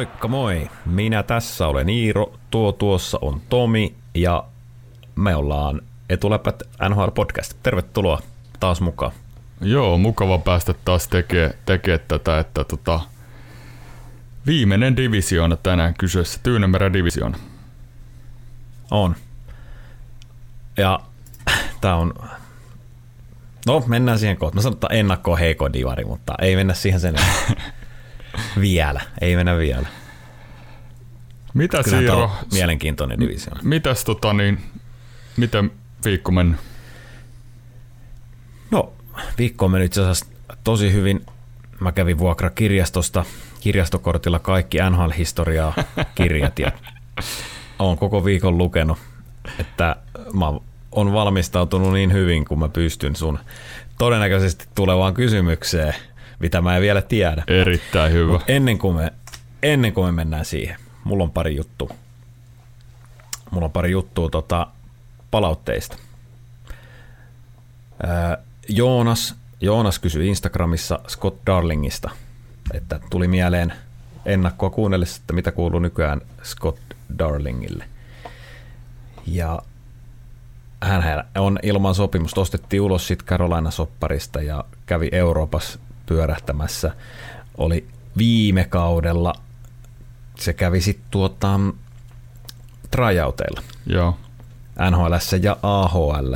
Moikka 0.00 0.28
moi, 0.28 0.70
minä 0.86 1.22
tässä 1.22 1.66
olen 1.66 1.88
Iiro, 1.88 2.32
tuo 2.50 2.72
tuossa 2.72 3.18
on 3.20 3.40
Tomi 3.48 3.94
ja 4.14 4.44
me 5.16 5.36
ollaan 5.36 5.80
Etuläpät 6.10 6.62
NHL 6.88 7.08
Podcast. 7.14 7.54
Tervetuloa 7.62 8.20
taas 8.60 8.80
mukaan. 8.80 9.12
Joo, 9.60 9.98
mukava 9.98 10.38
päästä 10.38 10.74
taas 10.84 11.08
tekemään 11.08 11.54
tekee 11.66 11.98
tätä, 11.98 12.38
että 12.38 12.64
tota, 12.64 13.00
viimeinen 14.46 14.96
divisioona 14.96 15.56
tänään 15.56 15.94
kyseessä, 15.94 16.40
Tyynemeren 16.42 16.92
divisioona. 16.92 17.38
On. 18.90 19.16
Ja 20.76 21.00
tämä 21.80 21.96
on, 21.96 22.14
no 23.66 23.84
mennään 23.86 24.18
siihen 24.18 24.36
kohtaan. 24.36 24.58
Mä 24.58 24.62
sanon, 24.62 24.74
että 24.74 24.88
ennakko 24.90 25.36
heiko 25.36 25.72
divari, 25.72 26.04
mutta 26.04 26.34
ei 26.40 26.56
mennä 26.56 26.74
siihen 26.74 27.00
sen 27.00 27.14
vielä, 28.60 29.00
ei 29.20 29.36
mennä 29.36 29.58
vielä. 29.58 29.86
Mitä 31.54 31.82
Kyllä 31.82 31.98
Siiro, 31.98 32.22
on 32.22 32.30
mielenkiintoinen 32.52 33.20
divisio. 33.20 33.52
mitäs 33.62 34.04
tota 34.04 34.32
niin, 34.32 34.58
miten 35.36 35.70
viikko 36.04 36.32
mennyt? 36.32 36.60
No, 38.70 38.92
viikko 39.38 39.64
on 39.64 39.70
mennyt 39.70 39.86
itse 39.86 40.00
asiassa 40.00 40.26
tosi 40.64 40.92
hyvin. 40.92 41.26
Mä 41.80 41.92
kävin 41.92 42.18
vuokrakirjastosta 42.18 43.24
kirjastokortilla 43.60 44.38
kaikki 44.38 44.78
NHL-historiaa 44.90 45.74
kirjat 46.14 46.58
ja 46.58 46.72
olen 47.78 47.98
koko 47.98 48.24
viikon 48.24 48.58
lukenut, 48.58 48.98
että 49.58 49.96
mä 50.32 50.46
on 50.92 51.12
valmistautunut 51.12 51.92
niin 51.92 52.12
hyvin 52.12 52.44
kuin 52.44 52.60
mä 52.60 52.68
pystyn 52.68 53.16
sun 53.16 53.38
todennäköisesti 53.98 54.64
tulevaan 54.74 55.14
kysymykseen, 55.14 55.94
mitä 56.40 56.60
mä 56.60 56.76
en 56.76 56.82
vielä 56.82 57.02
tiedä. 57.02 57.44
Erittäin 57.46 58.12
hyvä. 58.12 58.32
Mut 58.32 58.42
ennen, 58.48 58.78
kuin 58.78 58.96
me, 58.96 59.12
ennen 59.62 59.92
kuin 59.92 60.06
me 60.06 60.12
mennään 60.12 60.44
siihen, 60.44 60.76
mulla 61.04 61.24
on 61.24 61.30
pari 61.30 61.56
juttua. 61.56 61.90
Mulla 63.50 63.64
on 63.64 63.72
pari 63.72 63.90
juttua 63.90 64.30
tota, 64.30 64.66
palautteista. 65.30 65.96
Ää, 68.06 68.38
Joonas, 68.68 69.34
Joonas 69.60 69.98
kysyi 69.98 70.28
Instagramissa 70.28 70.98
Scott 71.08 71.46
Darlingista, 71.46 72.10
että 72.74 73.00
tuli 73.10 73.28
mieleen 73.28 73.72
ennakkoa 74.26 74.70
kuunnellessa, 74.70 75.20
että 75.20 75.32
mitä 75.32 75.52
kuuluu 75.52 75.80
nykyään 75.80 76.20
Scott 76.44 76.80
Darlingille. 77.18 77.84
Ja 79.26 79.62
hän 80.82 81.24
on 81.38 81.58
ilman 81.62 81.94
sopimusta, 81.94 82.40
ostettiin 82.40 82.80
ulos 82.80 83.06
sitten 83.06 83.26
Carolina-sopparista 83.26 84.42
ja 84.42 84.64
kävi 84.86 85.08
Euroopassa 85.12 85.78
pyörähtämässä. 86.10 86.90
Oli 87.58 87.86
viime 88.18 88.64
kaudella, 88.64 89.32
se 90.38 90.52
kävi 90.52 90.80
sitten 90.80 91.06
tuota, 91.10 91.60
tryouteilla. 92.90 93.62
Joo. 93.86 94.18
NHL 94.90 95.14
ja 95.42 95.56
AHL. 95.62 96.34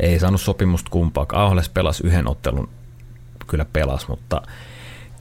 Ei 0.00 0.18
saanut 0.18 0.40
sopimusta 0.40 0.90
kumpaakaan. 0.90 1.46
AHL 1.46 1.58
pelasi 1.74 2.06
yhden 2.06 2.28
ottelun, 2.28 2.68
kyllä 3.46 3.64
pelas, 3.72 4.08
mutta 4.08 4.42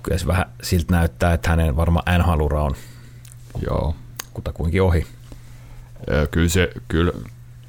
kyllä 0.04 0.18
se 0.18 0.28
vähän 0.28 0.46
siltä 0.64 0.94
näyttää, 0.94 1.34
että 1.34 1.50
hänen 1.50 1.76
varmaan 1.76 2.20
NHL-ura 2.20 2.64
on 2.64 2.76
Joo. 3.66 3.96
kutakuinkin 4.34 4.82
ohi. 4.82 5.08
Ja 6.08 6.28
kyllä, 6.28 6.50
se, 6.50 6.70
kyllä, 6.88 7.12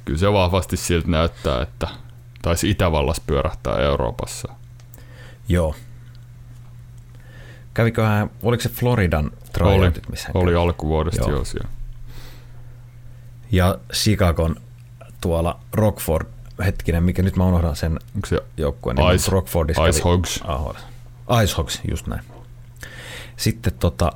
kyllä 0.05 0.19
se 0.19 0.33
vahvasti 0.33 0.77
siltä 0.77 1.07
näyttää, 1.07 1.61
että 1.61 1.87
taisi 2.41 2.69
Itävallassa 2.69 3.23
pyörähtää 3.27 3.77
Euroopassa. 3.77 4.53
Joo. 5.47 5.75
Käviköhän, 7.73 8.29
oliko 8.43 8.63
se 8.63 8.69
Floridan 8.69 9.25
Oli, 9.25 9.33
tryoutit, 9.53 10.09
missä 10.09 10.29
oli 10.33 10.45
kävi? 10.51 10.55
alkuvuodesta 10.55 11.21
Joo. 11.21 11.31
joo. 11.31 11.45
siellä. 11.45 11.69
Ja 13.51 13.77
Chicagon 13.93 14.55
tuolla 15.21 15.59
Rockford, 15.73 16.27
hetkinen, 16.65 17.03
mikä 17.03 17.21
nyt 17.21 17.35
mä 17.35 17.45
unohdan 17.45 17.75
sen 17.75 17.99
Onko 18.15 18.27
se 18.27 18.39
joukkueen 18.57 18.97
Ice- 18.97 19.31
Rockfordissa 19.31 19.85
Ice 19.87 20.01
Hogs? 20.03 20.39
AHL. 20.47 20.71
Ice 21.43 21.55
Hogs, 21.57 21.81
just 21.91 22.07
näin. 22.07 22.21
Sitten 23.37 23.73
tota, 23.79 24.11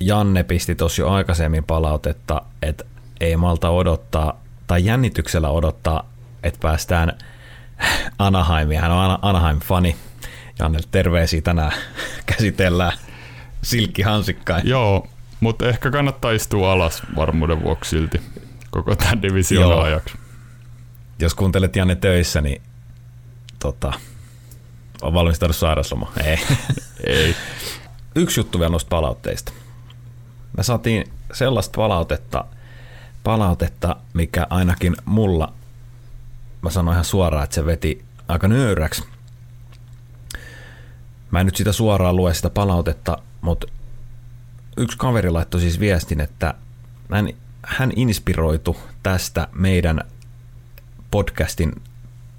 Janne 0.00 0.42
pisti 0.44 0.74
tuossa 0.74 1.02
jo 1.02 1.10
aikaisemmin 1.10 1.64
palautetta, 1.64 2.42
että 2.62 2.84
ei 3.20 3.36
malta 3.36 3.70
odottaa, 3.70 4.40
tai 4.66 4.84
jännityksellä 4.84 5.48
odottaa, 5.50 6.04
että 6.42 6.60
päästään 6.62 7.18
Anaheimiin. 8.18 8.80
Hän 8.80 8.90
on 8.90 8.98
Ana- 8.98 9.18
Anaheim-fani. 9.22 9.96
Janne, 10.58 10.78
terveisiä 10.90 11.40
tänään 11.40 11.72
käsitellään 12.26 12.92
silkkihansikkain. 13.62 14.68
Joo, 14.68 15.08
mutta 15.40 15.68
ehkä 15.68 15.90
kannattaa 15.90 16.30
istua 16.30 16.72
alas 16.72 17.02
varmuuden 17.16 17.62
vuoksi 17.62 17.90
silti 17.90 18.20
koko 18.70 18.96
tämän 18.96 19.22
divisioon 19.22 19.70
Joo. 19.70 19.82
ajaksi. 19.82 20.18
Jos 21.18 21.34
kuuntelet 21.34 21.76
Janne 21.76 21.94
töissä, 21.94 22.40
niin 22.40 22.62
tota, 23.58 23.92
on 25.02 25.14
valmistaudu 25.14 25.52
sairausloma. 25.52 26.12
Ei. 26.24 26.38
Ei. 27.06 27.34
Yksi 28.14 28.40
juttu 28.40 28.58
vielä 28.58 28.70
noista 28.70 28.88
palautteista. 28.88 29.52
Me 30.56 30.62
saatiin 30.62 31.04
sellaista 31.32 31.76
palautetta, 31.76 32.44
palautetta, 33.24 33.96
mikä 34.14 34.46
ainakin 34.50 34.96
mulla, 35.04 35.52
mä 36.62 36.70
sanoin 36.70 36.94
ihan 36.94 37.04
suoraan, 37.04 37.44
että 37.44 37.54
se 37.54 37.66
veti 37.66 38.04
aika 38.28 38.48
nöyräksi. 38.48 39.04
Mä 41.30 41.40
en 41.40 41.46
nyt 41.46 41.56
sitä 41.56 41.72
suoraan 41.72 42.16
lue 42.16 42.34
sitä 42.34 42.50
palautetta, 42.50 43.18
mutta 43.40 43.66
yksi 44.76 44.98
kaveri 44.98 45.30
laittoi 45.30 45.60
siis 45.60 45.80
viestin, 45.80 46.20
että 46.20 46.54
hän, 47.12 47.28
hän 47.62 47.92
inspiroitu 47.96 48.76
tästä 49.02 49.48
meidän 49.52 50.00
podcastin 51.10 51.72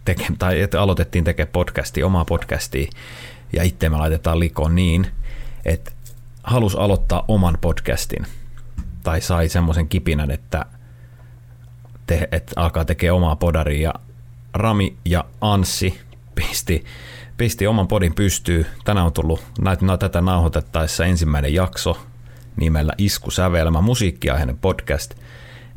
teke, 0.06 0.28
tai 0.40 0.62
että 0.62 0.82
aloitettiin 0.82 1.24
tekemään 1.24 1.52
podcastia, 1.52 2.06
omaa 2.06 2.26
podcastia, 2.26 2.92
ja 3.54 3.64
itse 3.64 3.90
me 3.90 3.98
laitetaan 3.98 4.40
likoon 4.40 4.76
niin, 4.76 5.08
että 5.66 5.92
halusi 6.44 6.78
aloittaa 6.78 7.26
oman 7.28 7.58
podcastin, 7.62 8.26
tai 9.04 9.22
sai 9.22 9.50
semmoisen 9.50 9.90
kipinän, 9.90 10.32
että, 10.32 10.66
te, 12.08 12.28
että 12.32 12.54
alkaa 12.56 12.86
tekemään 12.86 13.18
omaa 13.18 13.36
podaria, 13.36 13.94
Rami 14.54 14.98
ja 15.06 15.26
Anssi 15.42 16.02
pisti, 16.36 16.86
pisti 17.40 17.68
oman 17.68 17.88
podin 17.88 18.16
pystyy. 18.16 18.66
Tänään 18.86 19.06
on 19.06 19.14
tullut 19.14 19.44
no, 19.82 19.98
tätä 19.98 20.22
nauhoitettaessa 20.22 21.06
ensimmäinen 21.06 21.54
jakso 21.54 21.98
nimellä 22.56 22.94
Iskusävelmä, 22.98 23.82
musiikkiaiheinen 23.82 24.58
podcast. 24.58 25.16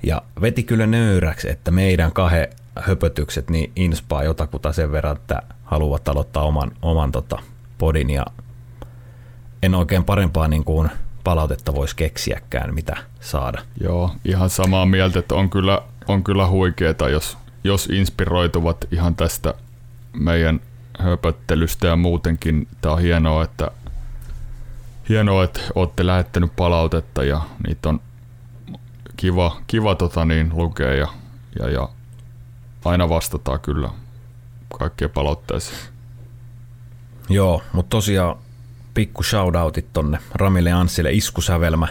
Ja 0.03 0.23
veti 0.41 0.63
kyllä 0.63 0.87
nöyräksi, 0.87 1.51
että 1.51 1.71
meidän 1.71 2.13
kahden 2.13 2.49
höpötykset 2.79 3.51
niin 3.51 3.73
inspaa 3.77 4.25
jotakuta 4.25 4.73
sen 4.73 4.93
verran, 4.93 5.17
että 5.17 5.43
haluavat 5.65 6.09
aloittaa 6.09 6.43
oman, 6.43 6.71
oman 6.83 7.13
tota, 7.13 7.39
podin 7.79 8.11
ja 8.11 8.27
en 9.63 9.75
oikein 9.75 10.05
parempaa 10.05 10.49
niin 10.49 10.65
kuin 10.65 10.91
palautetta 11.25 11.75
voisi 11.75 11.97
keksiäkään, 11.97 12.75
mitä 12.75 12.97
saada. 13.21 13.63
Joo, 13.81 14.11
ihan 14.25 14.51
samaa 14.51 14.87
mieltä, 14.87 15.19
että 15.19 15.35
on 15.35 15.51
kyllä, 15.51 15.83
on 16.09 16.25
kyllä 16.25 16.49
huikeeta, 16.49 17.09
jos, 17.09 17.39
jos 17.65 17.87
inspiroituvat 17.87 18.77
ihan 18.91 19.17
tästä 19.17 19.55
meidän 20.13 20.61
höpöttelystä 21.03 21.87
ja 21.87 21.97
muutenkin. 21.97 22.69
Tämä 22.81 22.95
on 22.95 23.01
hienoa, 23.01 23.45
että, 23.45 23.71
hienoa, 25.09 25.45
että 25.45 25.61
olette 25.75 26.07
lähettänyt 26.07 26.57
palautetta 26.57 27.25
ja 27.25 27.41
niitä 27.67 27.89
on 27.89 28.01
kiva, 29.17 29.61
kiva 29.67 29.95
tota 29.95 30.25
niin, 30.25 30.51
lukea 30.55 30.95
ja, 30.95 31.09
ja, 31.59 31.71
ja 31.71 31.89
aina 32.85 33.09
vastataan 33.09 33.61
kyllä 33.61 33.91
kaikkien 34.79 35.11
palautteisiin. 35.11 35.79
Joo, 37.29 37.63
mutta 37.73 37.91
tosiaan 37.91 38.37
pikku 38.95 39.23
shoutoutit 39.23 39.93
tonne 39.93 40.19
Ramille 40.35 40.71
ja 40.71 40.81
Anssille 40.81 41.13
Iskusävelmä 41.13 41.89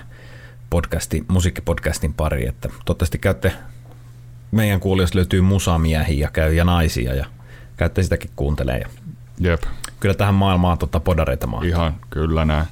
podcasti, 0.69 1.25
musiikkipodcastin 1.27 2.13
pari, 2.13 2.47
että 2.47 2.69
toivottavasti 2.69 3.17
käytte, 3.17 3.53
meidän 4.51 4.79
kuulijoista 4.79 5.17
löytyy 5.17 5.41
musamiehiä 5.41 6.25
ja 6.25 6.31
käy 6.31 6.53
ja 6.53 6.63
naisia 6.63 7.13
ja 7.13 7.25
käytte 7.77 8.03
sitäkin 8.03 8.31
kuuntelee. 8.35 8.77
Ja 8.77 8.89
Jep, 9.41 9.63
kyllä 9.99 10.15
tähän 10.15 10.33
maailmaan 10.35 10.77
tota 10.77 10.99
podareita 10.99 11.47
maa. 11.47 11.63
ihan 11.63 11.95
kyllä 12.09 12.45
näin. 12.45 12.65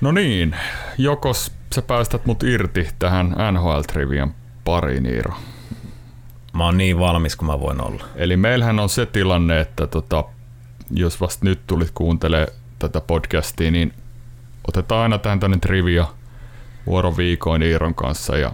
No 0.00 0.12
niin, 0.12 0.56
jokos 0.98 1.52
sä 1.74 1.82
päästät 1.82 2.26
mut 2.26 2.42
irti 2.42 2.88
tähän 2.98 3.36
NHL-trivian 3.52 4.30
pariin, 4.64 5.06
Iiro. 5.06 5.34
Mä 6.52 6.64
oon 6.64 6.78
niin 6.78 6.98
valmis 6.98 7.36
kuin 7.36 7.46
mä 7.46 7.60
voin 7.60 7.80
olla. 7.80 8.04
Eli 8.14 8.36
meillähän 8.36 8.78
on 8.78 8.88
se 8.88 9.06
tilanne, 9.06 9.60
että 9.60 9.86
tota, 9.86 10.24
jos 10.90 11.20
vasta 11.20 11.44
nyt 11.44 11.60
tulit 11.66 11.90
kuuntelee 11.94 12.46
tätä 12.78 13.00
podcastia, 13.00 13.70
niin 13.70 13.92
otetaan 14.68 15.02
aina 15.02 15.18
tähän 15.18 15.40
tänne 15.40 15.58
trivia 15.58 16.06
vuoroviikoin 16.86 17.62
Iiron 17.62 17.94
kanssa 17.94 18.36
ja 18.36 18.52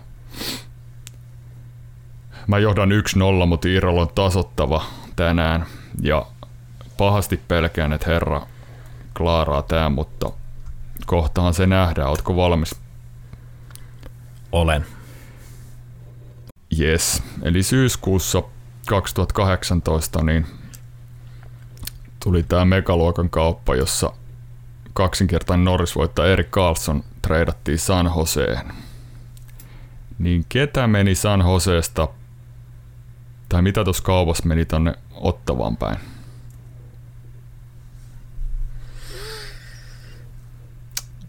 mä 2.47 2.59
johdan 2.59 2.91
1-0, 3.43 3.47
mutta 3.47 3.69
Iirolla 3.69 4.03
on 4.03 4.11
tasottava 4.15 4.85
tänään 5.17 5.67
ja 6.03 6.27
pahasti 7.03 7.37
pelkään, 7.49 7.93
että 7.93 8.11
herra 8.11 8.47
klaaraa 9.17 9.63
tää, 9.63 9.89
mutta 9.89 10.33
kohtahan 11.07 11.55
se 11.55 11.67
nähdään. 11.67 12.09
Ootko 12.09 12.37
valmis? 12.37 12.75
Olen. 14.53 14.87
Yes. 16.81 17.23
Eli 17.43 17.63
syyskuussa 17.63 18.43
2018 18.87 20.25
niin 20.25 20.47
tuli 22.23 22.43
tämä 22.43 22.65
megaluokan 22.65 23.31
kauppa, 23.31 23.75
jossa 23.75 24.13
kaksinkertainen 24.93 25.65
Norris 25.65 25.97
voittaa 25.97 26.27
Erik 26.27 26.51
Carlson 26.51 27.05
treidattiin 27.23 27.79
San 27.79 28.11
Joseen. 28.17 28.73
Niin 30.19 30.45
ketä 30.49 30.87
meni 30.87 31.15
San 31.15 31.41
Joseesta, 31.41 32.09
tai 33.49 33.63
mitä 33.63 33.85
tuossa 33.85 34.03
kaupassa 34.03 34.47
meni 34.47 34.65
tonne 34.65 34.95
Ottavaan 35.15 35.77
päin? 35.77 36.12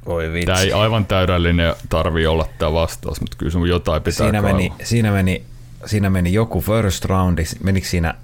Oi 0.06 0.32
vitsi. 0.34 0.46
Tämä 0.46 0.60
ei 0.60 0.74
aivan 0.74 1.06
täydellinen 1.06 1.76
tarvi 1.90 2.28
olla 2.28 2.48
tämä 2.60 2.74
vastaus, 2.74 3.22
mutta 3.22 3.38
kyllä 3.38 3.52
sun 3.52 3.70
jotain 3.70 4.04
pitää 4.04 4.18
siinä 4.18 4.42
kaivaa. 4.42 4.58
meni, 4.58 4.74
siinä, 4.84 5.12
meni, 5.12 5.46
siinä 5.86 6.10
meni 6.10 6.34
joku 6.34 6.62
first 6.62 7.06
roundi, 7.06 7.44
menikö 7.64 7.88
siinä 7.88 8.16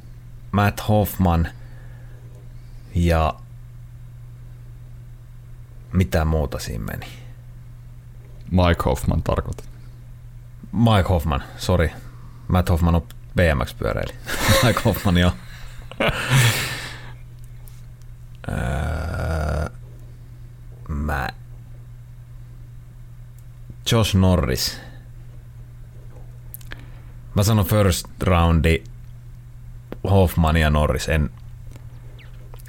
Matt 0.52 0.88
Hoffman 0.88 1.48
ja 2.96 3.34
mitä 5.94 6.26
muuta 6.26 6.60
siinä 6.60 6.84
meni? 6.84 7.06
Mike 8.52 8.84
Hoffman 8.86 9.24
tarkoitat. 9.24 9.70
Mike 10.72 11.10
Hoffman, 11.10 11.44
sorry. 11.58 11.90
Matt 12.48 12.70
Hoffman 12.70 12.96
on 12.96 13.08
BMX-pyöräili. 13.36 14.14
Mike 14.64 14.82
Hoffman, 14.86 15.18
joo. 15.18 15.32
Öö, 18.50 19.70
mä... 20.88 21.30
Josh 23.92 24.16
Norris. 24.16 24.82
Mä 27.36 27.44
sanon 27.44 27.66
first 27.66 28.06
roundi 28.24 28.84
Hoffman 30.10 30.58
ja 30.58 30.70
Norris. 30.70 31.10
En, 31.10 31.30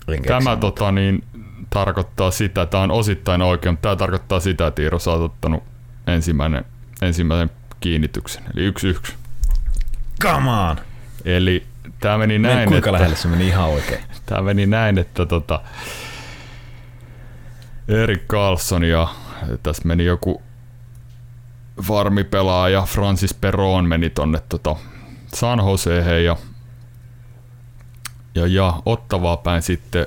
en 0.08 0.22
Tämä 0.22 0.56
tota, 0.56 0.92
niin, 0.92 1.24
tarkoittaa 1.70 2.30
sitä, 2.30 2.66
tämä 2.66 2.82
on 2.82 2.90
osittain 2.90 3.42
oikein, 3.42 3.72
mutta 3.72 3.82
tämä 3.82 3.96
tarkoittaa 3.96 4.40
sitä, 4.40 4.66
että 4.66 4.82
Iiro 4.82 4.98
sä 4.98 5.10
oot 5.10 5.22
ottanut 5.22 5.62
ensimmäinen, 6.06 6.64
ensimmäisen 7.02 7.50
kiinnityksen, 7.80 8.42
eli 8.54 8.64
yksi 8.64 8.88
yksi. 8.88 9.14
Come 10.22 10.50
on! 10.50 10.76
Eli 11.24 11.66
tämä 12.00 12.18
meni 12.18 12.38
Näin, 12.38 12.56
näin, 12.56 12.68
kuinka 12.68 12.90
että, 12.90 12.92
lähelle 12.92 13.16
se 13.16 13.28
meni 13.28 13.48
ihan 13.48 13.68
oikein? 13.68 14.00
tämä 14.26 14.42
meni 14.42 14.66
näin, 14.66 14.98
että 14.98 15.26
tota, 15.26 15.60
Erik 17.88 18.26
Carlson 18.26 18.84
ja 18.84 19.08
tässä 19.62 19.82
meni 19.84 20.04
joku 20.04 20.42
varmipelaaja 21.88 22.82
Francis 22.82 23.34
Peron 23.34 23.84
meni 23.84 24.10
tonne 24.10 24.42
tota 24.48 24.76
San 25.34 25.58
Joseen 25.58 26.24
ja, 26.24 26.36
ja, 28.34 28.46
ja 28.46 28.82
Ottavaa 28.86 29.36
päin 29.36 29.62
sitten 29.62 30.06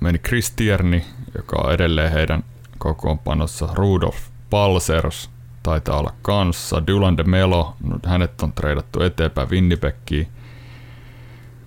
meni 0.00 0.18
Chris 0.18 0.50
Tierney, 0.50 1.00
joka 1.36 1.56
on 1.56 1.72
edelleen 1.72 2.12
heidän 2.12 2.44
kokoonpanossa. 2.78 3.68
Rudolf 3.72 4.16
Palsers 4.50 5.30
taitaa 5.62 5.98
olla 5.98 6.12
kanssa. 6.22 6.86
Dylan 6.86 7.16
de 7.16 7.22
Melo, 7.22 7.76
no, 7.84 7.98
hänet 8.06 8.42
on 8.42 8.52
treidattu 8.52 9.02
eteenpäin 9.02 9.50
Winnipegkiin. 9.50 10.28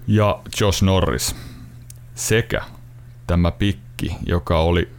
Ja 0.07 0.39
Josh 0.61 0.83
Norris 0.83 1.35
sekä 2.15 2.61
tämä 3.27 3.51
pikki, 3.51 4.15
joka 4.25 4.59
oli 4.59 4.89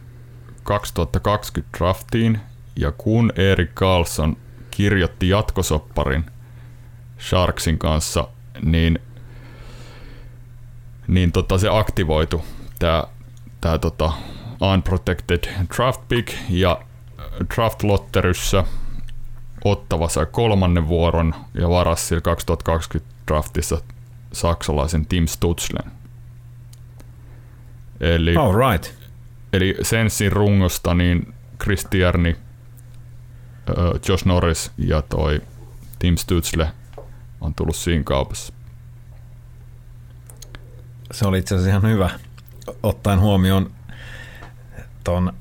2020 0.63 1.77
draftiin 1.77 2.39
ja 2.79 2.91
kun 2.91 3.31
Erik 3.35 3.73
Carlson 3.75 4.37
kirjoitti 4.71 5.29
jatkosopparin 5.29 6.25
Sharksin 7.19 7.77
kanssa, 7.77 8.27
niin, 8.61 8.99
niin 11.07 11.31
tota 11.31 11.57
se 11.57 11.67
aktivoitu 11.71 12.45
tämä 12.79 13.03
tää 13.61 13.77
tota 13.77 14.11
unprotected 14.73 15.43
draft 15.77 16.01
pick 16.07 16.33
ja 16.49 16.81
draft 17.55 17.83
lotteryssä 17.83 18.63
Ottava 19.65 20.09
sai 20.09 20.25
kolmannen 20.31 20.87
vuoron 20.87 21.35
ja 21.53 21.69
varasi 21.69 22.05
sillä 22.05 22.21
2020 22.21 23.15
draftissa 23.27 23.81
saksalaisen 24.33 25.05
Tim 25.05 25.27
Stutzlen. 25.27 25.91
Eli 27.99 28.35
All 28.35 28.71
right. 28.71 28.93
Eli 29.53 29.77
Sensin 29.81 30.31
rungosta 30.31 30.93
niin 30.93 31.33
Chris 31.63 31.87
Tierney, 31.89 32.31
ö, 32.31 32.35
Josh 34.07 34.25
Norris 34.25 34.71
ja 34.77 35.01
toi 35.01 35.41
Tim 35.99 36.17
Stutzle 36.17 36.71
on 37.41 37.53
tullut 37.55 37.75
siinä 37.75 38.03
kaupassa. 38.03 38.53
Se 41.11 41.27
oli 41.27 41.39
itse 41.39 41.55
asiassa 41.55 41.69
ihan 41.69 41.91
hyvä, 41.91 42.09
ottaen 42.83 43.19
huomioon 43.19 43.71
ton 45.03 45.33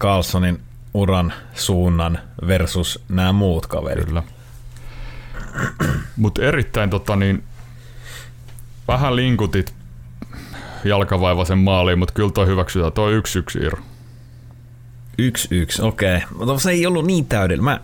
Carlsonin 0.00 0.60
uran 0.94 1.32
suunnan 1.54 2.18
versus 2.46 3.04
nämä 3.08 3.32
muut 3.32 3.66
kaverit. 3.66 4.06
Kyllä. 4.06 4.22
Mutta 6.16 6.42
erittäin 6.42 6.90
tota 6.90 7.16
niin, 7.16 7.44
vähän 8.88 9.16
linkutit 9.16 9.74
jalkavaivaisen 10.84 11.58
maaliin, 11.58 11.98
mutta 11.98 12.14
kyllä 12.14 12.30
toi 12.30 12.46
hyväksytään. 12.46 12.92
Toi 12.92 13.12
yksi 13.14 13.38
yksi 13.38 13.58
Iiro. 13.58 13.78
Yksi 15.18 15.48
yksi, 15.50 15.82
okei. 15.82 16.20
Mutta 16.38 16.58
se 16.58 16.70
ei 16.70 16.86
ollut 16.86 17.06
niin 17.06 17.26
täydellinen. 17.26 17.64
Mä, 17.64 17.80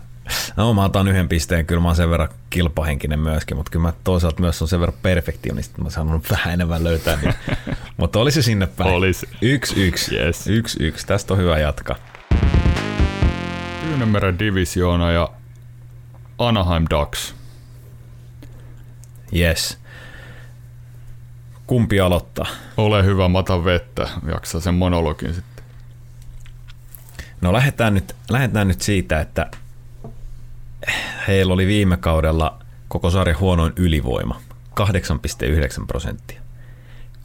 no, 0.55 0.73
mä 0.73 0.85
otan 0.85 1.07
yhden 1.07 1.29
pisteen, 1.29 1.65
kyllä 1.65 1.81
mä 1.81 1.87
oon 1.87 1.95
sen 1.95 2.09
verran 2.09 2.29
kilpahenkinen 2.49 3.19
myöskin, 3.19 3.57
mutta 3.57 3.71
kyllä 3.71 3.83
mä 3.83 3.93
toisaalta 4.03 4.41
myös 4.41 4.61
on 4.61 4.67
sen 4.67 4.79
verran 4.79 4.97
perfektionisti, 5.01 5.71
että 5.71 5.81
mä 5.81 5.89
sanon 5.89 6.21
vähän 6.31 6.53
enemmän 6.53 6.83
löytää. 6.83 7.17
Niin. 7.21 7.33
mutta 7.97 8.19
oli 8.19 8.31
se 8.31 8.41
sinne 8.41 8.67
päin. 8.67 8.89
Olisi. 8.89 9.29
Yksi 9.41 9.87
yksi. 9.87 10.15
Yes. 10.15 10.47
Yksi 10.47 10.83
yksi. 10.83 11.07
Tästä 11.07 11.33
on 11.33 11.39
hyvä 11.39 11.59
jatkaa. 11.59 11.95
Tyynemeren 13.81 14.39
divisioona 14.39 15.11
ja 15.11 15.29
Anaheim 16.37 16.85
Ducks. 16.89 17.35
Yes. 19.35 19.77
Kumpi 21.67 21.99
aloittaa? 21.99 22.47
Ole 22.77 23.05
hyvä, 23.05 23.27
mata 23.27 23.65
vettä. 23.65 24.09
Jaksaa 24.27 24.61
sen 24.61 24.73
monologin 24.73 25.33
sitten. 25.33 25.50
No 27.41 27.53
lähdetään 27.53 27.93
nyt, 27.93 28.15
lähdetään 28.29 28.67
nyt 28.67 28.81
siitä, 28.81 29.19
että 29.19 29.51
heillä 31.27 31.53
oli 31.53 31.67
viime 31.67 31.97
kaudella 31.97 32.59
koko 32.87 33.09
sarjan 33.09 33.39
huonoin 33.39 33.73
ylivoima. 33.75 34.41
8,9 34.79 35.85
prosenttia. 35.87 36.41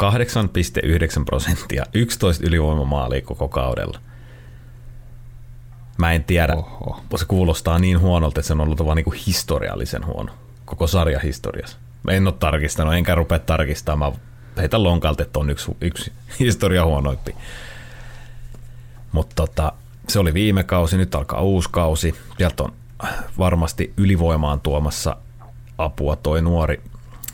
8,9 0.03 1.25
prosenttia. 1.25 1.87
11 1.95 2.47
ylivoimamaalia 2.47 3.23
koko 3.23 3.49
kaudella. 3.49 4.01
Mä 5.99 6.13
en 6.13 6.25
tiedä, 6.25 6.55
Oho. 6.55 7.01
se 7.17 7.25
kuulostaa 7.25 7.79
niin 7.79 8.01
huonolta, 8.01 8.41
että 8.41 8.47
se 8.47 8.53
on 8.53 8.61
ollut 8.61 8.85
vaan 8.85 8.97
niin 8.97 9.23
historiallisen 9.27 10.07
huono. 10.07 10.33
Koko 10.65 10.87
sarja 10.87 11.19
historiassa. 11.19 11.77
Mä 12.03 12.13
en 12.13 12.27
ole 12.27 12.35
tarkistanut, 12.39 12.95
enkä 12.95 13.15
rupea 13.15 13.39
tarkistamaan. 13.39 14.13
Mä 14.57 14.61
heitän 14.61 14.83
lonkalta, 14.83 15.23
että 15.23 15.39
on 15.39 15.51
yksi, 15.51 15.77
yksi 15.81 16.13
historia 16.41 16.85
huonoimpi. 16.85 17.37
Mutta 19.13 19.35
tota, 19.35 19.73
se 20.09 20.19
oli 20.19 20.35
viime 20.35 20.65
kausi, 20.65 20.97
nyt 20.97 21.15
alkaa 21.15 21.41
uusi 21.41 21.69
kausi. 21.73 22.15
Sieltä 22.39 22.63
on 22.63 22.73
varmasti 23.39 23.93
ylivoimaan 23.97 24.61
tuomassa 24.61 25.17
apua 25.79 26.17
toi 26.17 26.43
nuori, 26.43 26.83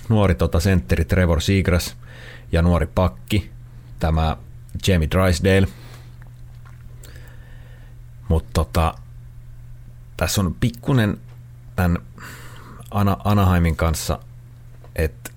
nuori 0.08 0.34
tota 0.34 0.60
sentteri 0.60 1.04
Trevor 1.04 1.40
Seagrass 1.40 1.96
ja 2.52 2.62
nuori 2.62 2.86
pakki, 2.86 3.50
tämä 3.98 4.36
Jamie 4.86 5.08
Drysdale. 5.10 5.68
Mutta 8.28 8.50
tota, 8.52 8.94
tässä 10.16 10.40
on 10.40 10.56
pikkunen 10.60 11.16
tämän 11.76 11.98
Ana, 12.90 13.16
Anaheimin 13.24 13.76
kanssa, 13.76 14.18
että 14.96 15.30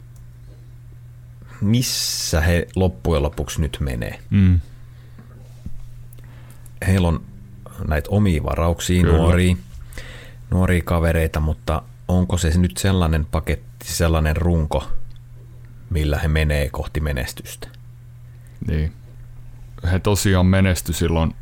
missä 1.62 2.42
he 2.42 2.68
loppujen 2.76 3.24
lopuksi 3.24 3.62
nyt 3.62 3.78
menee 3.80 4.20
Mm. 4.30 4.60
Heillä 6.88 7.08
on 7.08 7.22
näitä 7.88 8.10
omia 8.12 8.44
varauksia, 8.44 9.02
Kyllä. 9.02 9.18
nuoria, 9.18 9.56
nuoria 10.52 10.82
kavereita, 10.86 11.40
mutta 11.40 11.82
onko 12.08 12.38
se 12.38 12.58
nyt 12.58 12.78
sellainen 12.78 13.26
paketti, 13.26 13.86
sellainen 13.86 14.38
runko, 14.38 14.88
millä 15.90 16.20
he 16.20 16.28
menee 16.28 16.70
kohti 16.70 17.00
menestystä? 17.00 17.68
Niin. 18.68 18.94
He 19.92 20.00
tosiaan 20.00 20.46
menesty 20.46 20.94
silloin 20.94 21.36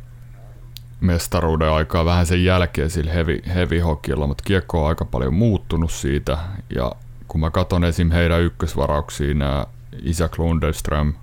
mestaruuden 1.00 1.70
aikaa 1.70 2.04
vähän 2.04 2.26
sen 2.26 2.44
jälkeen 2.44 2.90
sillä 2.90 3.12
heavy, 3.12 3.40
heavy 3.54 3.78
hockeylla, 3.78 4.26
mutta 4.26 4.44
kiekko 4.46 4.82
on 4.82 4.88
aika 4.88 5.04
paljon 5.04 5.34
muuttunut 5.34 5.92
siitä. 5.92 6.38
Ja 6.74 6.92
kun 7.28 7.40
mä 7.40 7.50
katson 7.50 7.84
esim. 7.84 8.10
heidän 8.10 8.42
ykkösvarauksiin, 8.42 9.38
nämä 9.38 9.66
Isaac 10.02 10.38
Lundström, 10.38 11.14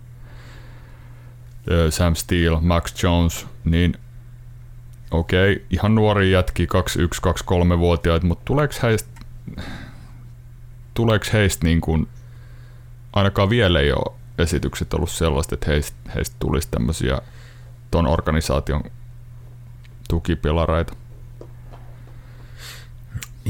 Sam 1.89 2.15
Steele, 2.15 2.61
Max 2.61 3.03
Jones, 3.03 3.47
niin 3.65 3.97
okei, 5.11 5.65
ihan 5.69 5.95
nuori 5.95 6.31
jätki, 6.31 6.65
21-23-vuotiaat, 6.65 8.23
mutta 8.23 8.45
tuleeko 8.45 8.73
heistä, 8.83 9.09
tuleeko 10.93 11.25
heistä 11.33 11.65
niin 11.65 11.81
kuin, 11.81 12.07
ainakaan 13.13 13.49
vielä 13.49 13.79
ei 13.79 13.91
ole 13.91 14.15
esitykset 14.37 14.93
ollut 14.93 15.11
sellaiset, 15.11 15.53
että 15.53 15.71
heistä, 15.71 15.97
heistä 16.15 16.35
tulisi 16.39 16.67
tämmöisiä 16.71 17.21
ton 17.91 18.07
organisaation 18.07 18.83
tukipilareita? 20.09 20.95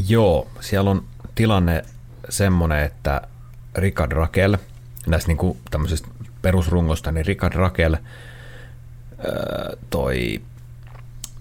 Joo, 0.07 0.47
siellä 0.59 0.89
on 0.89 1.03
tilanne 1.35 1.85
semmoinen, 2.29 2.83
että 2.83 3.21
Richard 3.75 4.11
Rakel, 4.11 4.57
näistä 5.07 5.27
niin 5.27 5.37
kuin 5.37 5.57
tämmöisestä 5.71 6.07
perusrungosta, 6.41 7.11
niin 7.11 7.25
Richard 7.25 7.53
Rakel, 7.53 7.97
toi, 9.89 10.41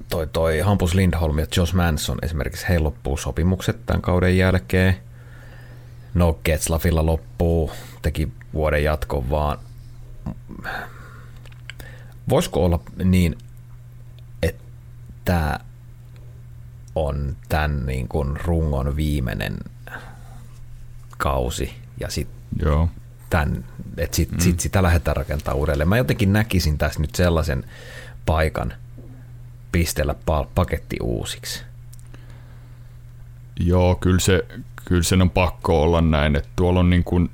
toi, 0.09 0.27
toi 0.27 0.59
Hampus 0.59 0.95
Lindholm 0.95 1.39
ja 1.39 1.47
Josh 1.57 1.75
Manson 1.75 2.19
esimerkiksi, 2.23 2.69
heillä 2.69 2.85
loppuu 2.85 3.17
sopimukset 3.17 3.87
tämän 3.87 4.03
kauden 4.03 4.37
jälkeen. 4.37 4.97
No 6.15 6.39
Ketslafilla 6.43 7.07
loppuu, 7.07 7.73
teki 8.03 8.33
vuoden 8.55 8.85
jatkon 8.85 9.31
vaan. 9.31 9.59
Voisiko 12.29 12.65
olla 12.65 12.81
niin, 13.05 13.39
että 14.43 15.61
on 16.95 17.37
tämän 17.49 17.87
niin 17.87 18.09
kuin 18.09 18.41
rungon 18.45 18.97
viimeinen 18.97 19.57
kausi 21.19 21.75
ja 22.01 22.11
sitten. 22.11 22.69
Tän, 23.31 23.65
että 23.97 24.17
sit, 24.17 24.33
mm. 24.33 24.39
sit 24.39 24.61
sitä 24.61 24.83
lähdetään 24.83 25.17
rakentamaan 25.17 25.61
uudelleen. 25.61 25.89
Mä 25.89 25.97
jotenkin 25.97 26.33
näkisin 26.33 26.79
tässä 26.79 27.01
nyt 27.01 27.15
sellaisen 27.15 27.65
paikan 28.27 28.73
pistellä 29.73 30.15
paketti 30.55 30.97
uusiksi. 31.03 31.65
Joo, 33.61 33.95
kyllä 33.95 34.21
se, 34.21 34.47
kyllä 34.85 35.03
sen 35.03 35.23
on 35.23 35.31
pakko 35.31 35.83
olla 35.83 36.01
näin, 36.01 36.37
että 36.37 36.51
tuolla 36.57 36.81
on 36.81 36.91
niin 36.91 37.05
kuin, 37.05 37.31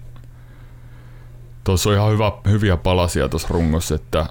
tuossa 1.65 1.91
on 1.91 1.97
ihan 1.97 2.13
hyvä, 2.13 2.33
hyviä 2.49 2.77
palasia 2.77 3.29
tuossa 3.29 3.49
rungossa, 3.51 3.95
että 3.95 4.27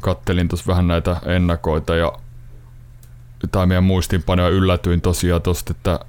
kattelin 0.00 0.48
tuossa 0.48 0.66
vähän 0.66 0.88
näitä 0.88 1.16
ennakoita 1.26 1.96
ja 1.96 2.12
tai 3.52 3.66
meidän 3.66 3.84
muistinpanoja 3.84 4.48
yllätyin 4.48 5.00
tosiaan 5.00 5.42
tuosta, 5.42 5.70
että 5.70 6.00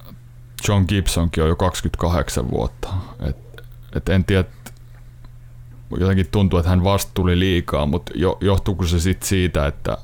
John 0.67 0.85
Gibsonkin 0.87 1.43
on 1.43 1.49
jo 1.49 1.55
28 1.55 2.51
vuotta. 2.51 2.89
Et, 3.19 3.37
et 3.95 4.09
en 4.09 4.25
tiedä, 4.25 4.43
jotenkin 5.99 6.27
tuntuu, 6.31 6.59
että 6.59 6.69
hän 6.69 6.83
vasta 6.83 7.11
tuli 7.13 7.39
liikaa, 7.39 7.85
mutta 7.85 8.11
jo, 8.15 8.37
johtuuko 8.41 8.85
se 8.85 8.99
sitten 8.99 9.27
siitä, 9.27 9.67
että 9.67 9.97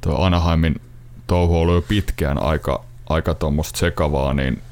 tuo 0.00 0.24
Anaheimin 0.24 0.80
touhu 1.26 1.54
on 1.54 1.60
ollut 1.60 1.74
jo 1.74 1.82
pitkään 1.82 2.42
aika, 2.42 2.84
aika 3.08 3.34
tuommoista 3.34 3.78
sekavaa, 3.78 4.34
niin 4.34 4.62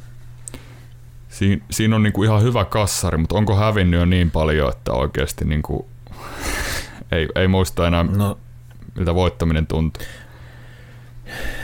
siinä, 1.29 1.65
siinä 1.71 1.97
on 1.97 2.03
niinku 2.03 2.23
ihan 2.23 2.43
hyvä 2.43 2.65
kassari, 2.65 3.19
mutta 3.19 3.35
onko 3.35 3.57
hävinnyt 3.57 4.01
jo 4.01 4.07
niin 4.07 4.31
paljon, 4.31 4.69
että 4.73 4.93
oikeasti 4.93 5.45
niinku, 5.45 5.89
ei, 7.13 7.29
ei 7.35 7.49
muista 7.49 7.87
enää, 7.87 8.03
no, 8.03 8.39
miltä 8.97 9.15
voittaminen 9.15 9.67
tuntuu? 9.67 10.03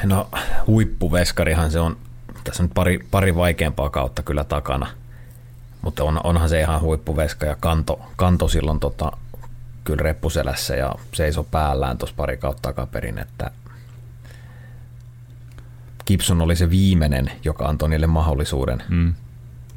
No 0.05 0.29
huippuveskarihan 0.67 1.71
se 1.71 1.81
on, 1.81 1.97
tässä 2.45 2.62
on 2.62 2.71
pari, 2.75 2.99
pari 3.11 3.35
vaikeampaa 3.35 3.91
kautta 3.91 4.23
kyllä 4.23 4.45
takana, 4.45 4.87
mutta 5.85 6.05
on, 6.05 6.21
onhan 6.25 6.49
se 6.49 6.61
ihan 6.61 6.81
huippuveska 6.81 7.47
ja 7.47 7.57
kanto, 7.61 8.00
kanto 8.17 8.49
silloin 8.49 8.81
tota, 8.81 9.12
kyllä 9.85 10.03
reppuselässä 10.03 10.76
ja 10.76 10.95
seiso 11.12 11.43
päällään 11.43 11.99
tuossa 11.99 12.17
pari 12.17 12.37
kautta 12.37 12.62
takaperin, 12.62 13.19
että 13.19 13.50
Gibson 16.07 16.43
oli 16.43 16.57
se 16.57 16.71
viimeinen, 16.71 17.33
joka 17.45 17.69
antoi 17.69 17.88
niille 17.88 18.07
mahdollisuuden 18.07 18.83
mm. 18.88 19.14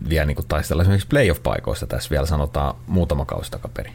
vielä 0.10 0.26
niin 0.26 0.36
kuin 0.36 0.48
taistella 0.48 0.84
esimerkiksi 0.84 1.08
playoff-paikoista 1.08 1.88
tässä 1.88 2.10
vielä 2.10 2.26
sanotaan 2.26 2.76
muutama 2.88 3.26
kausi 3.26 3.52
takaperin, 3.52 3.94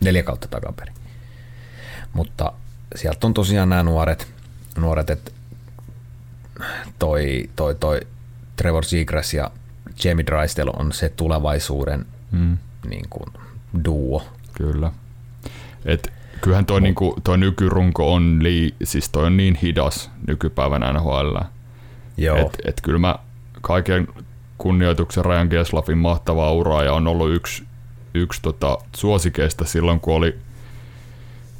neljä 0.00 0.22
kautta 0.22 0.48
takaperin. 0.48 0.94
Mutta 2.12 2.52
sieltä 2.94 3.26
on 3.26 3.34
tosiaan 3.34 3.68
nämä 3.68 3.82
nuoret, 3.82 4.34
nuoret 4.76 5.10
että 5.10 5.30
toi, 6.98 7.50
toi, 7.56 7.74
toi 7.74 8.00
Trevor 8.56 8.84
Seagrass 8.84 9.34
ja 9.34 9.50
Jamie 10.04 10.26
Drysdale 10.26 10.72
on 10.78 10.92
se 10.92 11.08
tulevaisuuden 11.08 12.06
mm. 12.30 12.58
niin 12.88 13.04
kuin, 13.10 13.26
duo. 13.84 14.22
Kyllä. 14.52 14.92
Et 15.84 16.12
kyllähän 16.40 16.66
toi, 16.66 16.80
niinku, 16.80 17.16
toi 17.24 17.38
nykyrunko 17.38 18.14
on, 18.14 18.38
lii, 18.42 18.74
siis 18.84 19.08
toi 19.08 19.24
on 19.24 19.36
niin 19.36 19.54
hidas 19.54 20.10
nykypäivänä 20.26 20.92
NHL. 20.92 21.36
Joo. 22.16 22.36
Et, 22.36 22.58
et 22.64 22.80
kyllä 22.82 22.98
mä 22.98 23.16
kaiken 23.60 24.08
kunnioituksen 24.58 25.24
Ryan 25.24 25.48
Geslafin 25.50 25.98
mahtavaa 25.98 26.52
uraa 26.52 26.82
ja 26.82 26.92
on 26.92 27.06
ollut 27.06 27.30
yksi, 27.30 27.64
yksi 28.14 28.42
tota, 28.42 28.78
suosikeista 28.96 29.64
silloin, 29.64 30.00
kun 30.00 30.14
oli 30.14 30.38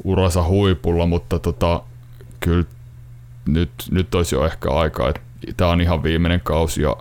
uransa 0.05 0.43
huipulla, 0.43 1.07
mutta 1.07 1.39
tota, 1.39 1.83
kyllä 2.41 2.65
nyt, 3.47 3.71
nyt 3.91 4.15
olisi 4.15 4.35
jo 4.35 4.45
ehkä 4.45 4.71
aika, 4.71 5.09
että 5.09 5.21
tämä 5.57 5.71
on 5.71 5.81
ihan 5.81 6.03
viimeinen 6.03 6.41
kausi 6.41 6.83
ja 6.83 6.97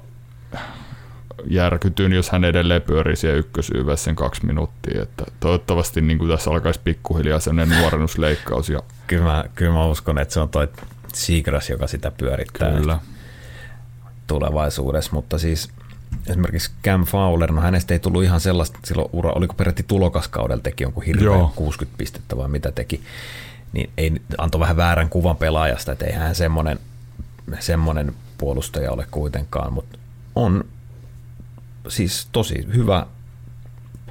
järkytyn, 1.48 2.14
jos 2.14 2.30
hän 2.30 2.46
edelleen 2.46 2.82
pyörii 2.82 3.16
siellä 3.16 3.40
ykkösyyvässä 3.40 4.04
sen 4.04 4.16
kaksi 4.16 4.46
minuuttia. 4.46 5.04
Että 5.04 5.26
toivottavasti 5.40 6.02
niin 6.02 6.18
kuin 6.18 6.30
tässä 6.30 6.52
alkaisi 6.52 6.80
pikkuhiljaa 6.84 7.40
sellainen 7.40 7.80
nuorennusleikkaus. 7.80 8.70
Ja... 8.70 8.80
Kyllä, 9.08 9.24
mä, 9.24 9.44
kyllä 9.56 9.74
mä 9.74 9.86
uskon, 9.86 10.18
että 10.18 10.34
se 10.34 10.40
on 10.40 10.50
toi 10.50 10.68
Seagrass, 11.14 11.70
joka 11.70 11.88
sitä 11.88 12.12
pyörittää 12.12 12.72
kyllä. 12.72 13.00
tulevaisuudessa, 14.28 15.12
mutta 15.14 15.38
siis 15.38 15.70
esimerkiksi 16.28 16.72
Cam 16.84 17.06
Fowler, 17.06 17.52
no 17.52 17.62
hänestä 17.62 17.94
ei 17.94 18.00
tullut 18.00 18.24
ihan 18.24 18.40
sellaista, 18.40 18.80
silloin 18.84 19.10
ura, 19.14 19.32
oliko 19.32 19.54
peräti 19.54 19.84
tulokaskaudella 19.84 20.64
teki 20.64 20.84
jonkun 20.84 21.04
hirveän 21.04 21.26
Joo. 21.26 21.52
60 21.56 21.98
pistettä 21.98 22.38
vai 22.38 22.48
mitä 22.48 22.72
teki, 22.72 23.02
niin 23.74 23.90
ei, 23.98 24.22
antoi 24.38 24.62
vähän 24.62 24.78
väärän 24.78 25.10
kuvan 25.10 25.38
pelaajasta, 25.38 25.92
että 25.92 26.06
eihän 26.06 26.36
semmoinen, 26.36 26.80
semmoinen 27.60 28.14
puolustaja 28.38 28.92
ole 28.92 29.08
kuitenkaan, 29.12 29.74
mutta 29.74 29.98
on 30.36 30.66
siis 31.88 32.28
tosi 32.32 32.68
hyvä 32.74 33.06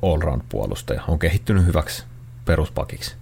allround-puolustaja. 0.03 1.03
On 1.09 1.19
kehittynyt 1.19 1.67
hyväksi 1.67 2.05
peruspakiksi. 2.45 3.17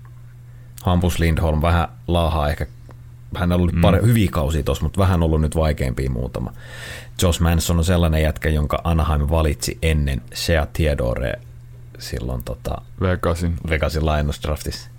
Hampus 0.83 1.19
Lindholm 1.19 1.62
vähän 1.62 1.88
laahaa 2.07 2.49
ehkä, 2.49 2.67
hän 3.37 3.52
on 3.52 3.61
ollut 3.61 3.73
mm. 3.73 3.81
pari, 3.81 4.02
hyviä 4.02 4.28
kausia 4.33 4.62
tuossa, 4.62 4.85
mutta 4.85 5.00
vähän 5.00 5.23
ollut 5.23 5.40
nyt 5.40 5.57
vaikeampia 5.57 6.11
muutama. 6.11 6.52
Josh 7.23 7.40
Manson 7.40 7.78
on 7.78 7.85
sellainen 7.85 8.23
jätkä, 8.23 8.49
jonka 8.49 8.81
Anaheim 8.85 9.26
valitsi 9.31 9.78
ennen 9.83 10.23
Shea 10.35 10.67
Theodore 10.67 11.33
silloin 11.99 12.45
tota, 12.45 12.83
Vegasin. 13.00 13.57
Vegasin 13.69 14.07
lainusdraftissa. 14.07 14.90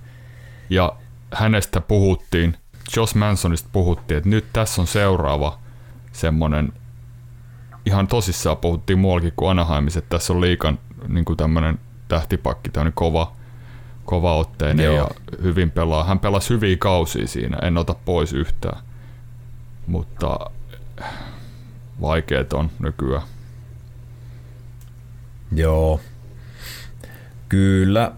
Ja 0.69 0.95
hänestä 1.33 1.81
puhuttiin, 1.81 2.57
Josh 2.95 3.15
Mansonista 3.15 3.69
puhuttiin, 3.71 4.17
että 4.17 4.29
nyt 4.29 4.45
tässä 4.53 4.81
on 4.81 4.87
seuraava 4.87 5.59
semmoinen 6.11 6.73
tosissaan 8.07 8.57
puhuttiin 8.57 8.99
muuallakin 8.99 9.33
kuin 9.35 9.51
Anaheimissa, 9.51 9.99
että 9.99 10.17
tässä 10.17 10.33
on 10.33 10.41
liikan 10.41 10.79
niin 11.07 11.25
kuin 11.25 11.37
tämmöinen 11.37 11.79
tähtipakki, 12.07 12.69
tämmöinen 12.69 12.93
kova, 12.93 13.33
kova 14.05 14.35
otteinen 14.35 14.85
Joo. 14.85 14.95
ja 14.95 15.09
hyvin 15.43 15.71
pelaa. 15.71 16.03
Hän 16.03 16.19
pelasi 16.19 16.49
hyviä 16.49 16.77
kausia 16.77 17.27
siinä, 17.27 17.57
en 17.61 17.77
ota 17.77 17.95
pois 18.05 18.33
yhtään, 18.33 18.81
mutta 19.87 20.39
vaikeet 22.01 22.53
on 22.53 22.71
nykyään. 22.79 23.23
Joo, 25.51 25.99
kyllä 27.49 28.11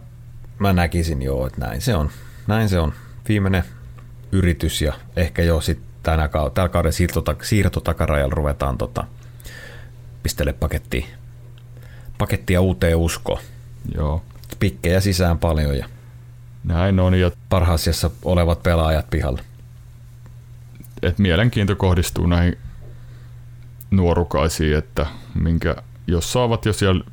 mä 0.60 0.74
näkisin 0.74 1.22
joo, 1.22 1.48
että 1.48 1.62
näin 1.62 1.82
se 1.82 1.96
on. 1.96 2.10
Näin 2.48 2.70
se 2.70 2.80
on. 2.80 2.94
Viimeinen 3.30 3.64
yritys 4.32 4.82
ja 4.82 4.94
ehkä 5.16 5.42
jo 5.42 5.62
sitten 5.62 5.88
tänä 6.04 6.30
tällä 6.54 6.70
kauden 6.70 6.94
siirtotakarajalla 7.42 8.36
ruvetaan 8.36 8.78
tota, 8.78 9.04
pistele 10.24 10.54
pakettia, 10.54 11.06
pakettia 12.18 12.62
uuteen 12.62 12.98
usko. 12.98 13.40
Joo. 13.96 14.22
Pikkejä 14.60 15.00
sisään 15.00 15.38
paljon 15.38 15.78
ja 15.78 15.86
näin 16.64 17.00
on. 17.00 17.20
Ja 17.20 17.32
parhaassa 17.50 18.10
olevat 18.26 18.64
pelaajat 18.64 19.10
pihalle. 19.10 19.42
Et 21.02 21.20
mielenkiinto 21.20 21.76
kohdistuu 21.76 22.28
näihin 22.28 22.58
nuorukaisiin, 23.92 24.78
että 24.78 25.06
minkä, 25.34 25.76
jos 26.08 26.34
saavat 26.34 26.66
jo 26.66 26.74
siellä 26.74 27.04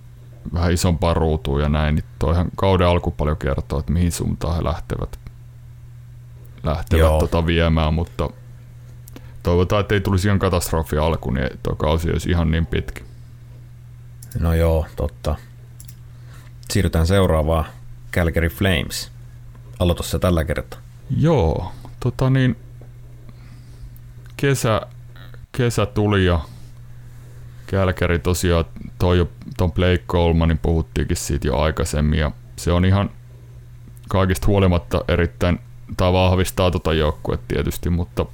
vähän 0.53 0.73
isompaa 0.73 1.15
ruutua 1.15 1.61
ja 1.61 1.69
näin, 1.69 1.95
niin 1.95 2.05
toihan 2.19 2.51
kauden 2.57 2.87
alku 2.87 3.11
paljon 3.11 3.37
kertoo, 3.37 3.79
että 3.79 3.93
mihin 3.93 4.13
suuntaan 4.13 4.57
he 4.57 4.65
lähtevät, 4.65 5.19
lähtevät 6.63 7.19
tota 7.19 7.47
viemään, 7.47 7.95
mutta 7.95 8.31
toivotaan, 9.43 9.81
että 9.81 9.95
ei 9.95 10.01
tulisi 10.01 10.29
ihan 10.29 10.39
katastrofi 10.39 10.99
alku, 10.99 11.31
niin 11.31 11.49
tuo 11.63 11.77
kausi 11.77 12.11
olisi 12.11 12.31
ihan 12.31 12.51
niin 12.51 12.67
pitkä. 12.67 13.03
No 14.41 14.55
joo, 14.55 14.87
totta. 14.97 15.37
Siirrytään 16.71 17.07
seuraavaan 17.07 17.65
Calgary 18.13 18.49
Flames. 18.49 19.11
Aloita 19.79 20.03
se 20.03 20.19
tällä 20.19 20.45
kertaa. 20.45 20.81
Joo, 21.17 21.73
tota 22.01 22.31
niin, 22.31 22.57
kesä, 24.37 24.81
kesä 25.53 25.87
tuli 25.87 26.25
ja 26.25 26.41
Kälkäri 27.71 28.19
tosiaan 28.19 28.65
toi 28.99 29.19
jo 29.19 29.29
ton 29.57 29.73
Blake 29.73 30.05
Colemanin 30.09 30.59
puhuttiinkin 30.59 31.17
siitä 31.17 31.47
jo 31.47 31.59
aikaisemmin 31.59 32.19
ja 32.19 32.31
se 32.57 32.73
on 32.73 32.85
ihan 32.85 33.11
kaikista 34.09 34.47
huolimatta 34.47 35.05
erittäin, 35.09 35.59
tai 35.97 36.13
vahvistaa 36.13 36.71
tota 36.71 36.93
joukkuetta 36.93 37.45
tietysti, 37.49 37.91
mutta 37.91 38.27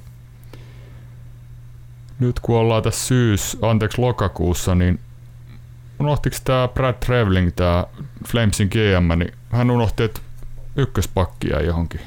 nyt 2.19 2.39
kun 2.39 2.57
ollaan 2.57 2.83
tässä 2.83 3.07
syys, 3.07 3.57
anteeksi 3.61 4.01
lokakuussa, 4.01 4.75
niin 4.75 4.99
unohtiko 5.99 6.37
tämä 6.43 6.67
Brad 6.67 6.95
Traveling, 7.05 7.51
tämä 7.55 7.85
Flamesin 8.27 8.67
GM, 8.67 9.19
niin 9.19 9.33
hän 9.51 9.71
unohti, 9.71 10.03
että 10.03 10.21
ykköspakkia 10.75 11.61
johonkin. 11.61 12.01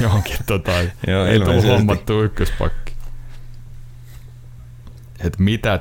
johonkin 0.00 0.36
tota, 0.46 0.72
Joo, 1.08 1.26
ei 1.26 1.40
tullut 1.40 1.64
hommattu 1.64 2.22
ykköspakki. 2.22 2.92
Et 5.20 5.38
mitä, 5.38 5.80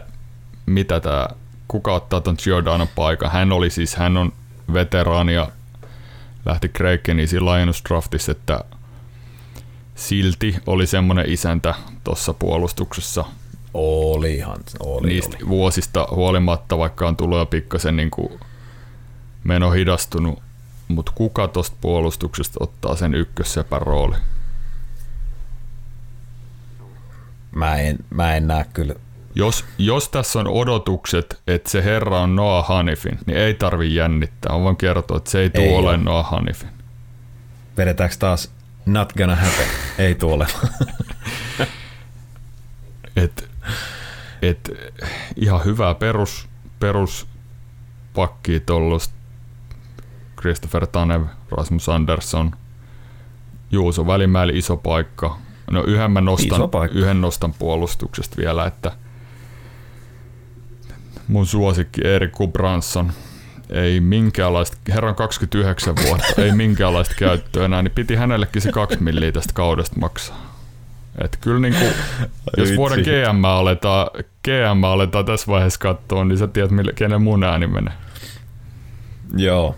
mitä 0.65 0.99
tää, 0.99 1.29
kuka 1.67 1.93
ottaa 1.93 2.21
ton 2.21 2.37
Giordano 2.43 2.87
paikan? 2.95 3.31
Hän 3.31 3.51
oli 3.51 3.69
siis, 3.69 3.95
hän 3.95 4.17
on 4.17 4.33
veteraani 4.73 5.33
ja 5.33 5.49
lähti 6.45 6.69
Krakenisiin 6.69 7.45
Lions 7.45 7.83
Draftissa, 7.89 8.31
että 8.31 8.63
silti 9.95 10.55
oli 10.67 10.87
semmoinen 10.87 11.29
isäntä 11.29 11.73
tuossa 12.03 12.33
puolustuksessa. 12.33 13.25
Olihan, 13.73 14.57
oli, 14.79 15.07
Niistä 15.07 15.37
oli. 15.37 15.47
vuosista 15.47 16.07
huolimatta, 16.11 16.77
vaikka 16.77 17.07
on 17.07 17.17
tullut 17.17 17.37
jo 17.39 17.45
pikkasen 17.45 17.95
niin 17.97 18.11
kuin 18.11 18.39
meno 19.43 19.71
hidastunut, 19.71 20.39
mutta 20.87 21.11
kuka 21.15 21.47
tuosta 21.47 21.77
puolustuksesta 21.81 22.57
ottaa 22.59 22.95
sen 22.95 23.13
ykkössepän 23.15 23.81
rooli? 23.81 24.15
Mä 27.55 27.75
en, 27.75 27.97
mä 28.09 28.35
en 28.35 28.47
näe 28.47 28.65
kyllä. 28.73 28.95
Jos, 29.35 29.65
jos 29.77 30.09
tässä 30.09 30.39
on 30.39 30.47
odotukset, 30.47 31.41
että 31.47 31.69
se 31.69 31.83
herra 31.83 32.19
on 32.19 32.35
Noah 32.35 32.67
Hanifin, 32.67 33.19
niin 33.25 33.37
ei 33.37 33.53
tarvi 33.53 33.95
jännittää. 33.95 34.55
On 34.55 34.63
vaan 34.63 34.77
kertoa, 34.77 35.17
että 35.17 35.29
se 35.31 35.39
ei 35.39 35.49
tule 35.49 35.75
ole 35.75 35.97
Noah 35.97 36.29
Hanifin. 36.29 36.69
Vedetäänkö 37.77 38.15
taas 38.19 38.51
not 38.85 39.13
gonna 39.13 39.35
happen? 39.35 39.65
ei 39.97 40.15
tule 40.15 40.47
et, 43.15 43.49
et, 44.41 44.71
ihan 45.35 45.65
hyvää 45.65 45.95
perus, 45.95 46.47
perus 46.79 47.27
pakkia 48.13 48.59
tuollaista 48.59 49.15
Christopher 50.39 50.87
Tanev, 50.87 51.23
Rasmus 51.51 51.89
Andersson, 51.89 52.51
Juuso 53.71 54.07
Välimäeli 54.07 54.57
iso 54.57 54.77
paikka. 54.77 55.37
No 55.71 55.83
yhden 55.83 56.11
mä 56.11 56.21
nostan, 56.21 56.69
yhden 56.91 57.21
nostan 57.21 57.53
puolustuksesta 57.53 58.37
vielä, 58.37 58.65
että 58.65 58.91
mun 61.27 61.45
suosikki 61.45 62.01
Erik 62.07 62.33
Branson 62.51 63.11
ei 63.69 63.99
minkäänlaista, 63.99 64.77
herran 64.89 65.15
29 65.15 65.95
vuotta, 66.07 66.41
ei 66.41 66.51
minkäänlaista 66.51 67.15
käyttöä 67.17 67.65
enää, 67.65 67.81
niin 67.81 67.91
piti 67.91 68.15
hänellekin 68.15 68.61
se 68.61 68.71
kaksi 68.71 69.03
milliä 69.03 69.31
tästä 69.31 69.53
kaudesta 69.53 69.99
maksaa. 69.99 70.55
Et 71.23 71.37
kyllä 71.41 71.59
niin 71.59 71.73
kuin, 71.73 71.93
jos 72.57 72.57
Vitsi. 72.57 72.77
vuoden 72.77 72.99
GM 72.99 73.43
aletaan, 73.45 74.07
GM 74.43 74.83
aletaan 74.83 75.25
tässä 75.25 75.47
vaiheessa 75.47 75.79
katsoa, 75.79 76.25
niin 76.25 76.37
sä 76.37 76.47
tiedät, 76.47 76.71
mille, 76.71 76.93
kenen 76.93 77.21
mun 77.21 77.43
ääni 77.43 77.67
menee. 77.67 77.93
Joo. 79.37 79.75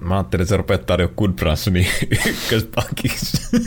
Mä 0.00 0.14
ajattelin, 0.14 0.42
että 0.42 0.48
se 0.48 0.56
rupeaa 0.56 0.78
tarjoamaan 0.78 1.16
Goodbransonin 1.18 1.86
ykköspakiksi. 2.28 3.58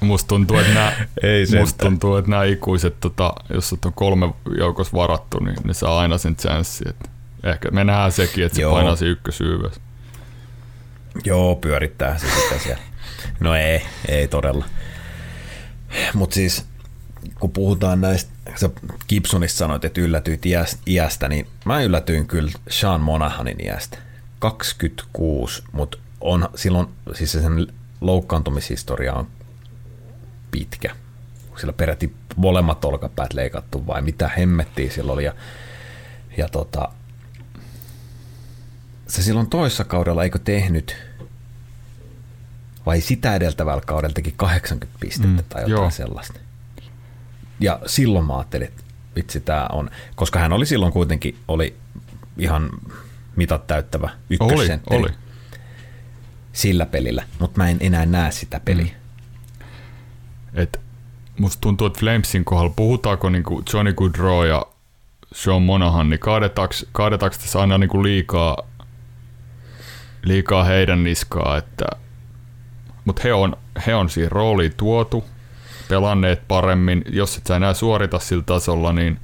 Musta 0.00 0.28
tuntuu, 0.28 0.58
että 0.58 0.74
nämä, 0.74 0.92
Ei 1.22 1.44
musta 1.58 1.84
tuntuu, 1.84 2.16
että 2.16 2.30
nämä 2.30 2.44
ikuiset, 2.44 3.00
tota, 3.00 3.32
jos 3.54 3.72
on 3.72 3.92
kolme 3.94 4.34
joukossa 4.58 4.96
varattu, 4.96 5.38
niin 5.38 5.56
ne 5.64 5.74
saa 5.74 5.98
aina 5.98 6.18
sen 6.18 6.36
chanssin. 6.36 6.88
Että 6.88 7.08
ehkä 7.44 7.70
me 7.70 7.84
nähdään 7.84 8.12
sekin, 8.12 8.44
että 8.44 8.56
se 8.56 8.62
Joo. 8.62 8.72
painaa 8.72 8.96
se 8.96 9.06
ykkösyyvässä. 9.06 9.80
Joo, 11.24 11.56
pyörittää 11.56 12.18
se 12.18 12.26
sitten 12.30 12.60
siellä. 12.60 12.82
No 13.40 13.54
ei, 13.54 13.82
ei 14.08 14.28
todella. 14.28 14.64
Mutta 16.14 16.34
siis 16.34 16.66
kun 17.40 17.50
puhutaan 17.50 18.00
näistä, 18.00 18.32
sä 18.56 18.70
Gibsonista 19.08 19.58
sanoit, 19.58 19.84
että 19.84 20.00
yllätyit 20.00 20.42
iästä, 20.86 21.28
niin 21.28 21.46
mä 21.64 21.82
yllätyin 21.82 22.26
kyllä 22.26 22.52
Sean 22.70 23.00
Monahanin 23.00 23.64
iästä. 23.64 23.98
26, 24.38 25.62
mutta 25.72 25.98
on 26.20 26.48
silloin, 26.54 26.88
siis 27.14 27.32
sen 27.32 27.66
loukkaantumishistoria 28.00 29.14
on 29.14 29.26
pitkä. 30.50 30.96
Sillä 31.56 31.72
peräti 31.72 32.14
molemmat 32.36 32.84
olkapäät 32.84 33.32
leikattu 33.32 33.86
vai 33.86 34.02
mitä 34.02 34.28
hemmettiä 34.28 34.90
silloin 34.90 35.14
oli. 35.14 35.24
Ja, 35.24 35.34
ja 36.36 36.48
tota, 36.48 36.88
se 39.12 39.22
silloin 39.22 39.46
toissa 39.46 39.84
kaudella 39.84 40.24
eikö 40.24 40.38
tehnyt, 40.38 40.96
vai 42.86 43.00
sitä 43.00 43.34
edeltävällä 43.34 43.82
kaudella 43.86 44.14
teki 44.14 44.34
80 44.36 44.98
pistettä 45.00 45.42
mm, 45.42 45.48
tai 45.48 45.62
jotain 45.62 45.80
joo. 45.80 45.90
sellaista. 45.90 46.40
Ja 47.60 47.80
silloin 47.86 48.24
mä 48.24 48.36
ajattelin, 48.36 48.68
että 48.68 48.82
vitsi 49.16 49.40
tämä 49.40 49.66
on, 49.72 49.90
koska 50.14 50.38
hän 50.38 50.52
oli 50.52 50.66
silloin 50.66 50.92
kuitenkin 50.92 51.36
oli 51.48 51.76
ihan 52.38 52.70
mitat 53.36 53.66
täyttävä 53.66 54.10
ykkössentteri. 54.30 55.00
Oli, 55.00 55.08
oli. 55.08 55.16
Sillä 56.52 56.86
pelillä, 56.86 57.24
mutta 57.38 57.60
mä 57.60 57.68
en 57.68 57.76
enää 57.80 58.06
näe 58.06 58.30
sitä 58.30 58.60
peliä. 58.64 58.92
Mm. 58.92 59.62
Et 60.54 60.80
musta 61.38 61.60
tuntuu, 61.60 61.86
että 61.86 62.00
Flamesin 62.00 62.44
kohdalla 62.44 62.72
puhutaanko 62.76 63.30
niinku 63.30 63.62
Johnny 63.72 63.92
Goodrow 63.92 64.46
ja 64.48 64.66
Sean 65.32 65.62
Monahan, 65.62 66.10
niin 66.10 66.20
kaadetaanko, 66.20 66.74
kaadetaanko 66.92 67.36
tässä 67.38 67.60
aina 67.60 67.78
niinku 67.78 68.02
liikaa, 68.02 68.71
liikaa 70.22 70.64
heidän 70.64 71.04
niskaa, 71.04 71.56
että 71.56 71.84
mutta 73.04 73.22
he 73.24 73.32
on, 73.32 73.56
he 73.86 73.94
on 73.94 74.10
siihen 74.10 74.32
rooliin 74.32 74.74
tuotu, 74.76 75.24
pelanneet 75.88 76.48
paremmin. 76.48 77.04
Jos 77.08 77.36
et 77.36 77.46
sä 77.46 77.56
enää 77.56 77.74
suorita 77.74 78.18
sillä 78.18 78.42
tasolla, 78.42 78.92
niin 78.92 79.20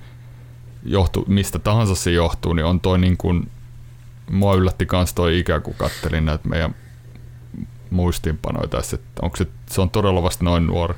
johtu, 0.83 1.25
mistä 1.29 1.59
tahansa 1.59 1.95
se 1.95 2.11
johtuu, 2.11 2.53
niin 2.53 2.65
on 2.65 2.81
toi 2.81 2.99
niin 2.99 3.17
kuin 3.17 3.51
mua 4.31 4.55
yllätti 4.55 4.87
kans 4.87 5.15
toi 5.15 5.39
ikä, 5.39 5.61
kun 5.61 5.75
kattelin 5.75 6.27
näitä 6.27 6.49
meidän 6.49 6.75
muistiinpanoja 7.91 8.69
tässä, 8.69 8.97
että 8.97 9.23
onko 9.23 9.37
se, 9.37 9.47
se 9.71 9.81
on 9.81 9.91
todella 9.91 10.23
vasta 10.23 10.45
noin 10.45 10.67
nuori. 10.67 10.95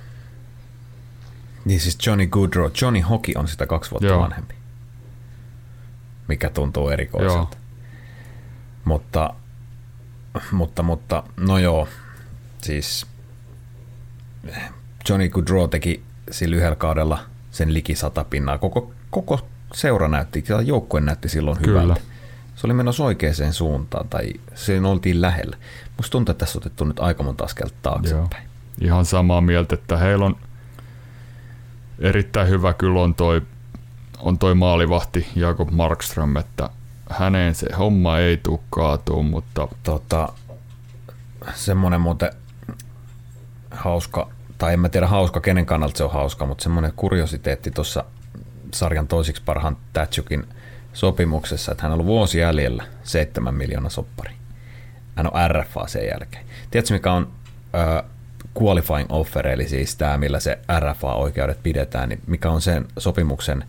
Niin 1.64 1.80
siis 1.80 2.06
Johnny 2.06 2.26
Goodrow, 2.26 2.70
Johnny 2.82 3.00
Hockey 3.00 3.34
on 3.36 3.48
sitä 3.48 3.66
kaksi 3.66 3.90
vuotta 3.90 4.06
Joo. 4.06 4.20
vanhempi. 4.20 4.54
Mikä 6.28 6.50
tuntuu 6.50 6.88
erikoiselta. 6.88 7.56
Joo. 7.56 7.64
Mutta, 8.84 9.34
mutta, 10.52 10.82
mutta, 10.82 11.22
no 11.36 11.58
joo, 11.58 11.88
siis 12.62 13.06
Johnny 15.08 15.28
Goodrow 15.28 15.70
teki 15.70 16.02
sillä 16.30 16.56
yhdellä 16.56 16.76
kaudella 16.76 17.18
sen 17.50 17.74
liki 17.74 17.94
sata 17.94 18.24
pinnaa. 18.24 18.58
Koko, 18.58 18.92
koko 19.10 19.48
seura 19.74 20.08
näytti, 20.08 20.44
joukkue 20.64 21.00
näytti 21.00 21.28
silloin 21.28 21.58
Kyllä. 21.58 21.80
hyvältä 21.80 22.00
se 22.60 22.66
oli 22.66 22.74
menossa 22.74 23.04
oikeaan 23.04 23.52
suuntaan 23.52 24.08
tai 24.08 24.32
sen 24.54 24.84
oltiin 24.84 25.20
lähellä. 25.20 25.56
Musta 25.96 26.12
tuntuu, 26.12 26.32
että 26.32 26.44
tässä 26.44 26.58
on 26.58 26.62
otettu 26.62 26.84
nyt 26.84 27.00
aika 27.00 27.22
monta 27.22 27.44
askelta 27.44 27.74
taaksepäin. 27.82 28.30
Joo. 28.32 28.40
Ihan 28.80 29.04
samaa 29.04 29.40
mieltä, 29.40 29.74
että 29.74 29.96
heillä 29.96 30.24
on 30.24 30.36
erittäin 31.98 32.48
hyvä 32.48 32.72
kyllä 32.72 33.00
on 33.00 33.14
toi, 33.14 33.42
on 34.18 34.38
toi 34.38 34.54
maalivahti 34.54 35.26
Jakob 35.36 35.70
Markström, 35.70 36.36
että 36.36 36.70
häneen 37.10 37.54
se 37.54 37.66
homma 37.78 38.18
ei 38.18 38.36
tule 38.36 38.60
kaatuu, 38.70 39.22
mutta... 39.22 39.68
Tota, 39.82 40.28
semmoinen 41.54 42.00
muuten 42.00 42.30
hauska, 43.70 44.30
tai 44.58 44.72
en 44.72 44.80
mä 44.80 44.88
tiedä 44.88 45.06
hauska, 45.06 45.40
kenen 45.40 45.66
kannalta 45.66 45.98
se 45.98 46.04
on 46.04 46.12
hauska, 46.12 46.46
mutta 46.46 46.62
semmoinen 46.62 46.92
kuriositeetti 46.96 47.70
tuossa 47.70 48.04
sarjan 48.74 49.08
toisiksi 49.08 49.42
parhaan 49.44 49.76
Tatsukin– 49.92 50.46
sopimuksessa, 50.92 51.72
että 51.72 51.82
hän 51.82 51.92
on 51.92 51.94
ollut 51.94 52.06
vuosi 52.06 52.38
jäljellä 52.38 52.84
7 53.02 53.54
miljoonaa 53.54 53.90
soppari. 53.90 54.32
Hän 55.16 55.26
on 55.26 55.50
RFA 55.50 55.86
sen 55.86 56.06
jälkeen. 56.06 56.44
Tiedätkö, 56.70 56.94
mikä 56.94 57.12
on 57.12 57.22
uh, 57.24 58.10
qualifying 58.62 59.06
offer, 59.12 59.48
eli 59.48 59.68
siis 59.68 59.96
tämä, 59.96 60.18
millä 60.18 60.40
se 60.40 60.58
RFA-oikeudet 60.80 61.62
pidetään, 61.62 62.08
niin 62.08 62.20
mikä 62.26 62.50
on 62.50 62.60
sen 62.60 62.86
sopimuksen 62.98 63.64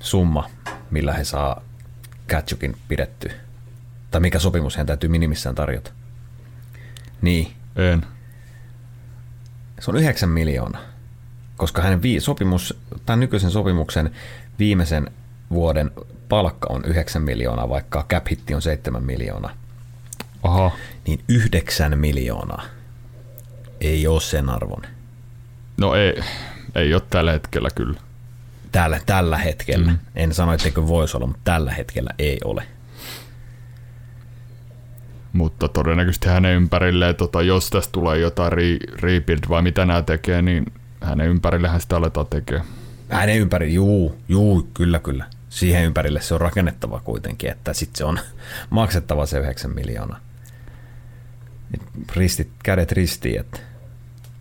summa, 0.00 0.50
millä 0.90 1.12
he 1.12 1.24
saa 1.24 1.62
Katsukin 2.30 2.76
pidetty? 2.88 3.30
Tai 4.10 4.20
mikä 4.20 4.38
sopimus 4.38 4.76
hän 4.76 4.86
täytyy 4.86 5.08
minimissään 5.08 5.54
tarjota? 5.54 5.90
Niin. 7.22 7.52
En. 7.76 8.06
Se 9.80 9.90
on 9.90 9.96
9 9.96 10.28
miljoonaa, 10.28 10.82
koska 11.56 11.82
hänen 11.82 12.02
vi- 12.02 12.20
sopimus, 12.20 12.78
tämän 13.06 13.20
nykyisen 13.20 13.50
sopimuksen 13.50 14.10
viimeisen 14.58 15.10
vuoden 15.50 15.90
palkka 16.28 16.66
on 16.70 16.84
9 16.84 17.22
miljoonaa, 17.22 17.68
vaikka 17.68 18.06
cap 18.08 18.26
hitti 18.30 18.54
on 18.54 18.62
7 18.62 19.04
miljoonaa. 19.04 19.52
Aha. 20.42 20.70
Niin 21.06 21.24
9 21.28 21.98
miljoonaa 21.98 22.62
ei 23.80 24.06
ole 24.06 24.20
sen 24.20 24.48
arvon. 24.48 24.82
No 25.76 25.94
ei, 25.94 26.20
ei 26.74 26.94
ole 26.94 27.02
tällä 27.10 27.32
hetkellä 27.32 27.68
kyllä. 27.74 28.00
Tällä, 28.72 29.00
tällä 29.06 29.38
hetkellä. 29.38 29.90
Mm. 29.90 29.98
En 30.16 30.34
sano, 30.34 30.52
etteikö 30.52 30.86
voisi 30.86 31.16
olla, 31.16 31.26
mutta 31.26 31.40
tällä 31.44 31.72
hetkellä 31.72 32.10
ei 32.18 32.38
ole. 32.44 32.62
Mutta 35.32 35.68
todennäköisesti 35.68 36.28
hänen 36.28 36.56
ympärilleen, 36.56 37.16
tota, 37.16 37.42
jos 37.42 37.70
tästä 37.70 37.92
tulee 37.92 38.18
jotain 38.18 38.52
re, 38.52 38.62
rebuild 38.94 39.40
vai 39.48 39.62
mitä 39.62 39.84
nämä 39.84 40.02
tekee, 40.02 40.42
niin 40.42 40.66
hänen 41.00 41.28
ympärilleen 41.28 41.80
sitä 41.80 41.96
aletaan 41.96 42.26
tekemään. 42.26 42.66
Hänen 43.10 43.38
ympärille, 43.38 43.74
juu, 43.74 44.16
juu, 44.28 44.70
kyllä, 44.74 44.98
kyllä. 44.98 45.24
Siihen 45.48 45.84
ympärille 45.84 46.20
se 46.20 46.34
on 46.34 46.40
rakennettava 46.40 47.00
kuitenkin, 47.04 47.50
että 47.50 47.72
sitten 47.72 47.98
se 47.98 48.04
on 48.04 48.18
maksettava 48.70 49.26
se 49.26 49.38
9 49.38 49.74
miljoonaa. 49.74 50.20
Ristit, 52.16 52.48
kädet 52.62 52.92
ristiin, 52.92 53.40
että 53.40 53.60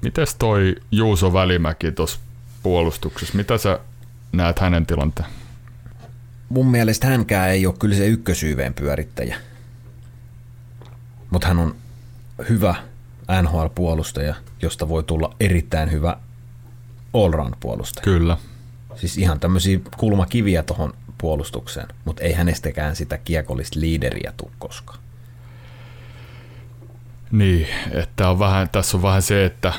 Mites 0.02 0.36
toi 0.36 0.76
Juuso 0.92 1.34
Välimäki 1.34 1.92
tuossa 1.92 2.20
puolustuksessa, 2.64 3.38
mitä 3.38 3.58
sä 3.58 3.80
näet 4.32 4.60
hänen 4.60 4.86
tilanteen? 4.86 5.30
mun 6.50 6.72
mielestä 6.72 7.08
hänkään 7.08 7.50
ei 7.50 7.66
ole 7.66 7.76
kyllä 7.80 7.96
se 7.96 8.08
ykkösyyveen 8.08 8.74
pyörittäjä. 8.74 9.38
Mutta 11.30 11.48
hän 11.48 11.60
on 11.60 11.76
hyvä 12.50 12.76
NHL-puolustaja, 13.42 14.36
josta 14.62 14.90
voi 14.90 15.04
tulla 15.04 15.36
erittäin 15.40 15.92
hyvä 15.92 16.18
all-round-puolustaja. 17.14 18.04
Kyllä. 18.04 18.38
Siis 18.96 19.18
ihan 19.18 19.40
tämmöisiä 19.40 19.80
kulmakiviä 19.98 20.64
tuohon 20.64 20.94
puolustukseen, 21.18 21.88
mutta 22.06 22.24
ei 22.24 22.34
hänestäkään 22.34 22.96
sitä 22.96 23.18
kiekollista 23.18 23.80
liideriä 23.80 24.34
tuu 24.38 24.52
koskaan. 24.60 25.00
Niin, 27.32 27.68
että 27.92 28.30
on 28.30 28.40
vähän, 28.40 28.70
tässä 28.70 28.98
on 28.98 29.04
vähän 29.04 29.22
se, 29.22 29.46
että 29.46 29.74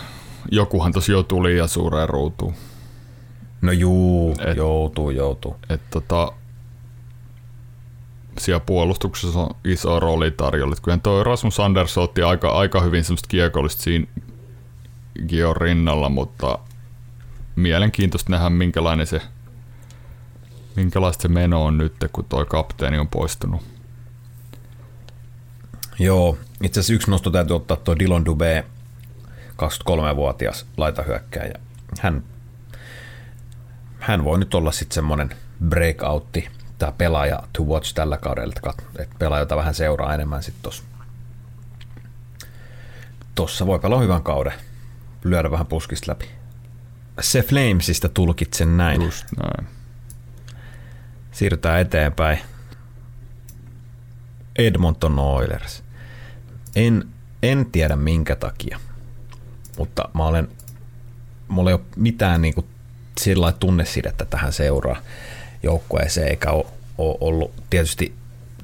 jokuhan 0.50 0.92
tosi 0.92 1.12
joutuu 1.12 1.44
liian 1.44 1.68
suureen 1.68 2.08
ruutuun. 2.08 2.54
No 3.62 3.72
juu, 3.72 4.34
Et- 4.46 4.56
joutuu, 4.56 5.10
joutuu. 5.10 5.56
Että 5.68 5.86
tota, 5.90 6.32
siellä 8.38 8.60
puolustuksessa 8.60 9.40
on 9.40 9.56
iso 9.64 10.00
rooli 10.00 10.30
tarjolla. 10.30 10.72
Et 10.72 10.80
Kyllähän 10.80 11.00
toi 11.00 11.24
Rasmus 11.24 11.60
Andersson 11.60 12.04
otti 12.04 12.22
aika, 12.22 12.50
aika 12.50 12.80
hyvin 12.80 13.04
semmoista 13.04 13.28
kiekollista 13.28 13.82
siinä 13.82 14.06
Gion 15.28 15.56
rinnalla, 15.56 16.08
mutta 16.08 16.58
mielenkiintoista 17.56 18.30
nähdä 18.32 18.50
minkälainen 18.50 19.06
se, 19.06 19.20
minkälaista 20.76 21.22
se 21.22 21.28
meno 21.28 21.64
on 21.64 21.78
nyt, 21.78 21.94
kun 22.12 22.24
toi 22.24 22.46
kapteeni 22.46 22.98
on 22.98 23.08
poistunut. 23.08 23.62
Joo, 25.98 26.38
itse 26.62 26.80
asiassa 26.80 26.92
yksi 26.94 27.10
nosto 27.10 27.30
täytyy 27.30 27.56
ottaa 27.56 27.76
tuo 27.76 27.98
Dylan 27.98 28.24
Dubé, 28.26 28.64
23-vuotias 29.62 30.66
laitahyökkäjä. 30.76 31.54
Hän, 32.00 32.22
hän 34.00 34.24
voi 34.24 34.38
nyt 34.38 34.54
olla 34.54 34.72
sitten 34.72 34.94
semmoinen 34.94 35.30
breakoutti, 35.68 36.48
tämä 36.78 36.92
pelaaja 36.92 37.42
to 37.52 37.62
watch 37.62 37.94
tällä 37.94 38.16
kaudella, 38.16 38.52
että 38.56 38.70
kat- 38.70 39.02
että 39.02 39.16
pelaaja, 39.18 39.42
jota 39.42 39.56
vähän 39.56 39.74
seuraa 39.74 40.14
enemmän 40.14 40.42
sitten 40.42 40.62
tuossa. 40.62 40.82
Tossa 43.34 43.66
voi 43.66 43.78
pelaa 43.78 44.00
hyvän 44.00 44.22
kauden, 44.22 44.52
lyödä 45.24 45.50
vähän 45.50 45.66
puskista 45.66 46.12
läpi. 46.12 46.30
Se 47.20 47.42
Flamesista 47.42 48.08
tulkitsen 48.08 48.76
näin. 48.76 49.02
Just 49.02 49.26
näin. 49.36 49.68
Siirrytään 51.32 51.80
eteenpäin. 51.80 52.38
Edmonton 54.56 55.18
Oilers. 55.18 55.82
En, 56.76 57.08
en 57.42 57.66
tiedä 57.72 57.96
minkä 57.96 58.36
takia, 58.36 58.80
mutta 59.78 60.08
mä 60.14 60.26
olen, 60.26 60.48
mulla 61.48 61.70
ei 61.70 61.74
ole 61.74 61.84
mitään 61.96 62.42
niinku 62.42 62.64
sillä 63.18 63.52
tunnesidettä 63.52 64.24
tähän 64.24 64.52
seuraa 64.52 64.96
joukkueeseen, 65.62 66.28
eikä 66.28 66.50
ole, 66.50 66.66
ole 66.98 67.16
ollut, 67.20 67.52
tietysti 67.70 68.14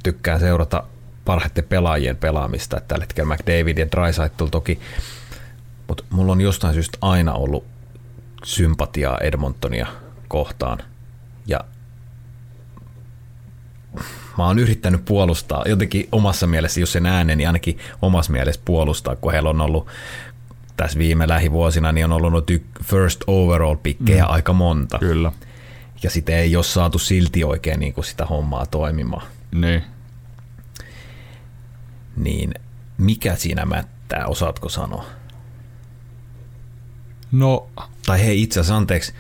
tykkään 0.03 0.41
seurata 0.41 0.85
parhaiten 1.25 1.65
pelaajien 1.65 2.17
pelaamista, 2.17 2.81
tällä 2.81 3.03
hetkellä 3.03 3.35
McDavid 3.35 3.79
ja 3.79 3.91
Draisaitl 3.91 4.47
toki, 4.47 4.81
mutta 5.89 6.05
mulla 6.11 6.33
on 6.33 6.41
jostain 6.41 6.75
syystä 6.75 6.99
aina 7.01 7.33
ollut 7.33 7.65
sympatiaa 8.45 9.19
Edmontonia 9.19 9.87
kohtaan, 10.29 10.79
ja 11.47 11.61
mä 14.39 14.47
oon 14.47 14.59
yrittänyt 14.59 15.05
puolustaa 15.05 15.65
jotenkin 15.69 16.09
omassa 16.13 16.47
mielessä, 16.47 16.81
jos 16.81 16.93
sen 16.93 17.07
äänen, 17.07 17.39
niin 17.39 17.49
ainakin 17.49 17.79
omassa 18.03 18.33
mielessä 18.33 18.61
puolustaa, 18.65 19.17
kun 19.17 19.33
heillä 19.33 19.51
on 19.51 19.61
ollut 19.61 19.87
tässä 20.77 20.99
viime 20.99 21.29
lähivuosina, 21.29 21.93
niin 21.93 22.05
on 22.05 22.13
ollut 22.13 22.33
noita 22.33 22.53
first 22.85 23.25
overall 23.27 23.77
pikkejä 23.77 24.25
mm. 24.25 24.31
aika 24.31 24.53
monta. 24.53 24.99
Kyllä. 24.99 25.33
Ja 26.03 26.11
sitä 26.11 26.33
ei 26.33 26.57
ole 26.57 26.65
saatu 26.65 26.99
silti 26.99 27.45
oikein 27.45 27.81
niin 27.81 27.93
kuin 27.93 28.05
sitä 28.05 28.27
hommaa 28.27 28.67
toimimaan. 28.67 29.27
Niin. 29.53 29.83
Niin 32.17 32.55
mikä 32.99 33.37
siinä 33.37 33.65
mättää, 33.65 34.27
osaatko 34.27 34.69
sanoa? 34.69 35.05
No, 37.33 37.69
Tai 38.07 38.25
hei 38.25 38.43
itse 38.43 38.61
asiassa, 38.61 38.77
anteeksi, 38.77 39.13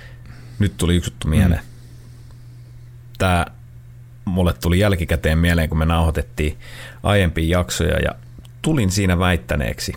nyt 0.59 0.77
tuli 0.77 0.97
yksi 0.97 1.11
juttu 1.11 1.29
mieleen. 1.29 1.61
Mm. 1.61 1.69
Tämä 3.19 3.47
mulle 4.25 4.53
tuli 4.53 4.79
jälkikäteen 4.79 5.39
mieleen, 5.39 5.69
kun 5.69 5.79
me 5.79 5.85
nauhoitettiin 5.85 6.59
aiempia 7.03 7.59
jaksoja 7.59 7.99
ja 7.99 8.11
tulin 8.63 8.91
siinä 8.91 9.19
väittäneeksi 9.19 9.93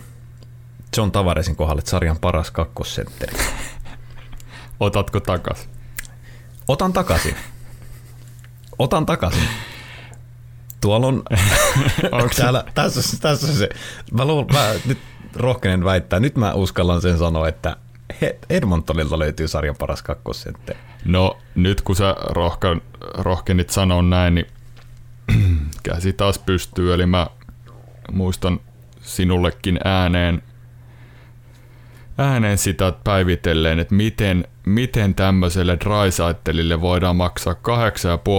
John 0.96 1.12
Tavaresin 1.12 1.56
kohdalle 1.56 1.82
sarjan 1.84 2.18
paras 2.18 2.50
kakkosentteri. 2.50 3.38
otatko 4.80 5.20
takas? 5.20 5.68
Otan 6.68 6.92
takaisin. 6.92 7.34
Otan 8.78 9.06
takaisin. 9.06 9.48
Tuolla 10.80 11.06
on, 12.12 12.30
täällä, 12.36 12.64
tässä, 12.74 13.18
tässä 13.20 13.58
se, 13.58 13.68
mä, 14.12 14.24
luulen, 14.24 14.46
mä 14.52 14.72
nyt 14.86 14.98
rohkenen 15.34 15.84
väittää, 15.84 16.20
nyt 16.20 16.36
mä 16.36 16.52
uskallan 16.52 17.02
sen 17.02 17.18
sanoa, 17.18 17.48
että 17.48 17.76
Edmontonilta 18.50 19.18
löytyy 19.18 19.48
sarjan 19.48 19.76
paras 19.78 20.02
kakkosentteri. 20.02 20.78
No 21.04 21.38
nyt 21.54 21.80
kun 21.80 21.96
sä 21.96 22.16
rohka, 22.18 22.76
rohkenit 23.00 23.70
sanoa 23.70 24.02
näin, 24.02 24.34
niin 24.34 24.46
käsi 25.82 26.12
taas 26.12 26.38
pystyy. 26.38 26.94
Eli 26.94 27.06
mä 27.06 27.26
muistan 28.12 28.60
sinullekin 29.00 29.80
ääneen, 29.84 30.42
ääneen 32.20 32.58
sitä 32.58 32.92
päivitelleen, 33.04 33.78
että 33.78 33.94
miten, 33.94 34.44
miten 34.66 35.14
tämmöiselle 35.14 35.78
Drysaitelille 35.80 36.80
voidaan 36.80 37.16
maksaa 37.16 37.54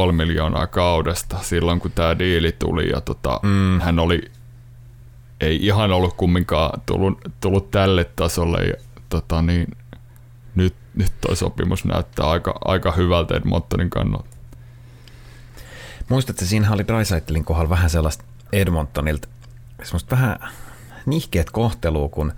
8,5 0.08 0.12
miljoonaa 0.12 0.68
kaudesta 0.68 1.38
silloin, 1.42 1.80
kun 1.80 1.92
tämä 1.92 2.20
diili 2.20 2.56
tuli. 2.60 2.90
Ja 2.90 3.02
tota, 3.02 3.40
mm. 3.44 3.80
hän 3.80 4.00
oli, 4.00 4.32
ei 5.42 5.66
ihan 5.66 5.92
ollut 5.92 6.14
kumminkaan 6.14 6.82
tullut, 6.86 7.20
tullut 7.42 7.72
tälle 7.72 8.04
tasolle. 8.04 8.64
Ja, 8.64 8.74
tota, 9.10 9.42
niin, 9.42 9.68
nyt, 10.56 10.76
nyt 10.96 11.12
toi 11.22 11.36
sopimus 11.36 11.86
näyttää 11.86 12.30
aika, 12.30 12.56
aika 12.66 12.92
hyvältä 12.92 13.36
Edmontonin 13.36 13.90
kannalta. 13.90 14.30
Muistatko, 16.10 16.46
siinä 16.46 16.72
oli 16.72 16.88
Drysaitelin 16.88 17.46
kohdalla 17.46 17.70
vähän 17.70 17.90
sellaista 17.90 18.24
Edmontonilta, 18.54 19.28
semmoista 19.84 20.16
vähän 20.16 20.38
nihkeet 21.06 21.50
kohtelua, 21.52 22.10
kun 22.10 22.34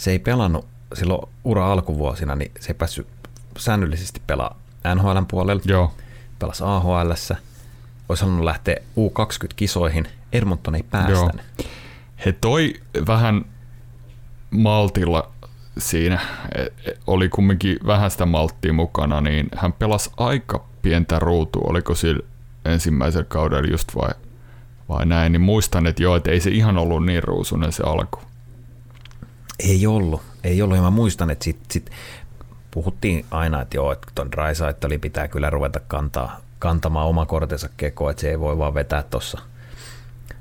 se 0.00 0.10
ei 0.10 0.18
pelannut 0.18 0.66
silloin 0.94 1.28
ura 1.44 1.72
alkuvuosina, 1.72 2.36
niin 2.36 2.52
se 2.60 2.70
ei 2.70 2.74
päässyt 2.74 3.06
säännöllisesti 3.58 4.22
pelaa 4.26 4.58
NHLn 4.94 5.26
puolella, 5.26 5.62
Joo, 5.64 5.94
pelasi 6.38 6.64
AHL, 6.66 7.10
olisi 8.08 8.22
halunnut 8.22 8.44
lähteä 8.44 8.76
U20-kisoihin, 8.76 10.08
Edmonton 10.32 10.74
ei 10.74 10.80
Joo. 10.80 10.88
päästänyt. 10.90 11.46
he 12.26 12.32
toi 12.32 12.74
vähän 13.06 13.44
maltilla 14.50 15.30
siinä, 15.78 16.20
e- 16.54 16.62
e- 16.62 16.98
oli 17.06 17.28
kumminkin 17.28 17.76
vähän 17.86 18.10
sitä 18.10 18.26
malttia 18.26 18.72
mukana, 18.72 19.20
niin 19.20 19.48
hän 19.56 19.72
pelasi 19.72 20.10
aika 20.16 20.64
pientä 20.82 21.18
ruutua, 21.18 21.70
oliko 21.70 21.94
sillä 21.94 22.22
ensimmäisellä 22.64 23.26
kaudella 23.28 23.70
just 23.70 23.94
vai, 23.96 24.10
vai 24.88 25.06
näin, 25.06 25.32
niin 25.32 25.42
muistan, 25.42 25.86
että 25.86 26.02
joo, 26.02 26.16
että 26.16 26.30
ei 26.30 26.40
se 26.40 26.50
ihan 26.50 26.78
ollut 26.78 27.06
niin 27.06 27.22
ruusunen 27.22 27.72
se 27.72 27.82
alku. 27.86 28.29
Ei 29.64 29.86
ollut, 29.86 30.22
ei 30.44 30.62
ollut. 30.62 30.76
Ja 30.76 30.82
mä 30.82 30.90
muistan, 30.90 31.30
että 31.30 31.44
sit, 31.44 31.58
sit 31.70 31.90
puhuttiin 32.70 33.26
aina, 33.30 33.62
että 33.62 33.76
joo, 33.76 33.92
että 33.92 34.08
ton 34.14 34.32
Drysaitlin 34.32 35.00
pitää 35.00 35.28
kyllä 35.28 35.50
ruveta 35.50 35.80
kantaa, 35.88 36.40
kantamaan 36.58 37.06
oma 37.06 37.26
kortensa 37.26 37.68
kekoon, 37.76 38.10
että 38.10 38.20
se 38.20 38.30
ei 38.30 38.40
voi 38.40 38.58
vaan 38.58 38.74
vetää 38.74 39.02
tuossa 39.02 39.38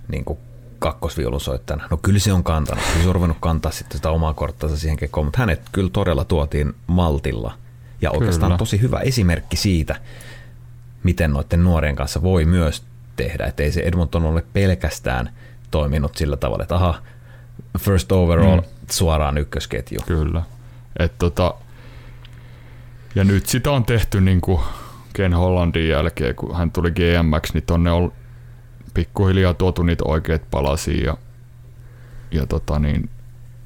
niin 0.08 0.26
kuin 0.26 0.40
kakkosviulunsoittajana. 0.80 1.88
No 1.92 1.98
kyllä 1.98 2.20
se 2.20 2.34
on 2.34 2.44
kantanut, 2.44 2.84
kyllä 2.84 3.04
se 3.04 3.10
on 3.10 3.16
ruvennut 3.16 3.38
kantaa 3.42 3.72
sitten 3.72 3.98
sitä 3.98 4.10
omaa 4.10 4.34
korttansa 4.34 4.78
siihen 4.78 4.98
kekoon, 4.98 5.26
mutta 5.26 5.40
hänet 5.40 5.62
kyllä 5.72 5.90
todella 5.90 6.26
tuotiin 6.26 6.76
maltilla. 6.88 7.54
Ja 8.02 8.12
oikeastaan 8.12 8.50
Kyllä. 8.50 8.58
tosi 8.58 8.82
hyvä 8.82 9.00
esimerkki 9.00 9.58
siitä, 9.58 9.96
miten 11.04 11.32
noiden 11.32 11.64
nuorien 11.64 11.96
kanssa 11.96 12.22
voi 12.22 12.46
myös 12.46 12.84
tehdä, 13.16 13.46
että 13.46 13.64
ei 13.64 13.72
se 13.72 13.82
Edmonton 13.82 14.26
ole 14.26 14.44
pelkästään 14.54 15.30
toiminut 15.72 16.18
sillä 16.18 16.38
tavalla, 16.38 16.64
että 16.64 16.76
aha, 16.76 17.02
first 17.80 18.12
overall 18.12 18.60
mm. 18.60 18.68
suoraan 18.92 19.38
ykkösketju. 19.38 20.00
Kyllä. 20.08 20.44
Et 21.00 21.14
tota, 21.20 21.54
ja 23.16 23.24
nyt 23.24 23.46
sitä 23.46 23.72
on 23.72 23.86
tehty 23.86 24.22
niin 24.22 24.42
kuin 24.42 24.62
Ken 25.14 25.34
Hollandin 25.34 25.90
jälkeen, 25.90 26.36
kun 26.36 26.56
hän 26.58 26.72
tuli 26.72 26.92
GMX, 26.92 27.54
niin 27.54 27.64
tonne 27.64 27.92
on 27.92 28.14
pikkuhiljaa 28.94 29.54
tuotu 29.54 29.84
niitä 29.84 30.04
oikeita 30.08 30.46
palasia 30.52 31.06
ja, 31.06 31.18
ja 32.32 32.46
tota 32.46 32.80
niin, 32.80 33.10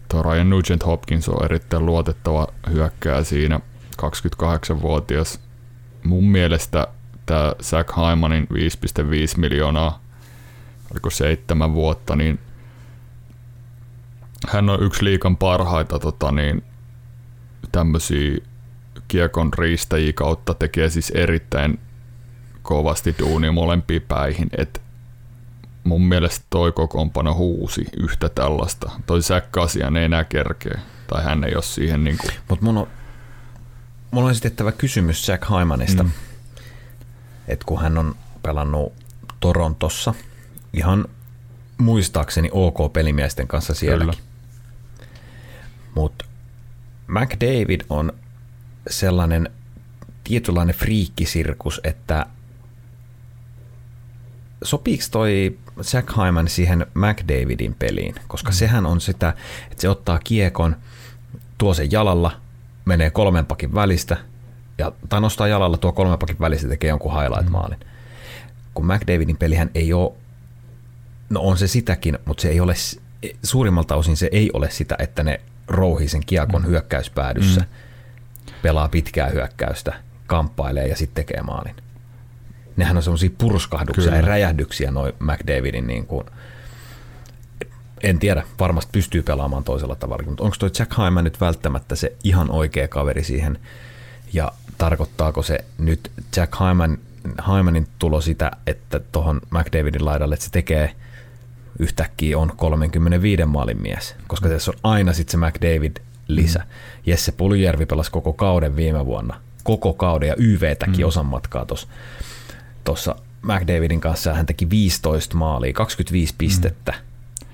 tuo 0.09 0.23
Ryan 0.23 0.49
Nugent 0.49 0.85
Hopkins 0.85 1.29
on 1.29 1.45
erittäin 1.45 1.85
luotettava 1.85 2.47
hyökkää 2.71 3.23
siinä, 3.23 3.59
28-vuotias. 4.01 5.39
Mun 6.03 6.23
mielestä 6.23 6.87
tämä 7.25 7.53
Zach 7.61 7.95
Hymanin 7.97 8.47
5,5 8.53 8.57
miljoonaa, 9.37 9.99
oliko 10.91 11.09
seitsemän 11.09 11.73
vuotta, 11.73 12.15
niin 12.15 12.39
hän 14.47 14.69
on 14.69 14.83
yksi 14.83 15.03
liikan 15.03 15.37
parhaita 15.37 15.99
tota 15.99 16.31
niin, 16.31 16.63
tämmöisiä 17.71 18.37
kiekon 19.07 19.53
riistäjiä 19.53 20.13
kautta 20.13 20.53
tekee 20.53 20.89
siis 20.89 21.09
erittäin 21.09 21.79
kovasti 22.61 23.15
duunia 23.19 23.51
molempiin 23.51 24.01
päihin. 24.01 24.49
Et 24.57 24.81
mun 25.83 26.01
mielestä 26.01 26.45
toi 26.49 26.71
kokoonpano 26.71 27.33
huusi 27.33 27.85
yhtä 27.97 28.29
tällaista. 28.29 28.91
Toi 29.05 29.21
säkkäasian 29.21 29.97
ei 29.97 30.05
enää 30.05 30.23
kerkeä, 30.23 30.79
tai 31.07 31.23
hän 31.23 31.43
ei 31.43 31.55
ole 31.55 31.63
siihen 31.63 32.03
niinku... 32.03 32.27
Mut 32.49 32.61
mun 32.61 32.77
on, 32.77 32.87
mulla 34.11 34.25
on 34.25 34.31
esitettävä 34.31 34.71
kysymys 34.71 35.27
Jack 35.27 35.49
Hymanista. 35.49 36.03
Mm. 36.03 36.11
Et 37.47 37.63
kun 37.63 37.81
hän 37.81 37.97
on 37.97 38.15
pelannut 38.43 38.93
Torontossa 39.39 40.13
ihan 40.73 41.05
muistaakseni 41.77 42.49
OK 42.51 42.93
pelimiesten 42.93 43.47
kanssa 43.47 43.73
sielläkin. 43.73 44.23
Mutta 45.95 46.25
McDavid 47.07 47.81
on 47.89 48.13
sellainen 48.89 49.49
tietynlainen 50.23 50.75
friikkisirkus, 50.75 51.81
että 51.83 52.25
sopiiko 54.63 55.03
toi 55.11 55.59
Jack 55.93 56.17
Hyman 56.17 56.47
siihen 56.47 56.85
McDavidin 56.93 57.75
peliin, 57.79 58.15
koska 58.27 58.49
mm. 58.49 58.53
sehän 58.53 58.85
on 58.85 59.01
sitä, 59.01 59.33
että 59.71 59.81
se 59.81 59.89
ottaa 59.89 60.19
kiekon, 60.23 60.75
tuo 61.57 61.73
sen 61.73 61.91
jalalla, 61.91 62.31
menee 62.85 63.09
kolmen 63.09 63.45
pakin 63.45 63.73
välistä, 63.73 64.17
ja, 64.77 64.91
tai 65.09 65.21
nostaa 65.21 65.47
jalalla 65.47 65.77
tuo 65.77 65.91
kolmen 65.91 66.19
pakin 66.19 66.39
välistä 66.39 66.67
tekee 66.67 66.89
jonkun 66.89 67.13
highlight-maalin. 67.13 67.79
Mm. 67.79 67.85
Kun 68.73 68.85
McDavidin 68.85 69.37
pelihän 69.37 69.71
ei 69.75 69.93
ole, 69.93 70.13
no 71.29 71.41
on 71.41 71.57
se 71.57 71.67
sitäkin, 71.67 72.17
mutta 72.25 72.41
se 72.41 72.49
ei 72.49 72.59
ole, 72.59 72.73
suurimmalta 73.43 73.95
osin 73.95 74.17
se 74.17 74.29
ei 74.31 74.49
ole 74.53 74.71
sitä, 74.71 74.95
että 74.99 75.23
ne 75.23 75.41
rouhii 75.67 76.07
sen 76.07 76.25
kiekon 76.25 76.61
mm. 76.61 76.67
hyökkäyspäädyssä, 76.67 77.61
mm. 77.61 77.67
pelaa 78.61 78.87
pitkää 78.87 79.27
hyökkäystä, 79.27 79.93
kamppailee 80.27 80.87
ja 80.87 80.95
sitten 80.95 81.25
tekee 81.25 81.41
maalin 81.41 81.75
nehän 82.77 82.97
on 82.97 83.03
semmoisia 83.03 83.29
purskahduksia 83.37 84.03
Kyllä. 84.03 84.15
ja 84.17 84.21
räjähdyksiä 84.21 84.91
noin 84.91 85.13
McDavidin 85.19 85.87
niin 85.87 86.05
kuin, 86.05 86.25
en 88.03 88.19
tiedä, 88.19 88.43
varmasti 88.59 88.89
pystyy 88.91 89.23
pelaamaan 89.23 89.63
toisella 89.63 89.95
tavalla, 89.95 90.23
mutta 90.25 90.43
onko 90.43 90.55
toi 90.59 90.71
Jack 90.79 90.97
Hyman 90.97 91.23
nyt 91.23 91.41
välttämättä 91.41 91.95
se 91.95 92.15
ihan 92.23 92.51
oikea 92.51 92.87
kaveri 92.87 93.23
siihen 93.23 93.59
ja 94.33 94.51
tarkoittaako 94.77 95.43
se 95.43 95.59
nyt 95.77 96.11
Jack 96.35 96.53
Hyman, 96.59 96.97
Hymanin 97.47 97.87
tulo 97.99 98.21
sitä, 98.21 98.51
että 98.67 98.99
tuohon 98.99 99.41
McDavidin 99.51 100.05
laidalle, 100.05 100.33
että 100.33 100.45
se 100.45 100.51
tekee 100.51 100.95
yhtäkkiä 101.79 102.37
on 102.37 102.51
35 102.57 103.45
maalin 103.45 103.81
mies, 103.81 104.15
koska 104.27 104.49
tässä 104.49 104.71
on 104.71 104.77
aina 104.83 105.13
sitten 105.13 105.31
se 105.31 105.47
McDavid 105.47 105.97
lisä. 106.27 106.59
Mm. 106.59 106.65
Jesse 107.05 107.31
Puljärvi 107.31 107.85
pelasi 107.85 108.11
koko 108.11 108.33
kauden 108.33 108.75
viime 108.75 109.05
vuonna, 109.05 109.41
koko 109.63 109.93
kauden 109.93 110.29
ja 110.29 110.35
YVtäkin 110.37 110.99
mm. 110.99 111.07
osan 111.07 111.25
matkaa 111.25 111.65
tuossa 112.83 113.15
McDavidin 113.43 114.01
kanssa 114.01 114.33
hän 114.33 114.45
teki 114.45 114.69
15 114.69 115.37
maalia, 115.37 115.73
25 115.73 116.35
pistettä. 116.37 116.91
Mm. 116.91 117.47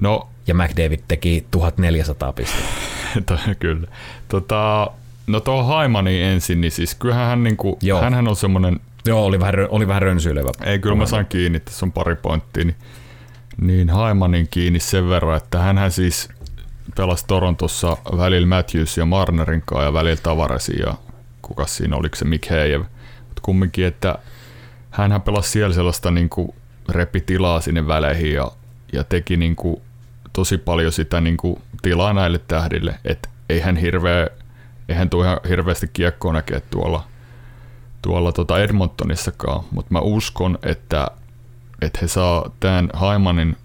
No, 0.00 0.28
ja 0.46 0.54
McDavid 0.54 1.00
teki 1.08 1.46
1400 1.50 2.32
pistettä. 2.32 3.38
kyllä. 3.60 3.88
Tota, 4.28 4.90
no 5.26 5.40
tuo 5.40 5.62
Haimani 5.62 6.22
ensin, 6.22 6.60
niin 6.60 6.72
siis 6.72 6.94
kyllähän 6.94 7.26
hän, 7.26 7.42
niinku, 7.42 7.78
hänhän 8.00 8.28
on 8.28 8.36
semmoinen... 8.36 8.80
Joo, 9.06 9.24
oli 9.24 9.40
vähän, 9.40 9.54
oli 9.68 9.88
vähän 9.88 10.02
rönsyilevä. 10.02 10.50
Ei, 10.64 10.78
kyllä 10.78 10.96
mä 10.96 11.06
sain 11.06 11.26
kiinni, 11.26 11.60
tässä 11.60 11.86
on 11.86 11.92
pari 11.92 12.16
pointtia. 12.16 12.64
Niin, 12.64 12.76
niin 13.60 13.90
Haimanin 13.90 14.48
kiinni 14.50 14.80
sen 14.80 15.08
verran, 15.08 15.36
että 15.36 15.58
hän 15.58 15.92
siis 15.92 16.28
pelasi 16.96 17.24
Torontossa 17.26 17.96
välillä 18.16 18.46
Matthews 18.46 18.98
ja 18.98 19.06
Marnerin 19.06 19.62
kanssa 19.66 19.84
ja 19.84 19.92
välillä 19.92 20.20
Tavaresi 20.22 20.80
ja 20.80 20.94
kuka 21.42 21.66
siinä, 21.66 21.96
oliko 21.96 22.16
se 22.16 22.24
Mikhejev. 22.24 22.80
Mutta 23.20 23.42
kumminkin, 23.42 23.86
että 23.86 24.18
hänhän 24.90 25.22
pelasi 25.22 25.50
siellä 25.50 25.74
sellaista 25.74 26.10
niin 26.10 26.28
kuin 26.28 26.54
repi 26.88 27.20
tilaa 27.20 27.60
sinne 27.60 27.86
väleihin 27.86 28.32
ja, 28.32 28.50
ja 28.92 29.04
teki 29.04 29.36
niin 29.36 29.56
kuin 29.56 29.82
tosi 30.32 30.58
paljon 30.58 30.92
sitä 30.92 31.20
niin 31.20 31.36
kuin 31.36 31.62
tilaa 31.82 32.12
näille 32.12 32.40
tähdille, 32.48 32.94
että 33.04 33.28
eihän 33.48 33.76
hirveä, 33.76 34.28
eihän 34.88 35.10
tule 35.10 35.26
ihan 35.26 35.40
hirveästi 35.48 35.90
kiekkoa 35.92 36.32
näkee 36.32 36.60
tuolla, 36.60 37.04
tuolla 38.02 38.32
tota 38.32 38.58
Edmontonissakaan, 38.58 39.64
mutta 39.70 39.92
mä 39.92 40.00
uskon, 40.00 40.58
että, 40.62 41.10
että 41.82 41.98
he 42.02 42.08
saa 42.08 42.50
tämän 42.60 42.90
Haimanin 42.92 43.56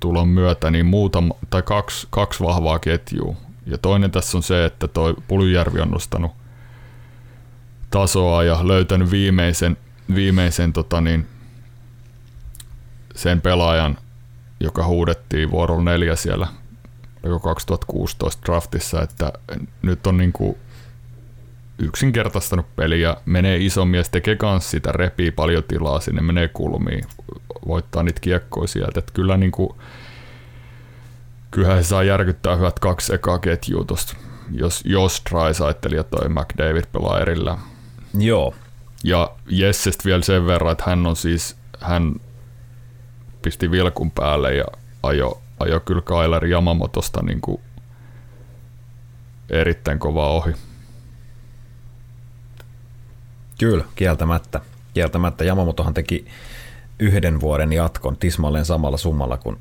tulon 0.00 0.28
myötä 0.28 0.70
niin 0.70 0.86
muutama, 0.86 1.34
tai 1.50 1.62
kaksi, 1.62 2.06
kaksi 2.10 2.44
vahvaa 2.44 2.78
ketjua. 2.78 3.36
Ja 3.66 3.78
toinen 3.78 4.10
tässä 4.10 4.38
on 4.38 4.42
se, 4.42 4.64
että 4.64 4.88
toi 4.88 5.14
Puljärvi 5.28 5.80
on 5.80 5.90
nostanut 5.90 6.32
tasoa 7.90 8.44
ja 8.44 8.68
löytänyt 8.68 9.10
viimeisen 9.10 9.76
viimeisen 10.14 10.72
tota 10.72 11.00
niin, 11.00 11.26
sen 13.14 13.40
pelaajan, 13.40 13.98
joka 14.60 14.86
huudettiin 14.86 15.50
vuorolla 15.50 15.82
neljä 15.82 16.16
siellä 16.16 16.46
2016 17.42 18.42
draftissa, 18.46 19.02
että 19.02 19.32
nyt 19.82 20.06
on 20.06 20.16
niin 20.16 20.32
kuin 20.32 20.56
yksinkertaistanut 21.78 22.76
peliä, 22.76 23.16
menee 23.24 23.56
iso 23.56 23.84
mies, 23.84 24.08
tekee 24.08 24.36
kans 24.36 24.70
sitä, 24.70 24.92
repii 24.92 25.30
paljon 25.30 25.64
tilaa 25.64 26.00
sinne, 26.00 26.22
menee 26.22 26.48
kulmiin, 26.48 27.04
voittaa 27.66 28.02
niitä 28.02 28.20
kiekkoja 28.20 28.68
sieltä. 28.68 28.98
Että 28.98 29.12
kyllä 29.12 29.36
niin 29.36 29.52
kuin, 29.52 29.70
kyllähän 31.50 31.76
he 31.76 31.82
saa 31.82 32.02
järkyttää 32.02 32.56
hyvät 32.56 32.78
kaksi 32.78 33.14
ekaa 33.14 33.38
ketjua 33.38 33.84
tosta, 33.84 34.16
jos, 34.52 34.82
jos 34.84 35.22
Dry 35.30 35.96
ja 35.96 36.04
toi 36.04 36.28
McDavid 36.28 36.84
pelaa 36.92 37.20
erillään. 37.20 37.58
Joo, 38.14 38.54
ja 39.04 39.30
Jessestä 39.48 40.04
vielä 40.04 40.22
sen 40.22 40.46
verran, 40.46 40.72
että 40.72 40.84
hän 40.86 41.06
on 41.06 41.16
siis, 41.16 41.56
hän 41.80 42.14
pisti 43.42 43.70
vilkun 43.70 44.10
päälle 44.10 44.54
ja 44.54 44.64
ajo, 45.02 45.42
ajo 45.60 45.80
kyllä 45.80 46.02
Kailer 46.02 46.44
Yamamotosta 46.44 47.22
niin 47.22 47.40
kuin 47.40 47.60
erittäin 49.50 49.98
kova 49.98 50.28
ohi. 50.28 50.54
Kyllä, 53.58 53.84
kieltämättä. 53.96 54.60
Kieltämättä. 54.94 55.44
Yamamotohan 55.44 55.94
teki 55.94 56.26
yhden 56.98 57.40
vuoden 57.40 57.72
jatkon 57.72 58.16
tismalleen 58.16 58.64
samalla 58.64 58.96
summalla 58.96 59.36
kuin 59.36 59.58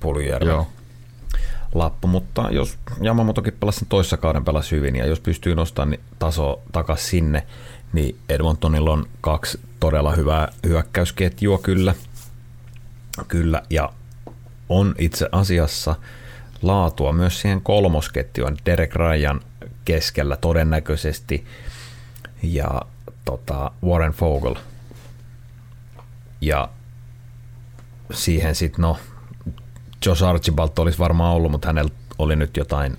toi. 0.00 0.26
Joo. 0.46 0.68
Lappu, 1.74 2.08
mutta 2.08 2.48
jos 2.50 2.78
Yamamotokin 3.04 3.52
pelasi 3.60 3.78
sen 3.78 3.88
toissa 3.88 4.16
kauden 4.16 4.44
pelasi 4.44 4.76
hyvin 4.76 4.96
ja 4.96 5.06
jos 5.06 5.20
pystyy 5.20 5.54
nostamaan 5.54 5.90
niin 5.90 6.00
taso 6.18 6.62
takaisin 6.72 7.10
sinne, 7.10 7.46
niin 7.92 8.18
Edmontonilla 8.28 8.90
on 8.90 9.08
kaksi 9.20 9.60
todella 9.80 10.12
hyvää 10.12 10.48
hyökkäysketjua 10.66 11.58
kyllä. 11.58 11.94
Kyllä, 13.28 13.62
ja 13.70 13.92
on 14.68 14.94
itse 14.98 15.28
asiassa 15.32 15.94
laatua 16.62 17.12
myös 17.12 17.40
siihen 17.40 17.60
kolmosketjuun 17.60 18.56
Derek 18.66 18.94
Ryan 18.94 19.40
keskellä 19.84 20.36
todennäköisesti 20.36 21.44
ja 22.42 22.82
tota, 23.26 23.70
Warren 23.84 24.12
Fogel. 24.12 24.54
Ja 26.40 26.68
siihen 28.12 28.54
sitten, 28.54 28.82
no, 28.82 28.96
Josh 30.06 30.24
Archibald 30.24 30.70
olisi 30.78 30.98
varmaan 30.98 31.34
ollut, 31.34 31.50
mutta 31.50 31.68
hänellä 31.68 31.90
oli 32.18 32.36
nyt 32.36 32.56
jotain, 32.56 32.96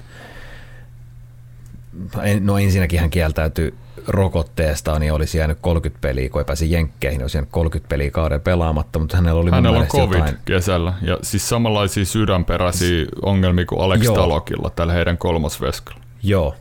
no 2.40 2.58
ensinnäkin 2.58 3.00
hän 3.00 3.10
kieltäytyi 3.10 3.74
rokotteesta, 4.08 5.00
niin 5.00 5.14
olisi 5.14 5.38
jäänyt 5.38 5.58
30 5.62 6.02
peliä, 6.02 6.30
kun 6.30 6.42
ei 6.42 6.46
pääsi 6.46 6.72
jenkkeihin, 6.72 7.22
olisi 7.22 7.38
jäänyt 7.38 7.52
30 7.52 7.90
peliä 7.90 8.12
kauden 8.12 8.42
pelaamatta, 8.42 9.00
mutta 9.00 9.18
hänellä 9.18 9.42
oli 9.42 9.52
Hänellä 9.52 9.80
on 9.80 9.88
COVID 9.88 10.18
jotain... 10.18 10.38
kesällä, 10.46 10.94
ja 11.02 11.18
siis 11.22 11.50
samanlaisia 11.50 12.06
sydänperäisiä 12.06 13.06
ongelmia 13.22 13.66
kuin 13.66 13.82
Alex 13.82 14.04
Joo. 14.04 14.16
Talokilla 14.16 14.70
tällä 14.70 14.94
heidän 14.94 15.18
kolmosveskalla. 15.18 16.02
Joo. 16.24 16.56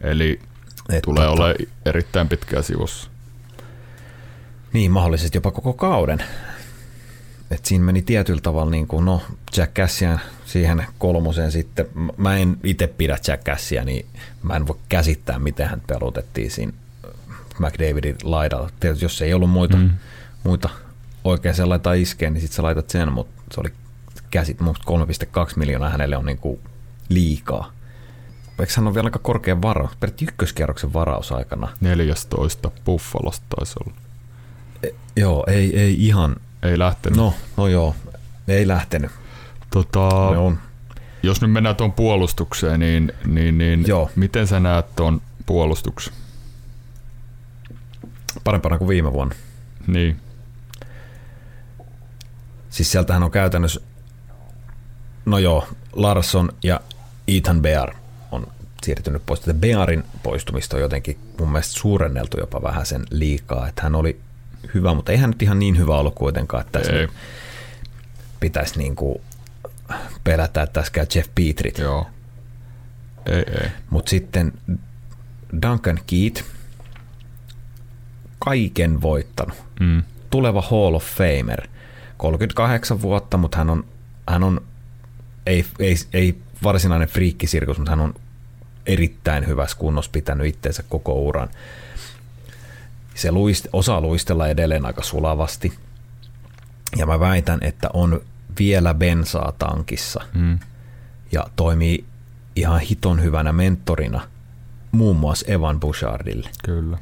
Eli 0.00 0.40
Et 0.88 1.02
tulee 1.02 1.26
tota... 1.26 1.42
olemaan 1.42 1.66
erittäin 1.86 2.28
pitkää 2.28 2.62
sivussa. 2.62 3.10
Niin, 4.72 4.90
mahdollisesti 4.90 5.36
jopa 5.36 5.50
koko 5.50 5.72
kauden. 5.72 6.24
et 7.50 7.64
siinä 7.64 7.84
meni 7.84 8.02
tietyllä 8.02 8.40
tavalla, 8.40 8.70
niin 8.70 8.86
kuin, 8.86 9.04
no 9.04 9.22
Jack 9.56 9.74
Cassia 9.74 10.18
siihen 10.46 10.86
kolmoseen 10.98 11.52
sitten. 11.52 11.86
Mä 12.16 12.36
en 12.36 12.56
itse 12.64 12.86
pidä 12.86 13.18
Jack 13.28 13.44
Cassia, 13.44 13.84
niin 13.84 14.06
mä 14.42 14.56
en 14.56 14.66
voi 14.66 14.78
käsittää, 14.88 15.38
miten 15.38 15.68
hän 15.68 15.82
pelutettiin 15.86 16.50
siinä 16.50 16.72
McDavidin 17.58 18.16
laidalla. 18.22 18.70
Tietysti 18.80 19.04
jos 19.04 19.22
ei 19.22 19.34
ollut 19.34 19.50
muita, 19.50 19.76
mm. 19.76 19.90
muita 20.44 20.68
oikein 21.24 21.54
sellaista 21.54 21.92
iskee, 21.92 22.30
niin 22.30 22.40
sitten 22.40 22.56
sä 22.56 22.62
laitat 22.62 22.90
sen, 22.90 23.12
mutta 23.12 23.42
se 23.54 23.60
oli 23.60 23.72
käsit, 24.30 24.60
3,2 24.60 24.66
miljoonaa 25.56 25.90
hänelle 25.90 26.16
on 26.16 26.26
niin 26.26 26.38
kuin 26.38 26.60
liikaa. 27.08 27.72
Eikö 28.60 28.72
hän 28.76 28.86
ole 28.86 28.94
vielä 28.94 29.06
aika 29.06 29.18
korkean 29.18 29.62
varaus? 29.62 29.96
Peräti 30.00 30.24
ykköskierroksen 30.24 30.92
varaus 30.92 31.32
aikana. 31.32 31.68
14 31.80 32.70
Buffalosta 32.84 33.46
taisi 33.56 33.74
olla. 33.80 33.96
E, 34.82 34.88
joo, 35.16 35.44
ei, 35.48 35.80
ei 35.80 36.06
ihan. 36.06 36.36
Ei 36.62 36.78
lähtenyt. 36.78 37.16
No, 37.16 37.34
no 37.56 37.68
joo, 37.68 37.96
ei 38.48 38.68
lähtenyt. 38.68 39.10
Tota, 39.70 40.08
no. 40.34 40.56
Jos 41.22 41.40
nyt 41.40 41.52
mennään 41.52 41.76
tuon 41.76 41.92
puolustukseen, 41.92 42.80
niin, 42.80 43.12
niin, 43.26 43.58
niin 43.58 43.84
joo. 43.86 44.10
miten 44.16 44.46
sä 44.46 44.60
näet 44.60 44.96
tuon 44.96 45.22
puolustuksen? 45.46 46.14
Parempana 48.44 48.78
kuin 48.78 48.88
viime 48.88 49.12
vuonna. 49.12 49.34
Niin. 49.86 50.20
Siis 52.70 52.92
sieltähän 52.92 53.22
on 53.22 53.30
käytännössä, 53.30 53.80
no 55.26 55.38
joo, 55.38 55.68
Larsson 55.92 56.52
ja 56.62 56.80
Ethan 57.28 57.62
Bear 57.62 57.90
on 57.90 58.01
siirtynyt 58.84 59.22
pois. 59.26 59.40
Tätä 59.40 59.54
Bearin 59.54 60.04
poistumista 60.22 60.76
on 60.76 60.82
jotenkin 60.82 61.18
mun 61.38 61.52
mielestä 61.52 61.72
suurenneltu 61.72 62.40
jopa 62.40 62.62
vähän 62.62 62.86
sen 62.86 63.04
liikaa, 63.10 63.68
että 63.68 63.82
hän 63.82 63.94
oli 63.94 64.20
hyvä, 64.74 64.94
mutta 64.94 65.12
eihän 65.12 65.30
nyt 65.30 65.42
ihan 65.42 65.58
niin 65.58 65.78
hyvä 65.78 65.96
ollut 65.96 66.14
kuitenkaan, 66.14 66.60
että 66.60 66.78
tässä 66.78 66.92
ei. 66.92 67.08
pitäisi 68.40 68.78
niin 68.78 68.96
kuin 68.96 69.20
pelätä, 70.24 70.62
että 70.62 70.72
tässä 70.72 70.92
käy 70.92 71.06
Jeff 71.14 71.28
Petrit. 71.34 71.78
Joo. 71.78 72.06
Ei, 73.26 73.44
ei. 73.62 73.70
Mutta 73.90 74.10
sitten 74.10 74.52
Duncan 75.62 76.00
Keat, 76.06 76.44
kaiken 78.38 79.02
voittanut. 79.02 79.56
Mm. 79.80 80.02
Tuleva 80.30 80.62
Hall 80.62 80.94
of 80.94 81.04
Famer. 81.04 81.68
38 82.16 83.02
vuotta, 83.02 83.36
mutta 83.36 83.58
hän 83.58 83.70
on, 83.70 83.84
hän 84.28 84.42
on 84.42 84.60
ei, 85.46 85.64
ei, 85.78 85.96
ei 86.12 86.38
varsinainen 86.62 87.08
friikkisirkus, 87.08 87.78
mutta 87.78 87.92
hän 87.92 88.00
on 88.00 88.14
erittäin 88.86 89.46
hyvässä 89.46 89.76
kunnossa 89.78 90.10
pitänyt 90.10 90.46
itseensä 90.46 90.82
koko 90.88 91.14
uran. 91.14 91.48
Se 93.14 93.32
luist, 93.32 93.66
osaa 93.72 94.00
luistella 94.00 94.48
edelleen 94.48 94.86
aika 94.86 95.02
sulavasti. 95.02 95.72
Ja 96.96 97.06
mä 97.06 97.20
väitän, 97.20 97.58
että 97.62 97.90
on 97.92 98.20
vielä 98.58 98.94
bensaa 98.94 99.52
tankissa 99.58 100.20
mm. 100.34 100.58
ja 101.32 101.46
toimii 101.56 102.04
ihan 102.56 102.80
hiton 102.80 103.22
hyvänä 103.22 103.52
mentorina 103.52 104.20
muun 104.92 105.16
muassa 105.16 105.52
Evan 105.52 105.80
Bouchardille. 105.80 106.50
Kyllä. 106.64 106.98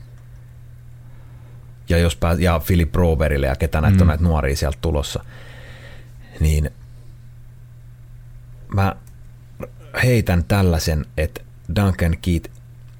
Ja, 1.88 1.98
jos 1.98 2.16
pää, 2.16 2.36
ja 2.38 2.60
Philip 2.66 2.94
Roverille 2.94 3.46
ja 3.46 3.56
ketä 3.56 3.80
näitä 3.80 3.96
mm. 3.96 4.00
on 4.00 4.06
näitä 4.06 4.24
nuoria 4.24 4.56
sieltä 4.56 4.78
tulossa, 4.80 5.24
niin 6.40 6.70
mä 8.74 8.96
heitän 10.02 10.44
tällaisen, 10.44 11.06
että 11.16 11.40
Duncan 11.76 12.16
Keat, 12.22 12.50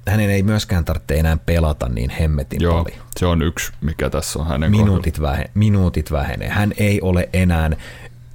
hänen 0.07 0.29
ei 0.29 0.43
myöskään 0.43 0.85
tarvitse 0.85 1.19
enää 1.19 1.37
pelata 1.45 1.89
niin 1.89 2.09
hemmetin 2.09 2.61
Joo, 2.61 2.83
paljon. 2.83 3.01
se 3.19 3.25
on 3.25 3.41
yksi, 3.41 3.71
mikä 3.81 4.09
tässä 4.09 4.39
on 4.39 4.47
hänen 4.47 4.71
minuutit, 4.71 5.21
vähe, 5.21 5.45
minuutit 5.53 6.11
vähenee. 6.11 6.49
Hän 6.49 6.73
ei 6.77 7.01
ole 7.01 7.29
enää 7.33 7.69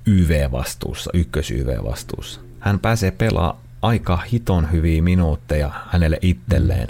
YV-vastuussa, 0.06 1.10
ykkös-YV-vastuussa. 1.14 2.40
Hän 2.60 2.78
pääsee 2.78 3.10
pelaamaan 3.10 3.56
aika 3.82 4.16
hiton 4.32 4.72
hyviä 4.72 5.02
minuutteja 5.02 5.70
hänelle 5.90 6.18
itselleen 6.22 6.88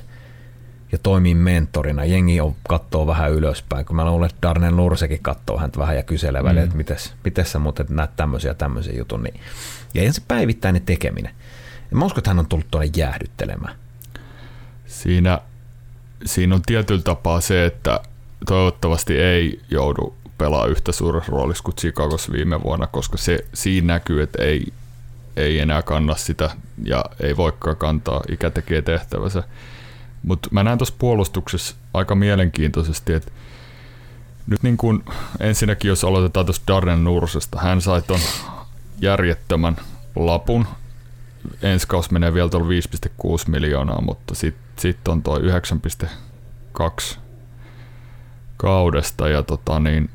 ja 0.92 0.98
toimii 0.98 1.34
mentorina. 1.34 2.04
Jengi 2.04 2.40
on, 2.40 2.54
katsoo 2.68 3.06
vähän 3.06 3.32
ylöspäin, 3.32 3.86
kun 3.86 3.96
mä 3.96 4.10
luulen, 4.10 4.30
että 4.30 4.48
Darnell 4.48 4.76
Nursekin 4.76 5.22
katsoo 5.22 5.58
häntä 5.58 5.78
vähän 5.78 5.96
ja 5.96 6.02
kyselee 6.02 6.42
mm. 6.42 6.58
että 6.58 6.76
mites, 6.76 7.14
mites 7.24 7.52
sä 7.52 7.58
muuten 7.58 7.86
näet 7.90 8.10
tämmöisiä 8.16 8.54
tämmöisiä 8.54 8.94
jutun. 8.98 9.22
Niin. 9.22 9.40
Ja 9.94 10.02
ihan 10.02 10.14
se 10.14 10.22
päivittäinen 10.28 10.82
tekeminen. 10.82 11.34
Mä 11.96 12.04
uskon, 12.04 12.18
että 12.18 12.30
hän 12.30 12.38
on 12.38 12.46
tullut 12.46 12.70
tuonne 12.70 12.90
jäähdyttelemään. 12.96 13.76
Siinä, 14.86 15.40
siinä 16.24 16.54
on 16.54 16.62
tietyllä 16.62 17.02
tapaa 17.02 17.40
se, 17.40 17.66
että 17.66 18.00
toivottavasti 18.46 19.18
ei 19.18 19.60
joudu 19.70 20.14
pelaa 20.38 20.66
yhtä 20.66 20.92
suuressa 20.92 21.32
roolissa 21.32 21.64
kuin 21.64 21.76
Chicagos 21.76 22.32
viime 22.32 22.62
vuonna, 22.62 22.86
koska 22.86 23.16
se, 23.16 23.44
siinä 23.54 23.86
näkyy, 23.86 24.22
että 24.22 24.42
ei, 24.42 24.72
ei 25.36 25.58
enää 25.58 25.82
kanna 25.82 26.14
sitä 26.14 26.50
ja 26.84 27.04
ei 27.20 27.36
voikaan 27.36 27.76
kantaa, 27.76 28.22
ikä 28.30 28.50
tekee 28.50 28.82
tehtävänsä. 28.82 29.42
Mutta 30.22 30.48
mä 30.52 30.62
näen 30.62 30.78
tuossa 30.78 30.94
puolustuksessa 30.98 31.74
aika 31.94 32.14
mielenkiintoisesti, 32.14 33.12
että 33.12 33.30
nyt 34.46 34.62
niin 34.62 34.76
kun 34.76 35.04
ensinnäkin 35.40 35.88
jos 35.88 36.04
aloitetaan 36.04 36.46
tuosta 36.46 36.72
Darren 36.74 37.04
Nursesta, 37.04 37.58
hän 37.60 37.80
sai 37.80 38.02
ton 38.02 38.20
järjettömän 39.00 39.76
lapun. 40.16 40.66
Ensi 41.62 41.88
kausi 41.88 42.12
menee 42.12 42.34
vielä 42.34 42.48
tuolla 42.48 42.68
5,6 42.68 43.50
miljoonaa, 43.50 44.00
mutta 44.00 44.34
sitten 44.34 44.64
sit 44.76 45.08
on 45.08 45.22
tuo 45.22 45.38
9,2 45.38 47.18
kaudesta 48.56 49.28
ja 49.28 49.42
tota 49.42 49.80
niin, 49.80 50.10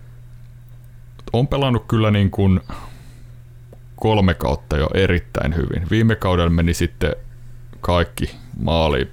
on 1.34 1.48
pelannut 1.48 1.86
kyllä 1.88 2.12
niin 2.12 2.32
kuin 2.32 2.60
kolme 3.96 4.34
kautta 4.34 4.78
jo 4.78 4.90
erittäin 4.94 5.56
hyvin. 5.56 5.88
Viime 5.92 6.16
kaudella 6.16 6.50
meni 6.50 6.74
sitten 6.74 7.16
kaikki 7.82 8.36
maali, 8.60 9.12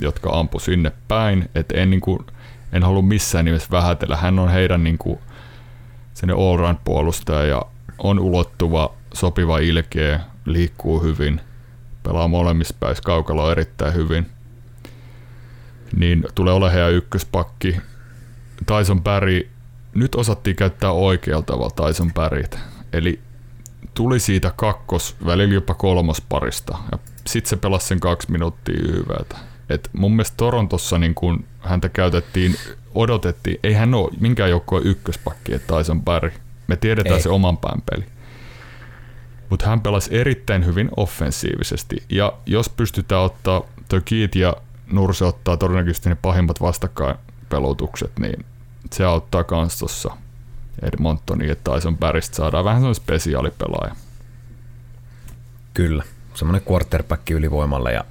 jotka 0.00 0.30
ampu 0.30 0.58
sinne 0.58 0.92
päin, 1.08 1.50
että 1.54 1.76
en, 1.76 1.90
niin 1.90 2.00
kuin, 2.00 2.26
en 2.72 2.82
halua 2.82 3.02
missään 3.02 3.44
nimessä 3.44 3.68
vähätellä. 3.70 4.16
Hän 4.16 4.38
on 4.38 4.48
heidän 4.48 4.84
niin 4.84 4.98
kuin, 4.98 5.18
sen 6.14 6.30
all 6.30 6.74
puolustaja 6.84 7.44
ja 7.44 7.62
on 7.98 8.18
ulottuva, 8.18 8.94
sopiva 9.14 9.58
ilkeä, 9.58 10.20
liikkuu 10.44 11.02
hyvin, 11.02 11.40
pelaa 12.02 12.28
molemmissa 12.28 12.74
päissä 12.80 13.02
kaukalo 13.02 13.52
erittäin 13.52 13.94
hyvin. 13.94 14.26
Niin 15.96 16.24
tulee 16.34 16.54
ole 16.54 16.72
heidän 16.72 16.92
ykköspakki. 16.92 17.76
Tyson 18.66 19.02
Barry 19.02 19.50
nyt 19.94 20.14
osattiin 20.14 20.56
käyttää 20.56 20.92
oikealla 20.92 21.42
tavalla 21.42 21.86
Tyson 21.86 22.12
Barryt. 22.12 22.58
Eli 22.92 23.20
tuli 23.94 24.20
siitä 24.20 24.52
kakkos, 24.56 25.16
välillä 25.26 25.54
jopa 25.54 25.74
kolmosparista. 25.74 26.78
Ja 26.92 26.98
sitten 27.26 27.50
se 27.50 27.56
pelasi 27.56 27.86
sen 27.86 28.00
kaksi 28.00 28.30
minuuttia 28.30 28.92
hyvältä. 28.92 29.36
Et 29.68 29.90
mun 29.92 30.12
mielestä 30.12 30.36
Torontossa 30.36 30.98
niin 30.98 31.14
kun 31.14 31.44
häntä 31.60 31.88
käytettiin, 31.88 32.56
odotettiin, 32.94 33.60
ei 33.62 33.72
hän 33.72 33.94
ole 33.94 34.10
minkään 34.20 34.50
joukkueen 34.50 34.86
ykköspakki, 34.86 35.54
että 35.54 35.76
Tyson 35.76 36.02
Barry. 36.02 36.32
Me 36.66 36.76
tiedetään 36.76 37.16
ei. 37.16 37.22
se 37.22 37.28
oman 37.28 37.56
pään 37.56 37.82
peli. 37.90 38.04
Mutta 39.50 39.66
hän 39.66 39.80
pelasi 39.80 40.16
erittäin 40.16 40.66
hyvin 40.66 40.90
offensiivisesti. 40.96 42.02
Ja 42.08 42.32
jos 42.46 42.68
pystytään 42.68 43.22
ottaa 43.22 43.62
Tökiit 43.88 44.34
ja 44.34 44.54
Nurse 44.92 45.24
ottaa 45.24 45.56
todennäköisesti 45.56 46.08
ne 46.08 46.16
pahimmat 46.22 46.60
vastakkainpelutukset, 46.60 48.12
niin 48.18 48.44
se 48.92 49.04
auttaa 49.04 49.44
kans 49.44 49.78
tuossa 49.78 50.16
Edmontoni, 50.82 51.50
että 51.50 51.72
Tyson 51.74 51.98
Barrystä 51.98 52.36
saadaan 52.36 52.64
vähän 52.64 52.76
semmoinen 52.78 52.94
spesiaalipelaaja. 52.94 53.96
Kyllä, 55.74 56.04
semmoinen 56.34 56.62
quarterback 56.70 57.30
ylivoimalle 57.30 57.92
ja 57.92 58.04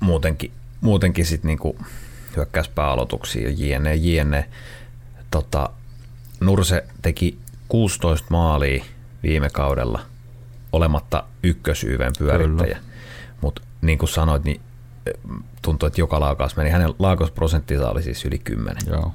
muutenkin, 0.00 0.52
muutenkin 0.80 1.26
sitten 1.26 1.48
niinku 1.48 1.78
hyökkäyspääaloituksia 2.36 3.50
ja 3.50 3.76
jne, 3.76 3.94
jne. 3.94 4.48
Tota, 5.30 5.70
Nurse 6.40 6.84
teki 7.02 7.38
16 7.68 8.26
maalia 8.30 8.84
viime 9.22 9.50
kaudella 9.50 10.13
olematta 10.76 11.24
ykkösyyven 11.42 12.12
pyörittäjä. 12.18 12.78
Mutta 13.40 13.62
niin 13.82 13.98
kuin 13.98 14.08
sanoit, 14.08 14.44
niin 14.44 14.60
tuntuu, 15.62 15.86
että 15.86 16.00
joka 16.00 16.20
laukaus 16.20 16.56
meni. 16.56 16.70
Hänen 16.70 16.94
laukausprosenttinsa 16.98 17.90
oli 17.90 18.02
siis 18.02 18.24
yli 18.24 18.38
10. 18.38 18.76
Joo 18.86 19.12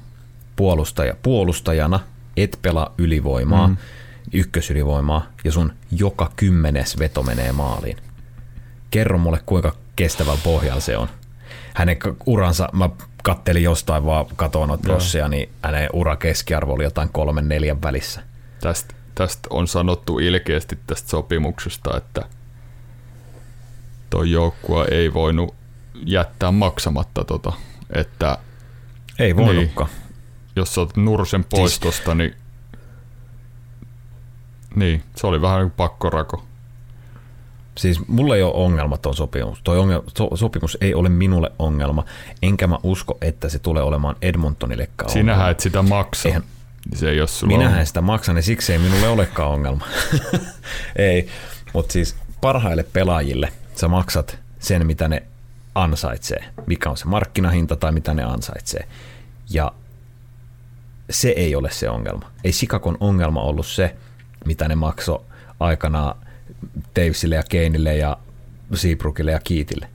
puolustaja, 0.60 1.14
puolustajana 1.22 2.00
et 2.36 2.58
pelaa 2.62 2.94
ylivoimaa, 2.98 3.68
mm. 3.68 3.76
ykkösylivoimaa, 4.32 5.26
ja 5.44 5.52
sun 5.52 5.72
joka 5.90 6.32
kymmenes 6.36 6.98
veto 6.98 7.22
menee 7.22 7.52
maaliin. 7.52 7.96
Kerro 8.90 9.18
mulle, 9.18 9.40
kuinka 9.46 9.74
kestävällä 9.96 10.40
pohjalla 10.44 10.80
se 10.80 10.96
on. 10.96 11.08
Hänen 11.74 11.96
uransa, 12.26 12.68
mä 12.72 12.90
kattelin 13.22 13.62
jostain 13.62 14.04
vaan, 14.04 14.26
katoa 14.36 14.66
noita 14.66 14.98
niin 15.28 15.48
hänen 15.62 15.88
ura 15.92 16.16
keskiarvo 16.16 16.72
oli 16.72 16.84
jotain 16.84 17.08
kolmen 17.08 17.48
neljän 17.48 17.82
välissä. 17.82 18.22
Tästä, 18.60 18.94
tästä 19.20 19.48
on 19.50 19.68
sanottu 19.68 20.18
ilkeästi 20.18 20.78
tästä 20.86 21.08
sopimuksesta, 21.08 21.96
että 21.96 22.22
toi 24.10 24.30
joukkue 24.30 24.84
ei 24.90 25.14
voinut 25.14 25.54
jättää 26.06 26.50
maksamatta 26.50 27.24
tota, 27.24 27.52
että 27.90 28.38
ei 29.18 29.36
voinutkaan. 29.36 29.90
Niin, 29.90 30.52
jos 30.56 30.78
olet 30.78 30.96
Nursen 30.96 31.44
pois 31.44 31.76
siis, 31.76 32.02
niin 32.14 32.34
Niin, 34.74 35.02
se 35.16 35.26
oli 35.26 35.42
vähän 35.42 35.60
niin 35.60 35.70
pakkorako. 35.70 36.44
Siis 37.78 38.08
mulla 38.08 38.36
ei 38.36 38.42
ole 38.42 38.54
ongelma 38.54 38.96
tuon 38.96 39.14
sopimus. 39.14 39.60
Toi 39.64 39.78
ongelma, 39.78 40.04
so, 40.18 40.36
sopimus 40.36 40.78
ei 40.80 40.94
ole 40.94 41.08
minulle 41.08 41.52
ongelma, 41.58 42.04
enkä 42.42 42.66
mä 42.66 42.78
usko, 42.82 43.18
että 43.20 43.48
se 43.48 43.58
tulee 43.58 43.82
olemaan 43.82 44.16
Edmontonillekaan 44.22 45.10
Sinähän 45.10 45.50
et 45.50 45.60
sitä 45.60 45.82
maksa. 45.82 46.28
Eihän, 46.28 46.42
niin 46.42 46.59
se 46.94 47.10
ei 47.10 47.20
ole 47.20 47.28
sulla 47.28 47.56
Minähän 47.56 47.80
on. 47.80 47.86
sitä 47.86 48.00
maksan, 48.00 48.34
niin 48.34 48.42
siksi 48.42 48.72
ei 48.72 48.78
minulle 48.78 49.08
olekaan 49.08 49.50
ongelma. 49.50 49.86
ei, 50.96 51.28
mutta 51.72 51.92
siis 51.92 52.16
parhaille 52.40 52.82
pelaajille 52.82 53.52
sä 53.74 53.88
maksat 53.88 54.38
sen, 54.58 54.86
mitä 54.86 55.08
ne 55.08 55.22
ansaitsee, 55.74 56.44
mikä 56.66 56.90
on 56.90 56.96
se 56.96 57.04
markkinahinta 57.04 57.76
tai 57.76 57.92
mitä 57.92 58.14
ne 58.14 58.24
ansaitsee. 58.24 58.88
Ja 59.50 59.72
se 61.10 61.28
ei 61.28 61.54
ole 61.54 61.70
se 61.70 61.90
ongelma. 61.90 62.30
Ei 62.44 62.52
Sikakon 62.52 62.96
ongelma 63.00 63.42
ollut 63.42 63.66
se, 63.66 63.96
mitä 64.44 64.68
ne 64.68 64.74
makso 64.74 65.24
aikanaan 65.60 66.16
Davesille 66.96 67.34
ja 67.34 67.42
Keinille 67.48 67.96
ja 67.96 68.16
Seabrookille 68.74 69.30
ja 69.30 69.40
Kiitille. 69.44 69.88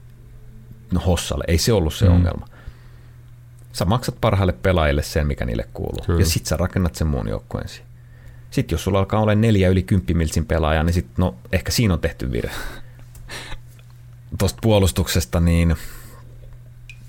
No 0.92 1.00
Hossalle. 1.00 1.44
Ei 1.48 1.58
se 1.58 1.72
ollut 1.72 1.94
se 1.94 2.08
mm. 2.08 2.14
ongelma. 2.14 2.46
Sä 3.76 3.84
maksat 3.84 4.20
parhaille 4.20 4.52
pelaajille 4.52 5.02
sen, 5.02 5.26
mikä 5.26 5.44
niille 5.44 5.68
kuuluu. 5.74 6.04
Kyllä. 6.06 6.20
Ja 6.20 6.26
sit 6.26 6.46
sä 6.46 6.56
rakennat 6.56 6.94
sen 6.94 7.06
muun 7.06 7.28
joukkueen 7.28 7.68
Sitten 8.50 8.74
jos 8.74 8.84
sulla 8.84 8.98
alkaa 8.98 9.20
olla 9.20 9.34
neljä 9.34 9.68
yli 9.68 9.82
kymppimiltsin 9.82 10.46
pelaajaa, 10.46 10.82
niin 10.82 10.94
sit, 10.94 11.06
no, 11.18 11.34
ehkä 11.52 11.72
siinä 11.72 11.94
on 11.94 12.00
tehty 12.00 12.32
virhe. 12.32 12.54
Tuosta 14.38 14.58
puolustuksesta 14.62 15.40
niin 15.40 15.76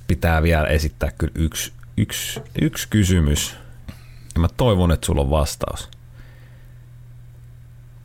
pitää 0.08 0.44
vielä 0.44 0.68
esittää 0.68 1.12
kyllä 1.18 1.34
yksi, 1.36 1.72
yksi, 1.98 2.42
yksi 2.62 2.88
kysymys. 2.90 3.56
Ja 4.36 4.42
mä 4.42 4.48
toivon, 4.58 4.92
että 4.92 5.06
sulla 5.06 5.22
on 5.22 5.30
vastaus. 5.30 5.90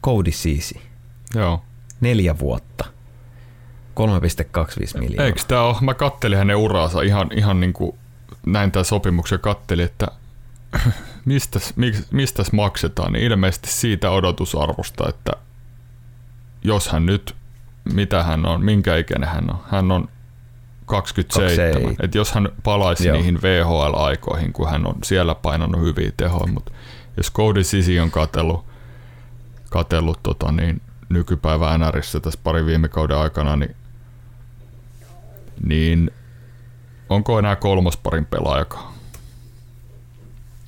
Cody 0.04 0.32
Siisi. 0.32 0.80
Joo. 1.34 1.62
Neljä 2.00 2.38
vuotta. 2.38 2.84
3,25 2.84 5.00
miljoonaa. 5.00 5.26
Eikö 5.26 5.42
tämä 5.48 5.62
ole? 5.62 5.76
Mä 5.80 5.94
kattelin 5.94 6.38
hänen 6.38 6.56
uraansa 6.56 7.02
ihan, 7.02 7.28
ihan 7.32 7.60
niin 7.60 7.72
kuin 7.72 7.98
näin 8.46 8.72
tämän 8.72 8.84
sopimuksen 8.84 9.40
kattelin, 9.40 9.84
että 9.84 10.06
mistäs, 11.24 11.74
mistäs 12.10 12.52
maksetaan, 12.52 13.12
niin 13.12 13.24
ilmeisesti 13.24 13.70
siitä 13.70 14.10
odotusarvosta, 14.10 15.08
että 15.08 15.32
jos 16.64 16.88
hän 16.88 17.06
nyt, 17.06 17.36
mitä 17.94 18.22
hän 18.22 18.46
on, 18.46 18.64
minkä 18.64 18.96
ikäinen 18.96 19.28
hän 19.28 19.50
on, 19.50 19.58
hän 19.70 19.92
on 19.92 20.08
27. 20.86 21.96
Että 22.02 22.18
jos 22.18 22.32
hän 22.32 22.48
palaisi 22.62 23.08
Joo. 23.08 23.16
niihin 23.16 23.38
VHL-aikoihin, 23.42 24.52
kun 24.52 24.70
hän 24.70 24.86
on 24.86 24.94
siellä 25.04 25.34
painanut 25.34 25.80
hyviä 25.80 26.12
tehoja, 26.16 26.52
mutta 26.52 26.72
jos 27.16 27.32
Cody 27.32 27.64
Sisi 27.64 28.00
on 28.00 28.10
katellut, 28.10 28.64
katellut 29.70 30.18
tota, 30.22 30.52
niin 30.52 30.80
nykypäivä 31.08 31.78
NRissä 31.78 32.20
tässä 32.20 32.40
pari 32.44 32.66
viime 32.66 32.88
kauden 32.88 33.16
aikana, 33.16 33.56
niin, 33.56 33.76
niin 35.66 36.10
onko 37.14 37.38
enää 37.38 37.56
kolmosparin 37.56 38.26
pelaajakaan? 38.26 38.92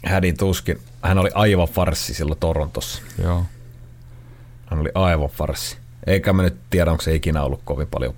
Hädin 0.06 0.36
tuskin. 0.36 0.80
Hän 1.02 1.18
oli 1.18 1.30
aivan 1.34 1.68
farssi 1.68 2.14
silloin 2.14 2.40
Torontossa. 2.40 3.02
Joo. 3.22 3.44
Hän 4.66 4.80
oli 4.80 4.90
aivan 4.94 5.28
farssi. 5.28 5.76
Eikä 6.06 6.32
mä 6.32 6.42
nyt 6.42 6.56
tiedä, 6.70 6.90
onko 6.90 7.02
se 7.02 7.14
ikinä 7.14 7.42
ollut 7.42 7.60
kovin 7.64 7.88
paljon 7.88 8.14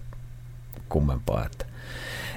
kummempaa. 0.88 1.46
Että 1.46 1.66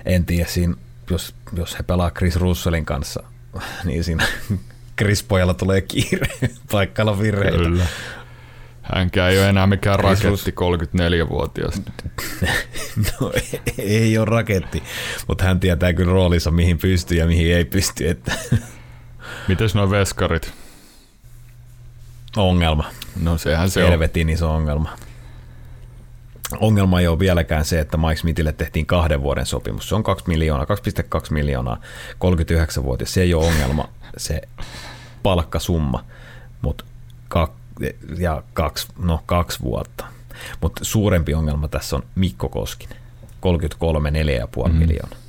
en 0.05 0.25
tiedä, 0.25 0.49
siinä, 0.49 0.75
jos, 1.09 1.35
jos 1.53 1.77
he 1.77 1.83
pelaa 1.83 2.11
Chris 2.11 2.35
Russellin 2.35 2.85
kanssa, 2.85 3.23
niin 3.85 4.03
siinä 4.03 4.25
Chris 4.97 5.23
pojalla 5.23 5.53
tulee 5.53 5.81
kiire 5.81 6.27
paikalla 6.71 7.19
virheitä. 7.19 7.57
Kyllä. 7.57 7.85
Hänkään 8.95 9.31
ei 9.31 9.39
ole 9.39 9.49
enää 9.49 9.67
mikään 9.67 9.99
raketti 9.99 10.51
34-vuotias. 10.51 11.81
No 13.21 13.31
ei 13.77 14.17
ole 14.17 14.25
raketti, 14.25 14.83
mutta 15.27 15.43
hän 15.43 15.59
tietää 15.59 15.93
kyllä 15.93 16.11
roolissa, 16.11 16.51
mihin 16.51 16.77
pystyy 16.77 17.17
ja 17.17 17.25
mihin 17.27 17.55
ei 17.55 17.65
pysty. 17.65 18.09
Että. 18.09 18.31
Mites 19.47 19.75
nuo 19.75 19.89
veskarit? 19.89 20.53
Ongelma. 22.37 22.85
No 23.21 23.37
sehän 23.37 23.69
se 23.69 23.81
Helvetin 23.81 24.27
on. 24.27 24.33
iso 24.33 24.53
ongelma. 24.53 24.95
Ongelma 26.59 26.99
ei 26.99 27.07
ole 27.07 27.19
vieläkään 27.19 27.65
se, 27.65 27.79
että 27.79 27.97
Mike 27.97 28.15
Smithille 28.15 28.53
tehtiin 28.53 28.85
kahden 28.85 29.21
vuoden 29.21 29.45
sopimus. 29.45 29.89
Se 29.89 29.95
on 29.95 30.03
2 30.03 30.25
miljoonaa, 30.27 30.65
2,2 30.65 31.33
miljoonaa, 31.33 31.77
39-vuotias. 32.13 33.13
Se 33.13 33.21
ei 33.21 33.33
ole 33.33 33.45
ongelma, 33.45 33.89
se 34.17 34.41
palkkasumma, 35.23 36.05
mutta 36.61 36.85
ja 38.17 38.43
kaksi, 38.53 38.87
no, 38.97 39.23
kaksi 39.25 39.59
vuotta. 39.61 40.05
Mutta 40.61 40.85
suurempi 40.85 41.33
ongelma 41.33 41.67
tässä 41.67 41.95
on 41.95 42.03
Mikko 42.15 42.49
Koskinen, 42.49 42.97
33, 43.39 44.09
4,5 44.09 44.69
mm. 44.69 44.75
miljoonaa. 44.75 45.19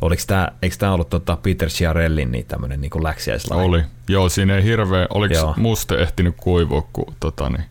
Oliko 0.00 0.22
tämä, 0.26 0.48
eikö 0.62 0.76
tämä 0.78 0.92
ollut 0.92 1.10
tota 1.10 1.36
Peter 1.36 1.68
Chiarellin 1.68 2.32
niin 2.32 2.46
tämmöinen 2.46 2.80
niin 2.80 3.02
läksiäislaji? 3.02 3.64
Oli. 3.64 3.82
Joo, 4.08 4.28
siinä 4.28 4.56
ei 4.56 4.64
hirveä, 4.64 5.06
oliko 5.10 5.34
Joo. 5.34 5.54
muste 5.56 5.94
ehtinyt 5.94 6.34
kuivua, 6.36 6.88
kun 6.92 7.14
tota, 7.20 7.48
niin, 7.48 7.64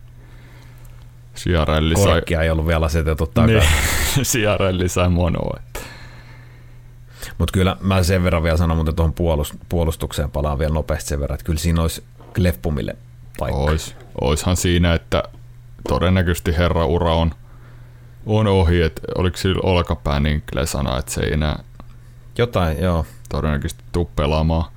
Chiarelli 1.36 1.96
sai... 1.96 2.04
Korkkia 2.04 2.42
ei 2.42 2.50
ollut 2.50 2.66
vielä 2.66 2.86
asetettu 2.86 3.26
takaa. 3.26 3.46
Niin, 3.46 3.62
Chiarelli 4.30 4.88
sai 4.88 5.08
monoa. 5.08 5.60
Mutta 7.38 7.52
kyllä 7.52 7.76
mä 7.80 8.02
sen 8.02 8.24
verran 8.24 8.42
vielä 8.42 8.56
sanon, 8.56 8.76
mutta 8.76 8.92
tuohon 8.92 9.14
puolustukseen 9.68 10.30
palaan 10.30 10.58
vielä 10.58 10.74
nopeasti 10.74 11.08
sen 11.08 11.20
verran, 11.20 11.34
että 11.34 11.44
kyllä 11.44 11.58
siinä 11.58 11.82
olisi 11.82 12.04
Leffumille 12.36 12.96
paikka. 13.38 13.60
Ois, 13.60 13.96
oishan 14.20 14.56
siinä, 14.56 14.94
että 14.94 15.22
todennäköisesti 15.88 16.56
herra 16.56 16.86
ura 16.86 17.14
on, 17.14 17.30
on 18.26 18.46
ohi, 18.46 18.82
että 18.82 19.00
oliko 19.14 19.36
sillä 19.36 19.60
olkapää 19.62 20.20
niin 20.20 20.42
klesana, 20.52 20.98
että 20.98 21.12
se 21.12 21.20
ei 21.20 21.32
enää 21.32 21.62
jotain, 22.38 22.80
joo. 22.80 23.06
todennäköisesti 23.28 23.84
tuu 23.92 24.10
pelaamaan. 24.16 24.72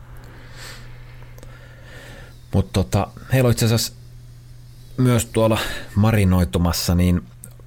Mutta 2.53 2.73
tota, 2.73 3.07
heillä 3.33 3.47
on 3.47 3.51
itse 3.51 3.65
asiassa 3.65 3.93
myös 4.97 5.25
tuolla 5.25 5.59
marinoitumassa 5.95 6.95
niin 6.95 7.21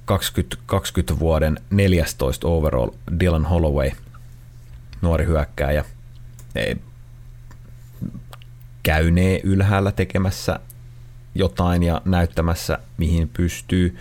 20, 0.05 0.57
20 0.67 1.19
vuoden 1.19 1.61
14 1.71 2.49
overall 2.49 2.91
Dylan 3.21 3.45
Holloway, 3.45 3.91
nuori 5.03 5.27
hyökkääjä, 5.27 5.85
ei, 6.55 6.77
käynee 8.83 9.41
ylhäällä 9.45 9.93
tekemässä 9.93 10.61
jotain 11.35 11.83
ja 11.83 12.03
näyttämässä, 12.05 12.79
mihin 12.97 13.29
pystyy. 13.29 13.97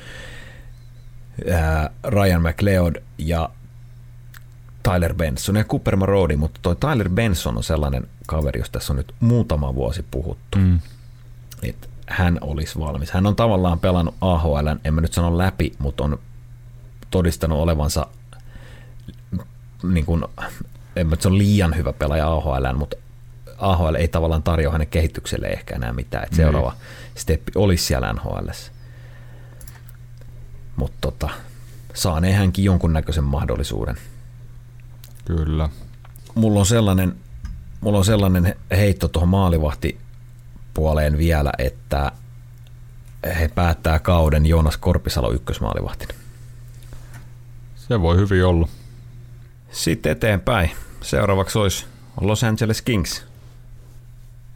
Ryan 2.03 2.41
McLeod 2.41 2.95
ja 3.17 3.49
Tyler 4.83 5.13
Benson 5.13 5.55
ja 5.55 5.63
Cooper 5.63 5.95
Marodi, 5.95 6.35
mutta 6.35 6.59
toi 6.63 6.75
Tyler 6.75 7.09
Benson 7.09 7.57
on 7.57 7.63
sellainen 7.63 8.07
kaveri, 8.27 8.59
josta 8.59 8.79
tässä 8.79 8.93
on 8.93 8.97
nyt 8.97 9.13
muutama 9.19 9.75
vuosi 9.75 10.05
puhuttu. 10.11 10.57
Mm. 10.57 10.79
Et 11.63 11.89
hän 12.07 12.37
olisi 12.41 12.79
valmis. 12.79 13.11
Hän 13.11 13.25
on 13.25 13.35
tavallaan 13.35 13.79
pelannut 13.79 14.15
AHL, 14.21 14.67
en 14.85 14.93
mä 14.93 15.01
nyt 15.01 15.13
sano 15.13 15.37
läpi, 15.37 15.71
mutta 15.79 16.03
on 16.03 16.19
todistanut 17.11 17.59
olevansa 17.59 18.07
niin 19.83 20.05
kuin, 20.05 20.23
en 20.95 21.07
mä, 21.07 21.15
se 21.19 21.27
on 21.27 21.37
liian 21.37 21.75
hyvä 21.75 21.93
pelaaja 21.93 22.31
AHL, 22.31 22.73
mutta 22.75 22.97
AHL 23.57 23.95
ei 23.95 24.07
tavallaan 24.07 24.43
tarjoa 24.43 24.71
hänen 24.71 24.87
kehitykselle 24.87 25.47
ehkä 25.47 25.75
enää 25.75 25.93
mitään. 25.93 26.23
Et 26.23 26.33
seuraava 26.33 26.69
mm 26.69 26.75
steppi 27.15 27.51
olisi 27.55 27.83
siellä 27.83 28.13
NHL. 28.13 28.49
Mutta 30.75 30.97
tota, 31.01 31.29
saanee 31.93 32.33
hänkin 32.33 32.65
jonkunnäköisen 32.65 33.23
mahdollisuuden. 33.23 33.97
Kyllä. 35.25 35.69
Mulla 36.35 36.59
on 36.59 36.65
sellainen, 36.65 37.15
mulla 37.81 37.97
on 37.97 38.05
sellainen 38.05 38.55
heitto 38.71 39.07
tuohon 39.07 39.29
maalivahtipuoleen 39.29 41.17
vielä, 41.17 41.51
että 41.57 42.11
he 43.39 43.47
päättää 43.47 43.99
kauden 43.99 44.45
Joonas 44.45 44.77
Korpisalo 44.77 45.31
ykkösmaalivahtin. 45.31 46.09
Se 47.75 48.01
voi 48.01 48.17
hyvin 48.17 48.45
olla. 48.45 48.67
Sitten 49.71 50.11
eteenpäin. 50.11 50.71
Seuraavaksi 51.01 51.57
olisi 51.57 51.85
Los 52.21 52.43
Angeles 52.43 52.81
Kings. 52.81 53.30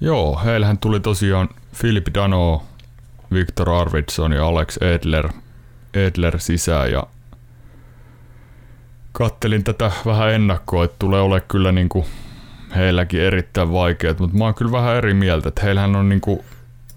Joo, 0.01 0.41
heillähän 0.45 0.77
tuli 0.77 0.99
tosiaan 0.99 1.49
Philip 1.79 2.07
Dano, 2.13 2.63
Victor 3.33 3.69
Arvidsson 3.69 4.31
ja 4.31 4.47
Alex 4.47 4.77
Edler, 4.77 5.29
Edler 5.93 6.39
sisään 6.39 6.91
ja 6.91 7.03
kattelin 9.11 9.63
tätä 9.63 9.91
vähän 10.05 10.33
ennakkoa, 10.33 10.85
että 10.85 10.95
tulee 10.99 11.21
ole 11.21 11.41
kyllä 11.41 11.71
niin 11.71 11.89
kuin 11.89 12.05
heilläkin 12.75 13.21
erittäin 13.21 13.71
vaikeat, 13.71 14.19
mutta 14.19 14.37
mä 14.37 14.43
oon 14.43 14.55
kyllä 14.55 14.71
vähän 14.71 14.95
eri 14.95 15.13
mieltä, 15.13 15.49
että 15.49 15.61
heillähän 15.61 15.95
on 15.95 16.09
niin 16.09 16.21
kuin 16.21 16.39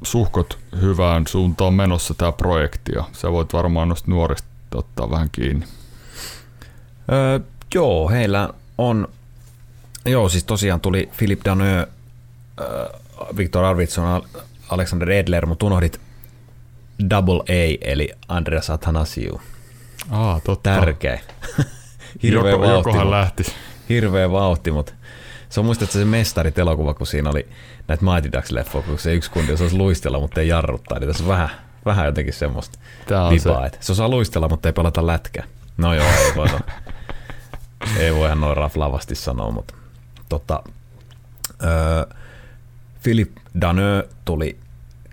suhkot 0.03 0.59
hyvään 0.81 1.27
suuntaan 1.27 1.75
menossa 1.75 2.15
tämä 2.15 2.33
projekti 2.33 2.93
ja 2.95 3.05
sä 3.13 3.33
voit 3.33 3.53
varmaan 3.53 3.89
noista 3.89 4.11
nuorista 4.11 4.49
ottaa 4.75 5.11
vähän 5.11 5.29
kiinni. 5.33 5.67
Öö, 7.13 7.41
joo, 7.75 8.09
heillä 8.09 8.49
on, 8.79 9.09
joo 10.07 10.29
siis 10.29 10.45
tosiaan 10.45 10.81
tuli 10.81 11.09
Philip 11.17 11.41
Danö, 11.45 11.87
Victor 13.37 13.65
Arvidsson, 13.65 14.23
Alexander 14.69 15.11
Edler, 15.11 15.47
mutta 15.47 15.67
unohdit 15.67 16.01
Double 17.11 17.41
A, 17.41 17.79
eli 17.81 18.09
Andreas 18.29 18.71
Athanasiu. 18.71 19.41
Aa, 20.11 20.41
totta. 20.41 20.71
Tärkeä. 20.71 21.21
Hirveä 22.23 22.51
Joko, 22.51 22.63
vauhti, 22.67 22.89
jokohan 22.89 23.11
lähtisi. 23.11 23.53
hirveä 23.89 24.31
vauhti, 24.33 24.71
mutta 24.71 24.93
se 25.49 25.61
on 25.61 25.67
muistat 25.67 25.91
se 25.91 26.05
mestarit 26.05 26.59
elokuva, 26.59 26.95
kun 26.95 27.07
siinä 27.07 27.31
oli 27.31 27.49
näitä 27.89 28.05
Mighty 28.05 28.33
Ducks 28.33 28.51
leffoja, 28.51 28.83
kun 28.85 28.99
se 28.99 29.15
yksi 29.15 29.31
kundi 29.31 29.53
osaisi 29.53 29.77
luistella, 29.77 30.21
mutta 30.21 30.41
ei 30.41 30.49
jarruttaa, 30.49 30.99
niin 30.99 31.09
tässä 31.09 31.25
on 31.25 31.29
vähän, 31.29 31.51
vähän 31.85 32.07
jotenkin 32.07 32.35
semmoista 32.35 32.79
Tää 33.07 33.25
on 33.25 33.41
se. 33.41 33.49
vipaa, 33.51 33.67
että 33.67 33.79
se 33.81 33.93
osaa 33.93 34.09
luistella, 34.09 34.49
mutta 34.49 34.69
ei 34.69 34.73
pelata 34.73 35.07
lätkää. 35.07 35.45
No 35.77 35.95
joo, 35.95 36.07
ei 36.07 36.33
voi, 36.37 36.49
no. 36.49 36.59
ei 38.01 38.15
voi 38.15 38.27
ihan 38.27 38.41
noin 38.41 38.57
raflavasti 38.57 39.15
sanoa, 39.15 39.51
mutta 39.51 39.75
tota, 40.29 40.63
öö, 41.65 42.17
Philip 43.03 43.37
Danö 43.61 44.03
tuli 44.25 44.59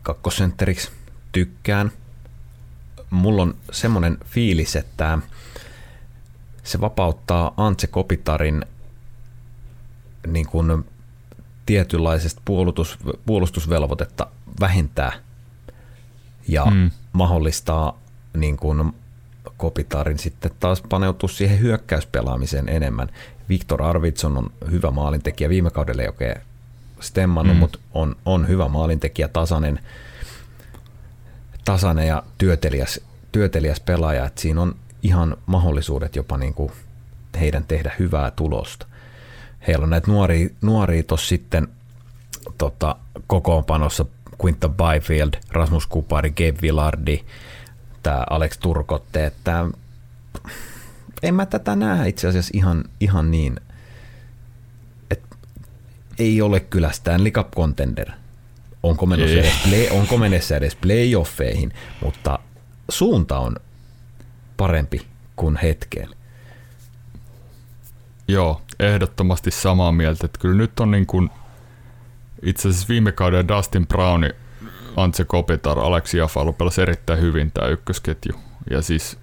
kakkosentteriksi, 0.03 0.91
tykkään. 1.31 1.91
Mulla 3.09 3.41
on 3.41 3.55
semmoinen 3.71 4.17
fiilis, 4.25 4.75
että 4.75 5.17
se 6.63 6.81
vapauttaa 6.81 7.53
Antse 7.57 7.87
Kopitarin 7.87 8.65
niin 10.27 10.47
kuin 10.47 10.85
tietynlaisesta 11.65 12.41
puolustus, 12.45 12.97
puolustusvelvoitetta 13.25 14.27
vähentää 14.59 15.11
ja 16.47 16.65
Mm. 16.65 16.91
mahdollistaa 17.13 17.99
niin 18.37 18.57
kuin 18.57 18.93
Kopitarin 19.57 20.19
sitten 20.19 20.51
taas 20.59 20.81
paneutua 20.89 21.29
siihen 21.29 21.59
hyökkäyspelaamiseen 21.59 22.69
enemmän. 22.69 23.09
Viktor 23.49 23.81
Arvidsson 23.81 24.37
on 24.37 24.49
hyvä 24.71 24.91
maalintekijä, 24.91 25.49
viime 25.49 25.69
kaudella 25.69 26.03
oikein 26.03 26.35
stemmannut, 27.05 27.55
Mm. 27.55 27.59
mutta 27.59 27.79
on, 27.93 28.15
on 28.25 28.47
hyvä 28.47 28.67
maalintekijä, 28.67 29.27
tasainen, 29.27 29.79
tasainen 31.65 32.07
ja 32.07 32.23
työtelijäs, 32.37 33.01
työtelijäs 33.31 33.79
pelaaja, 33.79 34.25
että 34.25 34.41
siinä 34.41 34.61
on 34.61 34.75
ihan 35.03 35.37
mahdollisuudet 35.45 36.15
jopa 36.15 36.37
niin 36.37 36.53
kuin 36.53 36.71
heidän 37.39 37.63
tehdä 37.63 37.91
hyvää 37.99 38.31
tulosta. 38.31 38.85
Heillä 39.67 39.83
on 39.83 39.89
näitä 39.89 40.11
nuoria, 40.11 40.49
nuoria 40.61 41.03
tuossa 41.03 41.27
sitten 41.27 41.67
tota, 42.57 42.95
kokoonpanossa 43.27 44.05
Quinta 44.43 44.69
Byfield, 44.69 45.33
Rasmus 45.51 45.87
Kupari, 45.87 46.29
Gabe 46.31 46.61
Villardi, 46.61 47.23
tämä 48.03 48.23
Alex 48.29 48.57
Turkotte, 48.57 49.25
että 49.25 49.65
en 51.23 51.35
mä 51.35 51.45
tätä 51.45 51.75
näe 51.75 52.07
itse 52.07 52.27
asiassa 52.27 52.51
ihan, 52.53 52.83
ihan 52.99 53.31
niin, 53.31 53.59
ei 56.19 56.41
ole 56.41 56.59
kyllä 56.59 56.91
Stanley 56.91 57.31
Cup 57.31 57.51
contender. 57.55 58.11
Onko 58.83 59.05
menossa, 59.05 59.35
edes, 59.35 59.53
play, 59.69 59.87
onko 59.99 60.17
menossa 60.17 60.55
edes 60.55 60.75
playoffeihin, 60.75 61.73
mutta 62.01 62.39
suunta 62.89 63.39
on 63.39 63.55
parempi 64.57 65.07
kuin 65.35 65.57
hetkeen. 65.57 66.09
Joo, 68.27 68.61
ehdottomasti 68.79 69.51
samaa 69.51 69.91
mieltä. 69.91 70.25
Että 70.25 70.39
kyllä 70.39 70.57
nyt 70.57 70.79
on 70.79 70.91
niin 70.91 71.05
kuin, 71.05 71.29
itse 72.43 72.69
asiassa 72.69 72.87
viime 72.89 73.11
kauden 73.11 73.47
Dustin 73.47 73.87
Browni, 73.87 74.29
Antse 74.95 75.25
Kopitar, 75.25 75.79
Aleksi 75.79 76.17
Jafalu 76.17 76.53
pelasi 76.53 76.81
erittäin 76.81 77.21
hyvin 77.21 77.51
tämä 77.51 77.67
ykkösketju. 77.67 78.33
Ja 78.69 78.81
siis 78.81 79.17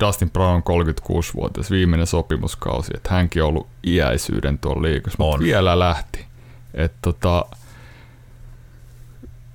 Dustin 0.00 0.30
Brown 0.30 0.62
on 0.66 0.84
36-vuotias, 0.84 1.70
viimeinen 1.70 2.06
sopimuskausi, 2.06 2.90
että 2.96 3.10
hänkin 3.10 3.42
on 3.42 3.48
ollut 3.48 3.68
iäisyyden 3.86 4.58
tuolla 4.58 4.82
liikassa, 4.82 5.16
mutta 5.18 5.38
vielä 5.38 5.78
lähti. 5.78 6.27
Että 6.74 6.98
tota, 7.02 7.44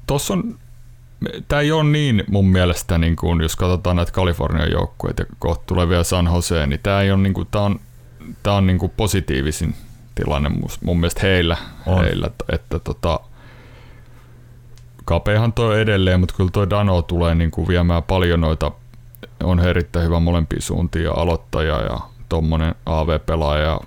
tossa 0.08 0.34
on, 0.34 0.60
tämä 1.48 1.62
ei 1.62 1.72
ole 1.72 1.84
niin 1.84 2.24
mun 2.28 2.48
mielestä, 2.48 2.98
niin 2.98 3.16
kuin, 3.16 3.42
jos 3.42 3.56
katsotaan 3.56 3.96
näitä 3.96 4.12
Kalifornian 4.12 4.72
joukkueita 4.72 5.22
ja 5.22 5.28
kohta 5.40 5.64
tulee 5.66 5.90
vielä 5.90 6.04
San 6.04 6.30
Jose, 6.34 6.68
niin 6.68 6.80
tämä 6.84 7.02
ei 7.02 7.12
ole 7.12 7.22
niin 7.22 7.34
kuin, 7.34 7.48
tää 7.52 7.62
on, 7.62 7.80
tää 8.44 8.54
on 8.54 8.68
niin 8.68 8.80
kuin 8.80 8.92
positiivisin 8.98 9.76
tilanne 10.16 10.52
mun, 10.82 11.00
mielestä 11.00 11.22
heillä, 11.24 11.58
On. 11.86 12.04
heillä 12.04 12.30
että, 12.52 12.80
tota, 12.80 13.20
kapeahan 15.06 15.54
toi 15.54 15.82
edelleen, 15.82 16.20
mutta 16.20 16.36
kyllä 16.36 16.50
toi 16.52 16.70
Dano 16.70 17.02
tulee 17.02 17.36
niin 17.36 17.52
kuin 17.52 17.68
viemään 17.68 18.04
paljon 18.04 18.42
noita, 18.42 18.72
on 19.44 19.60
erittäin 19.60 20.06
hyvä 20.06 20.20
molempiin 20.20 20.62
suuntiin 20.62 21.06
ja 21.06 21.12
aloittaja 21.12 21.82
ja 21.82 22.00
tommonen 22.30 22.76
AV-pelaaja 22.86 23.64
ja 23.64 23.80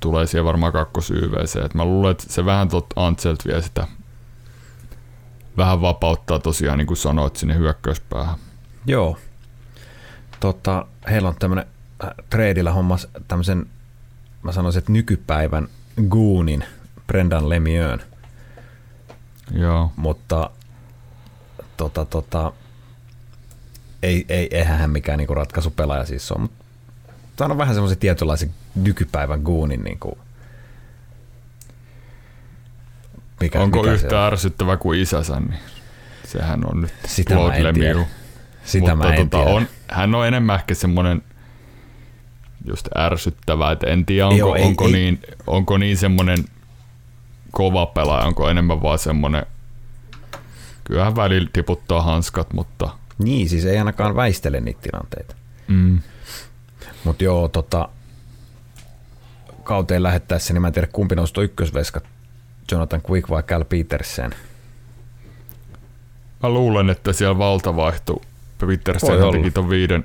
tulee 0.00 0.26
siihen 0.26 0.44
varmaan 0.44 0.72
kakkos 0.72 1.10
YVC. 1.10 1.56
Et 1.56 1.74
mä 1.74 1.84
luulen, 1.84 2.10
että 2.10 2.24
se 2.28 2.44
vähän 2.44 2.68
tot 2.68 2.86
Antselt 2.96 3.46
vie 3.46 3.62
sitä 3.62 3.86
vähän 5.56 5.80
vapauttaa 5.80 6.38
tosiaan, 6.38 6.78
niin 6.78 6.86
kuin 6.86 6.96
sanoit, 6.96 7.36
sinne 7.36 7.54
hyökkäyspäähän. 7.54 8.38
Joo. 8.86 9.18
Tota, 10.40 10.86
heillä 11.10 11.28
on 11.28 11.36
tämmöinen 11.38 11.66
äh, 12.04 12.10
treidillä 12.30 12.72
hommas 12.72 13.08
tämmöisen, 13.28 13.66
mä 14.42 14.52
sanoisin, 14.52 14.78
että 14.78 14.92
nykypäivän 14.92 15.68
Goonin, 16.08 16.64
Brendan 17.06 17.48
Lemieux, 17.48 18.02
Joo. 19.52 19.92
mutta 19.96 20.50
tota, 21.76 22.04
tota, 22.04 22.52
ei, 24.02 24.24
ei, 24.28 24.48
eihän 24.50 24.78
hän 24.78 24.90
mikään 24.90 25.18
niinku 25.18 25.34
ratkaisupelaaja 25.34 26.04
siis 26.04 26.32
on, 26.32 26.40
mutta 26.40 26.64
tämä 27.36 27.52
on 27.52 27.58
vähän 27.58 27.74
semmoisen 27.74 27.98
tietynlaisen 27.98 28.54
nykypäivän 28.74 29.40
Goonin 29.42 29.84
niinku, 29.84 30.18
mikä, 33.40 33.60
Onko 33.60 33.78
mikä 33.82 33.92
yhtä 33.92 34.20
on? 34.20 34.26
ärsyttävä 34.26 34.76
kuin 34.76 35.00
isänsä, 35.00 35.40
niin 35.40 35.58
sehän 36.24 36.60
on 36.66 36.80
nyt 36.80 36.94
Sitä 37.06 37.34
mä 37.34 37.40
Claude 37.40 37.56
en 37.56 37.64
Lemieux. 37.64 37.96
tiedä. 37.98 38.10
Sitä 38.64 38.94
Mutta 38.94 39.08
mä 39.08 39.14
en 39.14 39.30
tota, 39.30 39.44
tiedä. 39.44 39.56
on, 39.56 39.66
hän 39.88 40.14
on 40.14 40.26
enemmän 40.26 40.56
ehkä 40.56 40.74
semmoinen 40.74 41.22
just 42.68 42.88
ärsyttävä, 42.96 43.72
että 43.72 43.86
en 43.86 44.06
tiedä 44.06 44.26
onko, 44.26 44.38
Joo, 44.38 44.54
ei- 44.54 44.64
onko, 44.64 44.86
ei- 44.86 44.92
Niin, 44.92 45.20
onko 45.46 45.78
niin 45.78 45.96
semmoinen 45.96 46.44
kova 47.50 47.86
pelaaja, 47.86 48.26
onko 48.26 48.48
enemmän 48.50 48.82
vaan 48.82 48.98
semmoinen, 48.98 49.46
kyllähän 50.84 51.16
välillä 51.16 51.48
tiputtaa 51.52 52.02
hanskat, 52.02 52.52
mutta 52.52 52.88
Niin, 53.18 53.48
siis 53.48 53.64
ei 53.64 53.78
ainakaan 53.78 54.16
väistele 54.16 54.60
niitä 54.60 54.80
tilanteita. 54.82 55.34
mm, 55.68 55.98
Mutta 57.04 57.24
joo, 57.24 57.48
tota, 57.48 57.88
kauteen 59.70 60.02
lähettäessä, 60.02 60.52
niin 60.52 60.60
mä 60.60 60.66
en 60.66 60.72
tiedä 60.72 60.88
kumpi 60.92 61.14
noista 61.14 61.42
ykkösveskat, 61.42 62.04
Jonathan 62.72 63.02
Quick 63.10 63.30
vai 63.30 63.42
Cal 63.42 63.64
Petersen. 63.64 64.30
mä 66.42 66.48
luulen, 66.48 66.90
että 66.90 67.12
siellä 67.12 67.38
valta 67.38 67.76
vaihtui. 67.76 68.20
Petersen 68.58 69.32
teki 69.32 69.50
ton 69.50 69.70
viiden, 69.70 70.04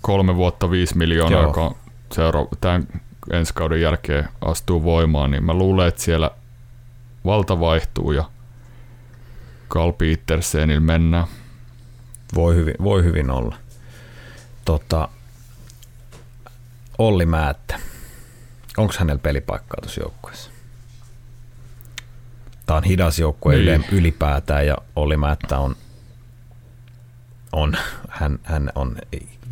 kolme 0.00 0.36
vuotta 0.36 0.70
viisi 0.70 0.96
miljoonaa, 0.96 1.40
Joo. 1.40 1.48
joka 1.48 1.74
seura- 2.12 2.46
tämän 2.60 2.88
ensi 3.32 3.54
kauden 3.54 3.80
jälkeen 3.80 4.28
astuu 4.40 4.82
voimaan, 4.82 5.30
niin 5.30 5.44
mä 5.44 5.54
luulen, 5.54 5.88
että 5.88 6.02
siellä 6.02 6.30
valta 7.24 7.60
vaihtuu 7.60 8.12
ja 8.12 8.24
Carl 9.70 9.92
Petersenillä 9.92 10.80
mennään. 10.80 11.26
Voi 12.34 12.54
hyvin, 12.54 12.74
voi 12.82 13.04
hyvin 13.04 13.30
olla. 13.30 13.56
Tota, 14.64 15.08
Olli 16.98 17.26
Määttä. 17.26 17.78
Onko 18.78 18.94
hänellä 18.98 19.20
pelipaikkaa 19.22 19.78
tuossa 19.82 20.00
joukkueessa? 20.00 20.50
Tämä 22.66 22.76
on 22.76 22.84
hidas 22.84 23.18
joukkue 23.18 23.56
Niin. 23.56 23.84
ylipäätään 23.92 24.66
ja 24.66 24.76
Olli 24.96 25.16
Määttä 25.16 25.58
on, 25.58 25.76
on 27.52 27.76
hän, 28.08 28.38
hän 28.42 28.72
on 28.74 28.96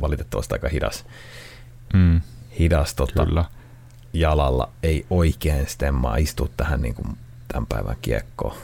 valitettavasti 0.00 0.54
aika 0.54 0.68
hidas, 0.68 1.04
Mm, 1.94 2.20
hidas 2.58 2.94
tota, 2.94 3.26
kyllä. 3.26 3.44
jalalla 4.12 4.68
ei 4.82 5.06
oikein 5.10 5.66
stemmaa 5.66 6.16
istua 6.16 6.48
tähän 6.56 6.82
niin 6.82 6.94
kuin 6.94 7.18
tämän 7.48 7.66
päivän 7.66 7.96
kiekkoon. 8.02 8.56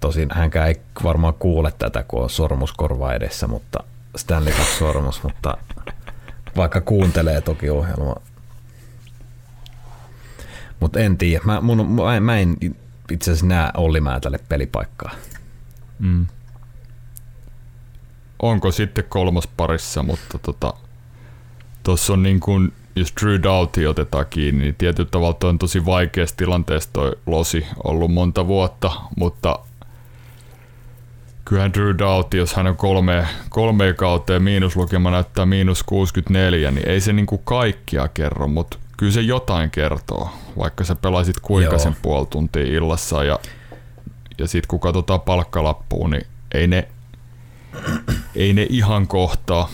Tosin 0.00 0.28
hänkään 0.32 0.68
ei 0.68 0.80
varmaan 1.04 1.34
kuule 1.34 1.72
tätä, 1.78 2.02
kun 2.08 2.22
on 2.22 2.30
sormuskorva 2.30 3.12
edessä, 3.12 3.46
mutta 3.46 3.78
Stanley 4.16 4.52
Cup-sormus, 4.52 5.22
mutta 5.22 5.58
vaikka 6.56 6.80
kuuntelee 6.80 7.40
toki 7.40 7.70
ohjelma. 7.70 8.14
Mutta 10.80 11.00
en 11.00 11.18
tiedä. 11.18 11.44
Mä, 11.44 11.60
mun, 11.60 11.90
mä, 11.90 12.20
mä 12.20 12.38
en 12.38 12.56
itse 13.10 13.30
asiassa 13.30 13.46
näe 13.46 13.70
Olli 13.76 14.00
Määtälle 14.00 14.38
pelipaikkaa. 14.48 15.10
Mm. 15.98 16.26
Onko 18.42 18.70
sitten 18.70 19.04
kolmas 19.08 19.46
parissa, 19.56 20.02
mutta 20.02 20.38
tota, 20.38 20.74
on 22.12 22.22
niin 22.22 22.40
kuin, 22.40 22.72
jos 22.96 23.12
Drew 23.22 23.42
Doughty 23.42 23.86
otetaan 23.86 24.26
kiinni, 24.30 24.64
niin 24.64 24.74
tietyllä 24.74 25.08
tavalla 25.10 25.48
on 25.48 25.58
tosi 25.58 25.84
vaikeassa 25.84 26.36
tilanteessa 26.36 26.90
toi 26.92 27.12
losi 27.26 27.66
ollut 27.84 28.12
monta 28.12 28.46
vuotta, 28.46 28.90
mutta 29.16 29.58
kyllähän 31.44 31.72
Drew 31.72 31.98
Doughty, 31.98 32.36
jos 32.36 32.54
hän 32.54 32.66
on 32.66 32.76
kolme, 32.76 33.26
kolme 33.48 33.92
kautta 33.92 34.32
ja 34.32 34.40
miinuslukema 34.40 35.10
näyttää 35.10 35.46
miinus 35.46 35.82
64, 35.82 36.70
niin 36.70 36.88
ei 36.88 37.00
se 37.00 37.12
niin 37.12 37.26
kuin 37.26 37.40
kaikkia 37.44 38.08
kerro, 38.08 38.48
mutta 38.48 38.78
kyllä 38.96 39.12
se 39.12 39.20
jotain 39.20 39.70
kertoo, 39.70 40.30
vaikka 40.58 40.84
sä 40.84 40.94
pelaisit 40.94 41.40
kuinka 41.40 41.74
Joo. 41.74 41.78
sen 41.78 41.96
puoli 42.02 42.26
tuntia 42.26 42.62
illassa 42.62 43.24
ja, 43.24 43.38
ja 44.38 44.48
sitten 44.48 44.68
kun 44.68 44.80
katsotaan 44.80 45.20
palkkalappuun, 45.20 46.10
niin 46.10 46.26
ei 46.54 46.66
ne, 46.66 46.88
ei 48.34 48.52
ne 48.52 48.66
ihan 48.70 49.06
kohtaa. 49.06 49.70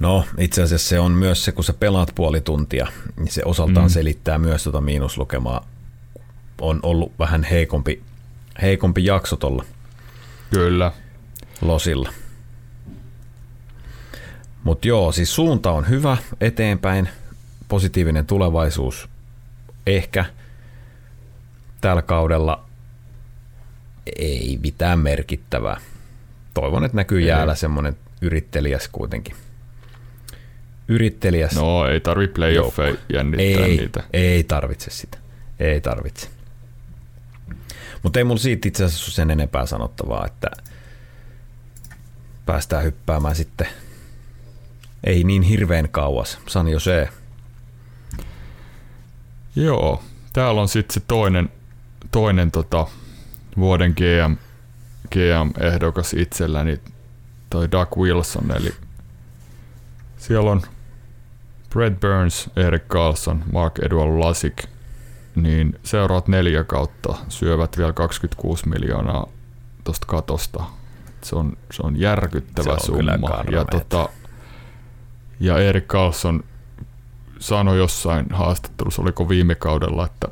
No 0.00 0.24
itse 0.38 0.62
asiassa 0.62 0.88
se 0.88 1.00
on 1.00 1.12
myös 1.12 1.44
se, 1.44 1.52
kun 1.52 1.64
sä 1.64 1.72
pelaat 1.72 2.12
puoli 2.14 2.40
tuntia, 2.40 2.86
niin 3.16 3.32
se 3.32 3.42
osaltaan 3.44 3.86
mm. 3.86 3.90
selittää 3.90 4.38
myös 4.38 4.62
tuota 4.62 4.80
miinuslukemaa. 4.80 5.66
On 6.60 6.80
ollut 6.82 7.12
vähän 7.18 7.44
heikompi, 7.44 8.02
heikompi 8.62 9.04
jakso 9.04 9.36
tuolla 9.36 9.64
Kyllä. 10.50 10.92
losilla. 11.62 12.12
Mutta 14.64 14.88
joo, 14.88 15.12
siis 15.12 15.34
suunta 15.34 15.72
on 15.72 15.88
hyvä 15.88 16.16
eteenpäin, 16.40 17.08
positiivinen 17.68 18.26
tulevaisuus 18.26 19.08
ehkä 19.86 20.24
tällä 21.80 22.02
kaudella 22.02 22.64
ei 24.16 24.58
mitään 24.62 24.98
merkittävää. 24.98 25.80
Toivon, 26.54 26.84
että 26.84 26.96
näkyy 26.96 27.20
jäällä 27.20 27.54
semmoinen 27.54 27.96
yrittelijäs 28.20 28.88
kuitenkin. 28.88 29.36
Yrittelijäs. 30.88 31.54
No 31.54 31.86
ei 31.86 32.00
tarvi 32.00 32.28
playoffeja 32.28 32.96
jännittää 33.12 33.66
ei, 33.66 33.76
niitä. 33.76 34.04
Ei 34.12 34.44
tarvitse 34.44 34.90
sitä. 34.90 35.18
Ei 35.60 35.80
tarvitse. 35.80 36.28
Mutta 38.02 38.20
ei 38.20 38.24
mulla 38.24 38.40
siitä 38.40 38.68
itse 38.68 38.84
asiassa 38.84 39.12
sen 39.12 39.30
enempää 39.30 39.66
sanottavaa, 39.66 40.26
että 40.26 40.50
päästään 42.46 42.84
hyppäämään 42.84 43.36
sitten 43.36 43.66
ei 45.04 45.24
niin 45.24 45.42
hirveän 45.42 45.88
kauas. 45.88 46.38
San 46.48 46.68
Jose. 46.68 47.08
Joo, 49.56 50.02
täällä 50.32 50.60
on 50.60 50.68
sitten 50.68 50.94
se 50.94 51.00
toinen, 51.00 51.50
toinen 52.10 52.50
tota, 52.50 52.86
vuoden 53.56 53.94
GM, 53.96 54.36
GM-ehdokas 55.10 56.14
itselläni, 56.14 56.80
toi 57.50 57.70
Doug 57.70 57.96
Wilson, 57.96 58.50
eli 58.50 58.74
siellä 60.16 60.50
on 60.50 60.62
Brad 61.70 61.94
Burns, 61.94 62.50
Eric 62.56 62.82
Carlson, 62.88 63.44
Mark 63.52 63.78
Edward 63.78 64.18
Lasik, 64.18 64.64
niin 65.34 65.78
seuraat 65.82 66.28
neljä 66.28 66.64
kautta 66.64 67.14
syövät 67.28 67.78
vielä 67.78 67.92
26 67.92 68.68
miljoonaa 68.68 69.26
tuosta 69.84 70.06
katosta. 70.06 70.64
Se 71.22 71.36
on, 71.36 71.56
se 71.72 71.82
on 71.82 72.00
järkyttävä 72.00 72.64
Se 72.64 72.70
on 72.70 72.80
summa. 72.80 73.44
Ja, 73.50 73.64
tota, 73.64 74.08
ja 75.40 75.58
Erik 75.58 75.86
Carlson 75.86 76.44
sanoi 77.38 77.78
jossain 77.78 78.26
haastattelussa, 78.32 79.02
oliko 79.02 79.28
viime 79.28 79.54
kaudella, 79.54 80.06
että, 80.06 80.28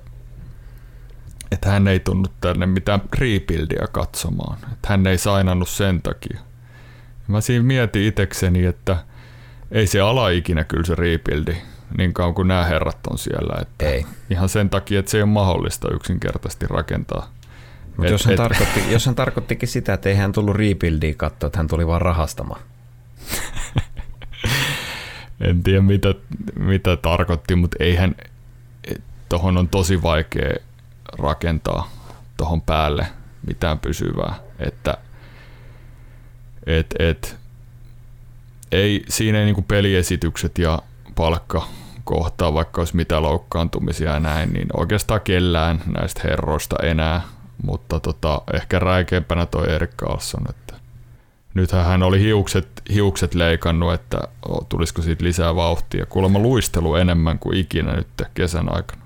että 1.50 1.70
hän 1.70 1.88
ei 1.88 2.00
tunnu 2.00 2.24
tänne 2.40 2.66
mitään 2.66 3.02
rebuildia 3.18 3.86
katsomaan. 3.92 4.58
Että 4.72 4.88
hän 4.88 5.06
ei 5.06 5.18
sainannut 5.18 5.68
sen 5.68 6.02
takia. 6.02 6.40
Mä 7.28 7.40
siinä 7.40 7.64
mietin 7.64 8.02
itekseni, 8.02 8.64
että 8.66 8.96
ei 9.70 9.86
se 9.86 10.00
ala 10.00 10.28
ikinä 10.28 10.64
kyllä 10.64 10.84
se 10.84 10.94
rebuildi 10.94 11.56
niin 11.98 12.14
kauan 12.14 12.34
kuin 12.34 12.48
nämä 12.48 12.64
herrat 12.64 13.06
on 13.10 13.18
siellä. 13.18 13.60
Että 13.62 13.86
Ei. 13.86 14.06
Ihan 14.30 14.48
sen 14.48 14.70
takia, 14.70 14.98
että 15.00 15.10
se 15.10 15.16
ei 15.18 15.22
ole 15.22 15.30
mahdollista 15.30 15.88
yksinkertaisesti 15.94 16.66
rakentaa. 16.68 17.28
Mutta 17.86 18.04
Et- 18.04 18.10
jos, 18.10 18.24
hän 18.24 18.32
et- 18.32 18.36
tarkoitti, 18.36 18.80
jos 18.92 19.06
hän 19.06 19.14
tarkoittikin 19.14 19.68
sitä, 19.68 19.94
että 19.94 20.08
ei 20.08 20.14
hän 20.14 20.32
tullut 20.32 20.56
rebuildia 20.56 21.14
katsoa, 21.16 21.46
että 21.46 21.58
hän 21.58 21.68
tuli 21.68 21.86
vaan 21.86 22.02
rahastamaan. 22.02 22.60
En 25.42 25.62
tiedä 25.62 25.80
mitä, 25.80 26.14
mitä 26.58 26.96
tarkoitti, 26.96 27.54
mutta 27.54 27.76
eihän 27.80 28.14
tuohon 29.28 29.58
on 29.58 29.68
tosi 29.68 30.02
vaikea 30.02 30.54
rakentaa 31.18 31.90
tuohon 32.36 32.62
päälle 32.62 33.06
mitään 33.46 33.78
pysyvää. 33.78 34.34
Että 34.58 34.98
et, 36.66 36.94
et, 36.98 37.36
ei, 38.72 39.04
siinä 39.08 39.38
ei 39.38 39.44
niinku 39.44 39.62
peliesitykset 39.62 40.58
ja 40.58 40.78
palkka 41.14 41.68
kohtaa, 42.04 42.54
vaikka 42.54 42.80
olisi 42.80 42.96
mitä 42.96 43.22
loukkaantumisia 43.22 44.12
ja 44.12 44.20
näin, 44.20 44.52
niin 44.52 44.68
oikeastaan 44.76 45.20
kellään 45.20 45.82
näistä 45.98 46.20
herroista 46.24 46.76
enää, 46.82 47.22
mutta 47.62 48.00
tota, 48.00 48.42
ehkä 48.54 48.78
räikeimpänä 48.78 49.46
toi 49.46 49.72
Erik 49.72 49.90
että 50.48 50.61
nythän 51.54 51.84
hän 51.84 52.02
oli 52.02 52.20
hiukset, 52.20 52.68
hiukset 52.94 53.34
leikannut, 53.34 53.94
että 53.94 54.18
tulisiko 54.68 55.02
siitä 55.02 55.24
lisää 55.24 55.56
vauhtia. 55.56 56.06
Kuulemma 56.06 56.38
luistelu 56.38 56.94
enemmän 56.94 57.38
kuin 57.38 57.56
ikinä 57.56 57.96
nyt 57.96 58.08
kesän 58.34 58.74
aikana. 58.74 59.02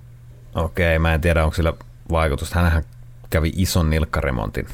Okei, 0.55 0.99
mä 0.99 1.15
en 1.15 1.21
tiedä, 1.21 1.45
onko 1.45 1.55
sillä 1.55 1.73
vaikutusta. 2.11 2.59
Hänhän 2.59 2.85
kävi 3.31 3.53
ison 3.57 3.91
nilkkaremontin. 3.91 4.67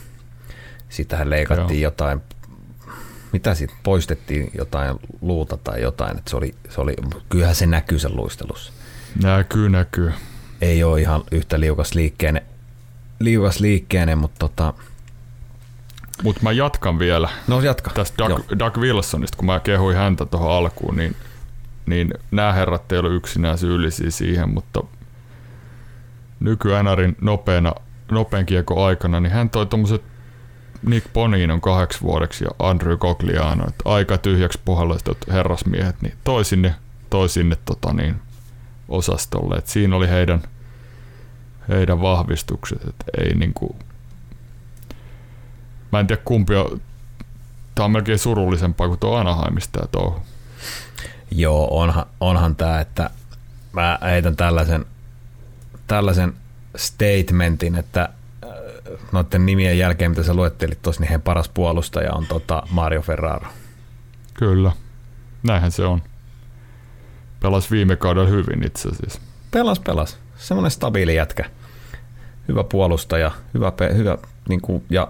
Siitähän 0.89 1.31
leikattiin 1.31 1.81
Joo. 1.81 1.91
jotain, 1.91 2.23
mitä 3.33 3.55
siitä 3.55 3.75
poistettiin, 3.83 4.51
jotain 4.59 4.97
luuta 5.21 5.57
tai 5.57 5.83
jotain. 5.83 6.19
Et 6.19 6.29
se 6.29 6.37
oli, 6.37 6.55
se 6.69 6.81
oli, 6.81 6.95
kyllähän 7.29 7.55
se 7.55 7.67
näkyy 7.67 7.99
sen 7.99 8.17
luistelussa. 8.17 8.73
Näkyy, 9.23 9.69
näkyy. 9.69 10.13
Ei 10.61 10.85
ole 10.85 11.01
ihan 11.01 11.23
yhtä 11.33 11.61
liukas 11.61 11.95
liikkeinen, 11.95 12.43
liukas 13.19 13.61
liikkeinen 13.61 14.19
mutta 14.19 14.39
tota, 14.39 14.75
Mutta 16.23 16.43
mä 16.43 16.53
jatkan 16.53 16.99
vielä 16.99 17.29
no 17.49 17.61
jatka. 17.61 17.91
tästä 17.91 18.25
Joo. 18.25 18.29
Doug, 18.29 18.59
Doug 18.59 18.77
Wilsonista, 18.77 19.37
kun 19.37 19.47
mä 19.47 19.61
kehuin 19.61 19.97
häntä 19.97 20.27
tuohon 20.27 20.53
alkuun, 20.53 20.97
niin, 20.97 21.17
niin 21.87 22.15
nämä 22.31 22.53
herrat 22.53 22.93
ei 22.93 22.99
ole 22.99 23.09
yksinään 23.09 23.59
syyllisiä 23.59 24.11
siihen, 24.11 24.49
mutta 24.49 24.83
nyky-NRin 26.41 27.17
nopeana, 27.21 27.75
nopean 28.11 28.47
kiekon 28.47 28.87
aikana, 28.87 29.21
niin 29.21 29.33
hän 29.33 29.51
toi 29.51 29.67
tommoset 29.67 30.03
Nick 30.87 31.13
Boninon 31.13 31.61
kahdeksi 31.61 32.01
vuodeksi 32.01 32.45
ja 32.45 32.51
Andrew 32.59 32.99
Cogliano, 32.99 33.65
että 33.69 33.83
aika 33.85 34.19
tyhjäksi 34.19 34.61
puhalliset 34.65 35.17
herrasmiehet, 35.29 36.03
niin 36.03 36.15
toi 36.25 36.45
sinne, 36.45 36.75
toi 37.11 37.29
sinne 37.29 37.57
tota 37.65 37.93
niin, 37.93 38.15
osastolle. 38.89 39.57
Et 39.57 39.67
siinä 39.67 39.97
oli 39.97 40.09
heidän, 40.09 40.43
heidän 41.69 42.01
vahvistukset, 42.01 42.89
että 42.89 43.05
ei 43.19 43.35
niinku, 43.35 43.77
mä 45.93 46.01
en 46.01 46.07
tiedä 46.07 46.23
kumpi 46.25 46.55
on, 46.57 46.81
tää 47.75 47.85
on 47.85 47.91
melkein 47.91 48.19
surullisempaa 48.19 48.89
kuin 48.89 49.01
tuo 49.01 49.17
Anaheimista 49.17 49.79
tää 49.79 49.89
touhu. 49.93 50.23
Joo, 51.31 51.81
onhan, 51.81 52.07
onhan 52.21 52.57
tämä, 52.57 52.81
että 52.81 53.11
mä 53.73 53.99
heitän 54.03 54.37
tällaisen, 54.37 54.85
tällaisen 55.87 56.33
statementin, 56.77 57.75
että 57.75 58.09
äh, 58.45 58.51
noiden 59.13 59.47
nimien 59.47 59.79
jälkeen, 59.79 60.11
mitä 60.11 60.23
sä 60.23 60.35
luettelit 60.35 60.83
tuossa, 60.83 61.01
niin 61.01 61.09
heidän 61.09 61.23
paras 61.23 61.49
puolustaja 61.49 62.13
on 62.13 62.27
tota 62.27 62.63
Mario 62.71 63.03
Ferraro. 63.03 63.47
Kyllä, 64.35 64.73
näinhän 65.43 65.73
se 65.73 65.85
on. 65.85 66.03
Pelas 67.41 67.71
viime 67.71 67.97
kaudella 67.97 68.29
hyvin 68.29 68.67
itse 68.67 68.89
asiassa. 68.89 69.21
Pelas, 69.51 69.81
pelas. 69.81 70.19
Semmoinen 70.37 70.71
stabiili 70.71 71.15
jätkä. 71.15 71.45
Hyvä 72.49 72.65
puolustaja, 72.65 73.31
hyvä, 73.55 73.71
pe- 73.71 73.95
hyvä 73.95 74.19
niin 74.49 74.61
kuin, 74.61 74.85
ja 74.91 75.09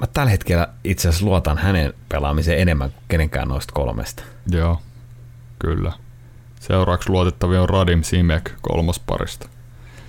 mä 0.00 0.06
tällä 0.06 0.30
hetkellä 0.30 0.68
itse 0.84 1.08
asiassa 1.08 1.26
luotan 1.26 1.58
hänen 1.58 1.94
pelaamiseen 2.08 2.58
enemmän 2.58 2.90
kuin 2.90 3.04
kenenkään 3.08 3.48
noista 3.48 3.72
kolmesta. 3.72 4.22
Joo, 4.50 4.82
kyllä. 5.58 5.92
Seuraavaksi 6.60 7.10
luotettavia 7.10 7.62
on 7.62 7.68
Radim 7.68 8.02
Simek 8.02 8.50
kolmosparista. 8.60 9.48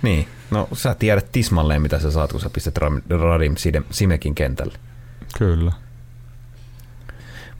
Niin, 0.02 0.28
no 0.50 0.68
sä 0.72 0.94
tiedät 0.94 1.32
tismalleen 1.32 1.82
mitä 1.82 1.98
sä 1.98 2.10
saat, 2.10 2.32
kun 2.32 2.40
sä 2.40 2.50
pistät 2.50 2.74
Radim 3.08 3.54
Simekin 3.90 4.34
kentälle. 4.34 4.78
Kyllä. 5.38 5.72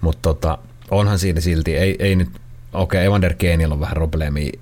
Mutta 0.00 0.22
tota, 0.22 0.58
onhan 0.90 1.18
siinä 1.18 1.40
silti, 1.40 1.76
ei, 1.76 1.96
ei 1.98 2.16
nyt, 2.16 2.28
okei, 2.72 2.98
okay, 2.98 3.06
Evander 3.06 3.34
Keenillä 3.34 3.72
on 3.72 3.80
vähän 3.80 3.94
probleemia. 3.94 4.52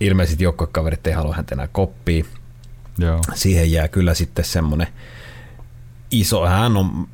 Ilmeisesti 0.00 0.44
joukkuekaverit 0.44 1.06
ei 1.06 1.12
halua 1.12 1.34
häntä 1.34 1.54
enää 1.54 1.68
koppia. 1.72 2.24
Joo. 2.98 3.20
Siihen 3.34 3.72
jää 3.72 3.88
kyllä 3.88 4.14
sitten 4.14 4.44
semmoinen 4.44 4.86
iso, 6.10 6.46
hän 6.46 6.76
on, 6.76 7.08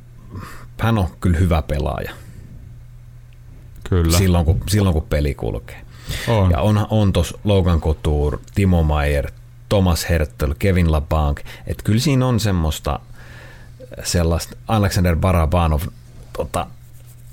hän 0.79 0.97
on 0.97 1.07
kyllä 1.21 1.37
hyvä 1.37 1.61
pelaaja 1.61 2.11
Kyllä. 3.89 4.17
silloin 4.17 4.45
kun, 4.45 4.61
silloin 4.69 4.93
kun 4.93 5.03
peli 5.09 5.35
kulkee. 5.35 5.81
on. 6.27 6.51
Ja 6.51 6.61
on, 6.61 6.87
on 6.89 7.13
tuossa 7.13 7.37
Logan 7.43 7.81
Couture, 7.81 8.37
Timo 8.55 8.83
Maier, 8.83 9.31
Thomas 9.69 10.09
Hertel, 10.09 10.55
Kevin 10.59 10.91
LaBanc, 10.91 11.39
että 11.67 11.83
kyllä 11.83 11.99
siinä 11.99 12.27
on 12.27 12.39
semmoista 12.39 12.99
sellaista, 14.03 14.55
Alexander 14.67 15.15
Barabanov 15.15 15.81
tota, 16.37 16.67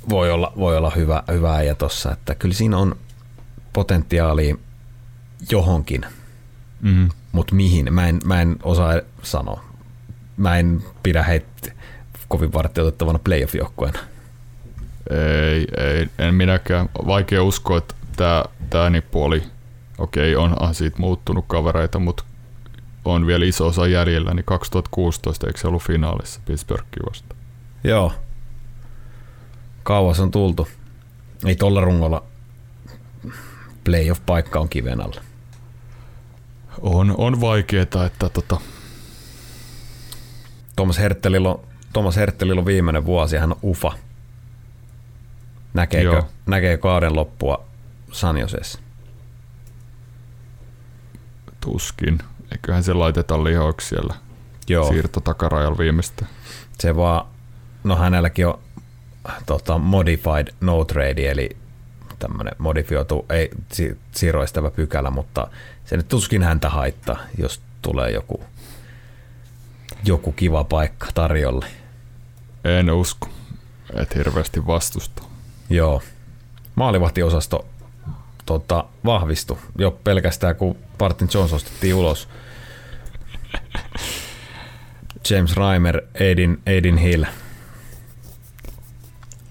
voi 0.08 0.30
olla, 0.30 0.52
voi 0.56 0.76
olla 0.76 0.90
hyvä, 0.96 1.22
hyvä 1.32 1.54
äijä 1.56 1.74
tossa, 1.74 2.12
että 2.12 2.34
kyllä 2.34 2.54
siinä 2.54 2.78
on 2.78 2.96
potentiaalia 3.72 4.56
johonkin, 5.50 6.06
Mm. 6.80 7.08
mutta 7.32 7.54
mihin, 7.54 7.94
mä 7.94 8.08
en, 8.08 8.20
mä 8.24 8.40
en 8.42 8.56
osaa 8.62 8.92
sanoa. 9.22 9.64
Mä 10.43 10.59
en 10.59 10.82
pidä 11.03 11.22
heitä 11.22 11.72
kovin 12.28 12.53
varttiotettavana 12.53 13.18
playoff-joukkueena. 13.18 13.99
Ei, 15.11 15.66
ei, 15.84 16.09
en 16.18 16.34
minäkään. 16.34 16.88
Vaikea 17.07 17.43
uskoa, 17.43 17.78
että 17.78 17.95
tämä 18.16 18.45
tää 18.70 18.90
nippu 18.90 19.24
oli, 19.24 19.43
okei, 19.99 20.36
onhan 20.36 20.74
siitä 20.74 20.97
muuttunut 20.99 21.45
kavereita, 21.49 21.99
mutta 21.99 22.24
on 23.05 23.26
vielä 23.26 23.45
iso 23.45 23.66
osa 23.66 23.86
jäljellä, 23.86 24.34
niin 24.34 24.45
2016 24.45 25.47
eikö 25.47 25.59
se 25.59 25.68
ollut 25.68 25.82
finaalissa 25.82 26.40
Pittsburghia 26.45 27.03
vastaan? 27.11 27.40
Joo. 27.84 28.12
Kauas 29.82 30.20
on 30.20 30.30
tultu. 30.30 30.68
Ei 31.47 31.57
tolla 31.57 31.80
rungolla 31.80 32.22
playoff-paikka 33.84 34.61
on 34.61 34.68
kiven 34.68 35.01
alla. 35.01 35.20
On, 36.80 37.14
on 37.18 37.40
vaikeeta, 37.40 38.07
että 38.07 38.28
tota, 38.28 38.61
Thomas 40.77 40.99
Herttelillä 40.99 41.49
on, 41.51 41.61
Thomas 41.93 42.16
Herttelillä 42.16 42.59
on 42.59 42.66
viimeinen 42.66 43.05
vuosi, 43.05 43.37
hän 43.37 43.53
on 43.53 43.59
ufa. 43.64 43.93
Näkeekö, 45.75 46.12
Joo. 46.12 46.29
näkee 46.47 46.77
kauden 46.77 47.16
loppua 47.16 47.64
San 48.12 48.39
Josessa? 48.39 48.79
tuskin. 51.61 52.18
Eiköhän 52.53 52.83
se 52.83 52.93
laiteta 52.93 53.45
lihoiksi 53.45 53.89
siellä 53.89 54.14
Joo. 54.68 54.89
siirto 54.89 55.20
takarajalla 55.20 55.79
viimeistä. 55.79 56.27
Se 56.79 56.97
vaan, 56.97 57.27
no 57.85 57.97
hänelläkin 57.97 58.47
on 58.47 58.59
tota, 59.47 59.79
modified 59.79 60.49
no 60.61 60.85
trade, 60.85 61.31
eli 61.31 61.57
tämmöinen 62.18 62.55
modifioitu, 62.59 63.27
ei 63.31 63.51
si- 63.73 63.99
siirroistava 64.12 64.70
pykälä, 64.70 65.11
mutta 65.11 65.49
se 65.85 65.97
nyt 65.97 66.09
tuskin 66.09 66.43
häntä 66.43 66.68
haittaa, 66.68 67.18
jos 67.39 67.61
tulee 67.83 68.11
joku, 68.11 68.45
joku 70.05 70.32
kiva 70.32 70.64
paikka 70.64 71.07
tarjolle. 71.14 71.66
En 72.64 72.90
usko, 72.90 73.28
että 73.94 74.14
hirveästi 74.18 74.66
vastusta. 74.66 75.22
Joo. 75.70 76.03
Maalivahtiosasto 76.74 77.66
tota, 78.46 78.84
vahvistui 79.05 79.59
jo 79.78 79.90
pelkästään, 80.05 80.57
kun 80.57 80.76
Martin 81.00 81.28
Jones 81.34 81.53
ostettiin 81.53 81.94
ulos. 81.94 82.28
James 85.30 85.57
Reimer, 85.57 86.03
Aidin, 86.20 86.62
Aidin 86.66 86.96
Hill. 86.96 87.24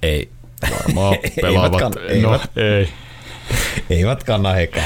Ei. 0.02 0.30
Varmaan 0.72 1.14
Eivät 1.24 1.36
pelaavat. 1.42 1.82
kann- 1.82 2.00
no 2.22 2.34
eivät. 2.34 2.58
ei, 2.58 2.90
Eivät 3.98 4.24
kanna 4.24 4.54
hekaa. 4.54 4.84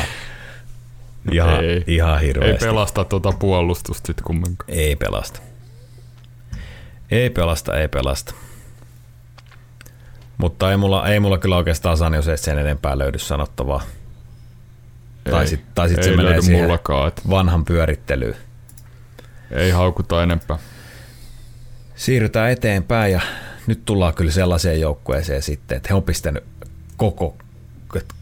Ihan, 1.32 1.64
ei, 1.66 1.84
ihan 1.88 2.20
ei 2.22 2.28
hirveästi. 2.28 2.66
pelasta 2.66 3.04
tuota 3.06 3.32
puolustusta 3.32 4.08
sitten 4.08 4.26
kumminkaan. 4.26 4.70
Ei 4.70 4.96
pelasta. 4.96 5.40
Ei 7.12 7.30
pelasta, 7.30 7.80
ei 7.80 7.88
pelasta. 7.88 8.34
Mutta 10.38 10.72
ei 10.72 10.78
mulla, 10.78 11.08
ei 11.08 11.20
mulla 11.20 11.38
kyllä 11.38 11.58
oikeastaan 11.58 11.98
San 11.98 12.14
Josesta 12.14 12.46
sen 12.46 12.58
enempää 12.60 12.98
löydy 12.98 13.20
sanottavaa. 13.20 13.82
Tai 15.32 15.42
Ei, 15.42 15.48
sit- 15.48 15.76
tai 15.76 15.90
sit 15.90 16.04
se 16.04 16.10
ei 16.10 16.16
menee 16.18 16.32
löydy 16.32 16.42
siihen- 16.46 16.64
mullakaan, 16.64 17.08
että 17.08 17.22
Vanhan 17.30 17.66
pyörittelyyn. 17.66 18.36
ei 19.52 19.72
haukuta 19.72 20.24
enempää. 20.24 20.58
Siirrytään 21.96 22.52
eteenpäin 22.52 23.12
ja 23.14 23.22
nyt 23.68 23.86
tullaan 23.86 24.14
kyllä 24.14 24.32
sellaiseen 24.32 24.80
joukkueeseen 24.82 25.42
sitten, 25.42 25.76
että 25.78 25.88
he 25.90 25.94
on 25.96 26.04
pistänyt 26.04 26.44
koko, 26.98 27.38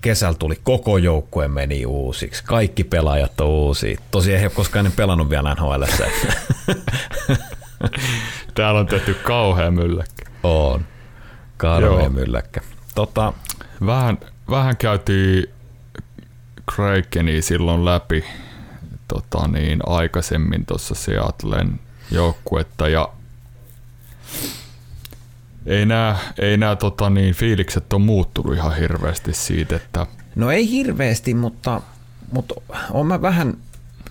kesällä 0.02 0.38
tuli 0.40 0.60
koko 0.64 0.98
joukkue 0.98 1.48
meni 1.48 1.86
uusiksi. 1.86 2.44
Kaikki 2.44 2.84
pelaajat 2.84 3.42
on 3.42 3.48
uusia. 3.48 3.98
Tosi 4.12 4.34
ei 4.36 4.44
ole 4.44 4.50
koskaan 4.52 4.92
pelannut 4.96 5.30
vielä 5.30 5.54
nhl 5.56 5.84
Täällä 8.56 8.80
on 8.80 8.88
tehty 8.88 9.14
kauhea 9.14 9.72
mylläkkä. 9.72 10.26
on. 10.44 10.86
Joo. 11.82 12.10
mylläkkä. 12.10 12.62
Tota, 12.96 13.34
Vähän, 13.86 14.18
vähän 14.50 14.78
käytiin 14.78 15.50
Krakenia 16.76 17.42
silloin 17.42 17.86
läpi 17.86 18.26
tota 19.08 19.48
niin, 19.48 19.80
aikaisemmin 19.86 20.66
tuossa 20.66 20.96
Seattlen 20.96 21.80
joukkuetta 22.12 22.88
ja 22.88 23.10
ei 25.66 25.86
nämä, 25.86 26.18
ei 26.40 26.58
nämä 26.58 26.76
tota 26.76 27.10
niin, 27.10 27.34
fiilikset 27.34 27.94
on 27.94 28.02
muuttunut 28.02 28.56
ihan 28.56 28.76
hirveästi 28.76 29.34
siitä, 29.34 29.76
että 29.76 30.08
no 30.36 30.52
ei 30.52 30.70
hirveästi, 30.70 31.34
mutta, 31.34 31.82
mutta 32.32 32.56
on 32.92 33.08
mä 33.08 33.22
vähän 33.22 33.58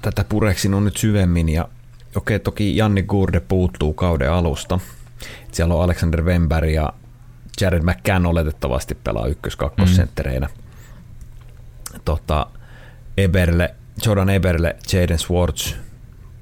tätä 0.03 0.25
pureksinut 0.25 0.85
nyt 0.85 0.97
syvemmin 0.97 1.49
ja 1.49 1.69
okei, 2.17 2.39
toki 2.39 2.77
Janni 2.77 3.03
Gurde 3.03 3.41
puuttuu 3.41 3.93
kauden 3.93 4.33
alusta. 4.33 4.79
Siellä 5.53 5.75
on 5.75 5.83
Alexander 5.83 6.23
Wemberg 6.25 6.71
ja 6.71 6.93
Jared 7.61 7.83
McCann 7.83 8.27
oletettavasti 8.27 8.95
pelaa 8.95 9.27
ykkös-kakkosentereinä. 9.27 10.47
Mm. 10.47 12.01
Tota, 12.05 12.47
Eberle, 13.17 13.75
Jordan 14.07 14.31
Eberle, 14.31 14.77
Jaden 14.93 15.19
Swartz, 15.19 15.75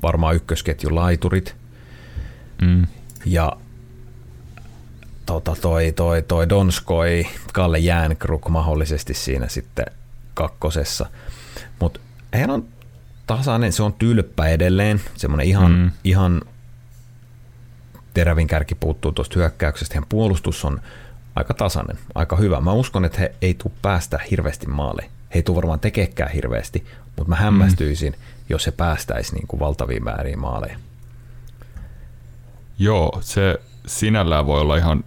varmaan 0.02 0.36
ykkösketjun 0.36 0.94
laiturit. 0.94 1.56
mm, 2.62 2.86
Ja 3.24 3.52
tota, 5.26 5.56
toi, 5.60 5.92
toi, 5.92 6.22
toi 6.22 6.48
Donskoi, 6.48 7.26
Kalle 7.52 7.78
Jänkruk 7.78 8.48
mahdollisesti 8.48 9.14
siinä 9.14 9.48
sitten 9.48 9.86
kakkosessa. 10.34 11.06
Mutta 11.78 12.00
hän 12.34 12.50
on 12.50 12.68
tasainen, 13.36 13.72
se 13.72 13.82
on 13.82 13.92
tylppä 13.92 14.48
edelleen, 14.48 15.00
semmoinen 15.16 15.46
ihan, 15.46 15.72
Mm. 15.72 15.78
mm. 15.78 15.90
ihan 16.04 16.40
terävin 18.14 18.46
kärki 18.46 18.74
puuttuu 18.74 19.12
tuosta 19.12 19.38
hyökkäyksestä. 19.38 19.94
Hän 19.94 20.04
puolustus 20.08 20.64
on 20.64 20.80
aika 21.36 21.54
tasainen, 21.54 21.98
aika 22.14 22.36
hyvä. 22.36 22.60
Mä 22.60 22.72
uskon, 22.72 23.04
että 23.04 23.18
he 23.20 23.34
ei 23.42 23.54
tule 23.54 23.72
päästä 23.82 24.20
hirveästi 24.30 24.66
maaliin. 24.66 25.10
He 25.10 25.38
ei 25.38 25.42
tule 25.42 25.56
varmaan 25.56 25.80
tekekään 25.80 26.32
hirveästi, 26.32 26.84
mutta 27.16 27.28
mä 27.28 27.36
hämmästyisin, 27.36 28.12
mm. 28.12 28.18
jos 28.48 28.66
he 28.66 28.70
päästäisi 28.72 29.34
niin 29.34 29.46
kuin 29.46 29.60
valtaviin 29.60 30.04
määriin 30.04 30.38
maaleja. 30.38 30.78
joo, 32.78 33.18
se 33.20 33.60
sinällään 33.86 34.46
voi 34.46 34.60
olla 34.60 34.76
ihan 34.76 35.04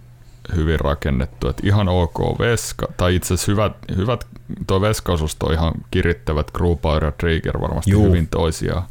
hyvin 0.56 0.80
rakennettu, 0.80 1.48
että 1.48 1.62
ihan 1.66 1.88
ok 1.88 2.38
veska, 2.38 2.86
tai 2.96 3.14
itse 3.14 3.34
asiassa 3.34 3.52
hyvät, 3.52 3.72
hyvät 3.96 4.26
tuo 4.66 4.80
veskaosusto 4.80 5.52
ihan 5.52 5.72
kirittävät, 5.90 6.50
Grubauer 6.50 7.04
ja 7.04 7.12
Trigger 7.12 7.60
varmasti 7.60 7.90
Juu. 7.90 8.06
hyvin 8.06 8.28
toisiaan. 8.28 8.82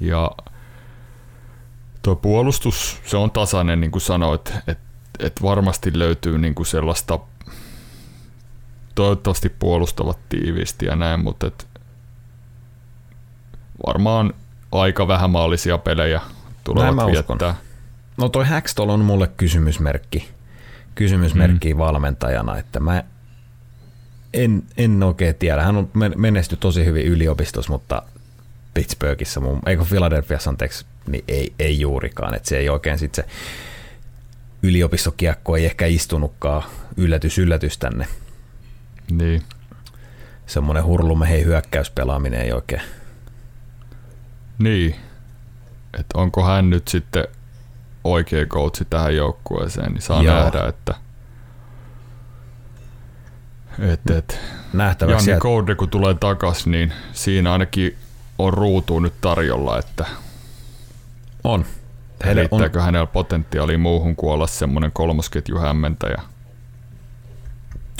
Ja 0.00 0.30
tuo 2.02 2.16
puolustus, 2.16 3.00
se 3.04 3.16
on 3.16 3.30
tasainen, 3.30 3.80
niin 3.80 3.90
kuin 3.90 4.02
sanoit, 4.02 4.52
että 4.66 4.92
et 5.18 5.42
varmasti 5.42 5.98
löytyy 5.98 6.38
niin 6.38 6.54
kuin 6.54 6.66
sellaista, 6.66 7.18
toivottavasti 8.94 9.48
puolustavat 9.48 10.18
tiiviisti 10.28 10.86
ja 10.86 10.96
näin, 10.96 11.20
mutta 11.20 11.46
et 11.46 11.66
varmaan 13.86 14.34
aika 14.72 15.08
vähämaallisia 15.08 15.78
pelejä 15.78 16.20
tulevat 16.64 16.94
uskon. 16.94 17.12
viettää. 17.12 17.54
No 18.16 18.28
toi 18.28 18.44
Hackstall 18.44 18.88
on 18.88 19.00
mulle 19.00 19.26
kysymysmerkki, 19.36 20.28
kysymysmerkki 20.94 21.74
mm. 21.74 21.78
valmentajana, 21.78 22.58
että 22.58 22.80
mä 22.80 23.04
en, 24.34 24.62
en 24.76 25.02
oikein 25.02 25.34
tiedä. 25.34 25.62
Hän 25.62 25.76
on 25.76 25.90
men- 25.94 26.20
menesty 26.20 26.56
tosi 26.56 26.84
hyvin 26.84 27.06
yliopistossa, 27.06 27.72
mutta 27.72 28.02
Pittsburghissa, 28.74 29.40
mun, 29.40 29.60
eikö 29.66 29.84
Philadelphiassa 29.84 30.50
anteeksi, 30.50 30.86
niin 31.06 31.24
ei, 31.28 31.54
ei 31.58 31.80
juurikaan. 31.80 32.34
Että 32.34 32.48
se 32.48 32.58
ei 32.58 32.68
oikein 32.68 32.98
sit 32.98 33.14
se 33.14 33.24
yliopistokiekko 34.62 35.56
ei 35.56 35.64
ehkä 35.64 35.86
istunutkaan 35.86 36.62
yllätys 36.96 37.38
yllätys 37.38 37.78
tänne. 37.78 38.06
Niin. 39.10 39.42
Semmoinen 40.46 40.84
hurlumehei 40.84 41.44
hyökkäyspelaaminen 41.44 42.40
ei 42.40 42.52
oikein. 42.52 42.82
Niin. 44.58 44.96
Että 45.98 46.18
onko 46.18 46.44
hän 46.44 46.70
nyt 46.70 46.88
sitten 46.88 47.24
oikea 48.04 48.46
coachi 48.46 48.84
tähän 48.84 49.16
joukkueeseen, 49.16 49.92
niin 49.92 50.02
saa 50.02 50.22
Joo. 50.22 50.34
nähdä, 50.34 50.66
että 50.68 50.94
et, 53.78 54.10
et. 54.10 54.40
Nähtäväksi 54.72 55.30
Janni 55.30 55.40
Koude 55.40 55.74
kun 55.74 55.90
tulee 55.90 56.14
takas, 56.14 56.66
niin 56.66 56.92
siinä 57.12 57.52
ainakin 57.52 57.96
on 58.38 58.54
ruutu 58.54 59.00
nyt 59.00 59.14
tarjolla, 59.20 59.78
että 59.78 60.06
on. 61.44 61.64
Heille 62.24 62.48
on, 62.50 62.82
hänellä 62.82 63.06
potentiaalia 63.06 63.78
muuhun 63.78 64.16
kuin 64.16 64.32
olla 64.32 64.46
semmoinen 64.46 64.92
kolmosketju 64.92 65.58
hämmentäjä. 65.58 66.22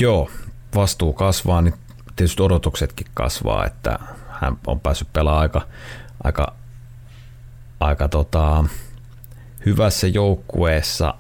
Joo, 0.00 0.30
vastuu 0.74 1.12
kasvaa, 1.12 1.62
niin 1.62 1.74
tietysti 2.16 2.42
odotuksetkin 2.42 3.06
kasvaa, 3.14 3.66
että 3.66 3.98
hän 4.28 4.58
on 4.66 4.80
päässyt 4.80 5.08
pelaamaan 5.12 5.42
aika, 5.42 5.66
aika, 6.24 6.54
aika 7.80 8.08
tota, 8.08 8.64
hyvässä 9.66 10.06
joukkueessa 10.06 11.14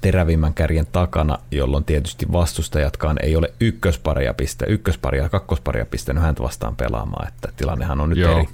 terävimmän 0.00 0.54
kärjen 0.54 0.86
takana, 0.92 1.38
jolloin 1.50 1.84
tietysti 1.84 2.32
vastustajatkaan 2.32 3.16
ei 3.22 3.36
ole 3.36 3.52
ykkösparia, 3.60 4.34
piste, 4.34 4.66
ykkösparia 4.68 5.22
ja 5.22 5.28
kakkosparia 5.28 5.86
pistänyt 5.86 6.22
häntä 6.22 6.42
vastaan 6.42 6.76
pelaamaan, 6.76 7.28
että 7.28 7.48
tilannehan 7.56 8.00
on 8.00 8.08
nyt 8.08 8.18
Joo. 8.18 8.32
eri. 8.38 8.48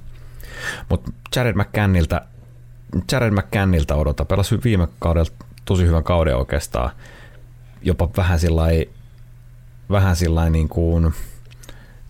Mutta 0.89 1.13
Jared 1.37 1.55
McCannilta, 1.55 2.21
Jared 3.13 3.31
McCannilta 3.31 3.95
odota, 3.95 4.25
pelasi 4.25 4.59
viime 4.65 4.89
kaudella 4.99 5.31
tosi 5.65 5.87
hyvän 5.87 6.05
kauden 6.05 6.37
oikeastaan, 6.37 6.91
jopa 7.83 8.09
vähän 8.17 8.39
sillä 8.39 8.65
vähän 9.91 10.17
sillä 10.17 10.51
niin 10.51 10.69
kuin 10.69 11.15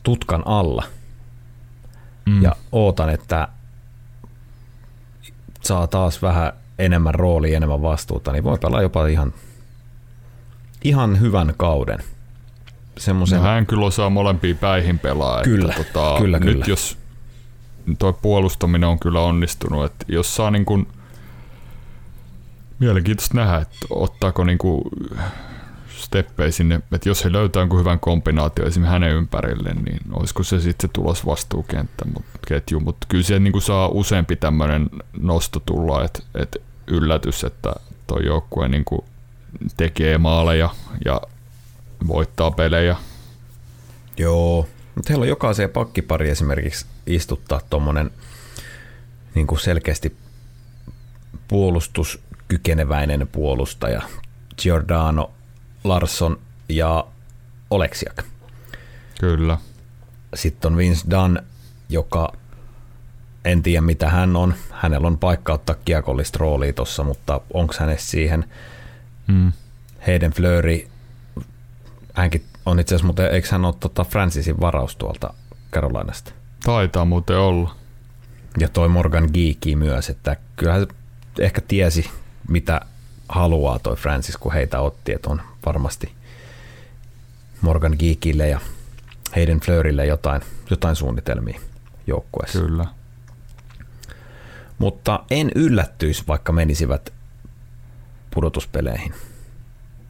tutkan 0.02 0.42
alla. 0.46 0.84
Mm. 2.26 2.42
Ja 2.42 2.56
ootan, 2.72 3.10
että 3.10 3.48
saa 5.60 5.86
taas 5.86 6.22
vähän 6.22 6.52
enemmän 6.78 7.14
roolia, 7.14 7.56
enemmän 7.56 7.82
vastuuta, 7.82 8.32
niin 8.32 8.44
voi 8.44 8.58
pelaa 8.58 8.82
jopa 8.82 9.06
ihan, 9.06 9.32
ihan 10.84 11.20
hyvän 11.20 11.54
kauden. 11.56 11.98
Semmoisen... 12.98 13.38
No 13.38 13.44
hän 13.44 13.66
kyllä 13.66 13.86
osaa 13.86 14.10
molempia 14.10 14.54
päihin 14.54 14.98
pelaa. 14.98 15.42
Kyllä, 15.42 15.72
että 15.72 15.84
tota, 15.84 16.18
kyllä, 16.20 16.38
nyt 16.38 16.52
kyllä. 16.52 16.64
jos 16.68 16.98
tuo 17.98 18.12
puolustaminen 18.12 18.88
on 18.88 18.98
kyllä 18.98 19.20
onnistunut, 19.20 19.84
että 19.84 20.04
jos 20.08 20.36
saa 20.36 20.50
niin 20.50 20.64
kuin, 20.64 20.88
mielenkiintoista 22.78 23.34
nähdä, 23.36 23.56
että 23.56 23.78
ottaako 23.90 24.44
niin 24.44 24.58
kuin 24.58 24.82
steppejä 26.08 26.50
sinne, 26.50 26.80
että 26.92 27.08
jos 27.08 27.24
he 27.24 27.32
löytää 27.32 27.60
jonkun 27.60 27.80
hyvän 27.80 28.00
kombinaatio 28.00 28.66
esimerkiksi 28.66 28.92
hänen 28.92 29.12
ympärille, 29.12 29.74
niin 29.74 30.00
olisiko 30.12 30.42
se 30.42 30.60
sitten 30.60 30.88
se 30.88 30.92
tulos 30.92 31.26
vastuukenttä, 31.26 32.04
mut, 32.04 32.24
ketju, 32.48 32.80
mutta 32.80 33.06
kyllä 33.08 33.24
siellä 33.24 33.44
niin 33.44 33.62
saa 33.62 33.88
useampi 33.88 34.36
tämmöinen 34.36 34.90
nosto 35.20 35.60
tulla, 35.60 36.04
että, 36.04 36.22
että 36.34 36.58
yllätys, 36.86 37.44
että 37.44 37.72
tuo 38.06 38.18
joukkue 38.18 38.68
niin 38.68 38.84
tekee 39.76 40.18
maaleja 40.18 40.70
ja 41.04 41.20
voittaa 42.06 42.50
pelejä. 42.50 42.96
Joo, 44.16 44.68
mutta 44.94 45.08
heillä 45.08 45.22
on 45.22 45.28
jokaiseen 45.28 45.70
pakkipari 45.70 46.30
esimerkiksi 46.30 46.86
istuttaa 47.06 47.60
tuommoinen 47.70 48.10
niin 49.34 49.46
selkeästi 49.60 50.16
puolustuskykeneväinen 51.48 53.28
puolustaja. 53.32 54.02
Giordano, 54.62 55.30
Larsson 55.88 56.38
ja 56.68 57.04
Oleksiak. 57.70 58.22
Kyllä. 59.20 59.58
Sitten 60.34 60.72
on 60.72 60.78
Vince 60.78 61.10
Dunn, 61.10 61.38
joka 61.88 62.32
en 63.44 63.62
tiedä 63.62 63.80
mitä 63.80 64.10
hän 64.10 64.36
on. 64.36 64.54
Hänellä 64.70 65.06
on 65.06 65.18
paikka 65.18 65.52
ottaa 65.52 65.76
kiekollista 65.84 66.38
roolia 66.38 66.72
tuossa, 66.72 67.04
mutta 67.04 67.40
onko 67.54 67.74
hänessä 67.80 68.10
siihen? 68.10 68.44
Mm. 69.26 69.52
Hayden 70.06 70.32
Fleury, 70.32 70.88
hänkin 72.14 72.44
on 72.66 72.80
itse 72.80 72.94
asiassa, 72.94 73.06
mutta 73.06 73.28
eikö 73.28 73.48
hän 73.50 73.64
ole 73.64 73.74
tota 73.80 74.04
Francisin 74.04 74.60
varaus 74.60 74.96
tuolta 74.96 75.34
Carolinasta? 75.72 76.32
Taitaa 76.64 77.04
muuten 77.04 77.38
olla. 77.38 77.74
Ja 78.58 78.68
toi 78.68 78.88
Morgan 78.88 79.28
Geeky 79.34 79.76
myös, 79.76 80.08
että 80.08 80.36
kyllähän 80.56 80.86
se 81.36 81.44
ehkä 81.44 81.60
tiesi, 81.60 82.10
mitä 82.48 82.80
haluaa 83.28 83.78
toi 83.78 83.96
Francis, 83.96 84.36
kun 84.36 84.52
heitä 84.52 84.80
otti, 84.80 85.12
että 85.12 85.30
on 85.30 85.42
varmasti 85.68 86.12
Morgan 87.60 87.96
Geekille 87.98 88.48
ja 88.48 88.60
Hayden 89.36 89.60
Fleurylle 89.60 90.06
jotain, 90.06 90.42
jotain 90.70 90.96
suunnitelmia 90.96 91.60
joukkueessa. 92.06 92.58
Kyllä. 92.58 92.84
Mutta 94.78 95.24
en 95.30 95.50
yllättyisi, 95.54 96.24
vaikka 96.28 96.52
menisivät 96.52 97.12
pudotuspeleihin. 98.34 99.14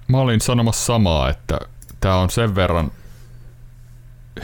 Mä 0.09 0.19
olin 0.19 0.41
sanomassa 0.41 0.87
samaa, 0.87 1.31
että 1.31 1.59
tämä 2.01 2.17
on 2.17 2.31
sen 2.31 2.55
verran 2.55 2.91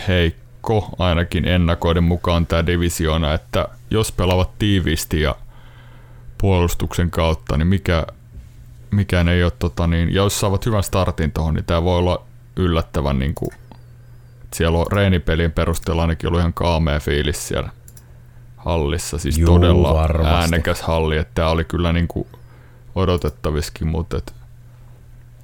heikko, 0.09 0.95
ainakin 0.99 1.45
ennakoiden 1.45 2.05
mukaan 2.05 2.47
tämä 2.47 2.67
divisioona, 2.67 3.35
että 3.35 3.69
jos 3.91 4.13
pelaavat 4.13 4.59
tiiviisti 4.59 5.21
ja 5.21 5.37
puolustuksen 6.39 7.11
kautta, 7.11 7.57
niin 7.57 7.67
mikä, 7.67 8.07
mikään 8.95 9.29
ei 9.29 9.43
ole, 9.45 9.53
tota, 9.59 9.87
niin, 9.87 10.09
ja 10.09 10.15
jos 10.15 10.41
saavat 10.41 10.67
hyvän 10.67 10.83
startin 10.83 11.33
tuohon, 11.33 11.55
niin 11.55 11.65
tämä 11.65 11.83
voi 11.83 11.99
olla 11.99 12.27
yllättävän, 12.57 13.19
niin 13.19 13.35
kuin, 13.35 13.51
siellä 14.55 14.79
on 14.79 14.87
reenipelien 14.93 15.53
perusteella 15.53 16.03
ainakin 16.03 16.29
ollut 16.29 16.41
ihan 16.41 16.53
kaamea 16.53 17.01
fiilis 17.01 17.49
siellä 17.49 17.71
hallissa, 18.57 19.19
siis 19.19 19.39
Juu, 19.39 19.47
todella 19.47 19.95
varmasti. 19.95 20.35
äänekäs 20.35 20.83
halli, 20.83 21.17
että 21.17 21.33
tämä 21.35 21.49
oli 21.49 21.65
kyllä 21.65 21.93
niin 21.93 22.09
kuin 22.09 22.27
odotettaviskin, 22.95 23.87
mutta 23.87 24.17
et, 24.17 24.35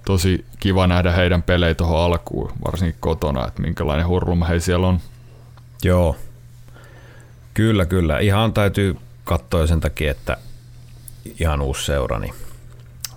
tosi 0.04 0.44
kiva 0.60 0.86
nähdä 0.86 1.12
heidän 1.12 1.42
pelejä 1.42 1.74
tuohon 1.74 2.00
alkuun, 2.00 2.52
varsinkin 2.64 3.00
kotona, 3.00 3.46
että 3.46 3.62
minkälainen 3.62 4.06
hurluma 4.08 4.46
he 4.46 4.60
siellä 4.60 4.86
on. 4.86 5.00
Joo, 5.82 6.16
kyllä, 7.54 7.86
kyllä. 7.86 8.18
Ihan 8.18 8.52
täytyy 8.52 8.96
katsoa 9.24 9.66
sen 9.66 9.80
takia, 9.80 10.10
että 10.10 10.36
ihan 11.40 11.60
uusi 11.60 11.86
seura, 11.86 12.18
niin 12.18 12.34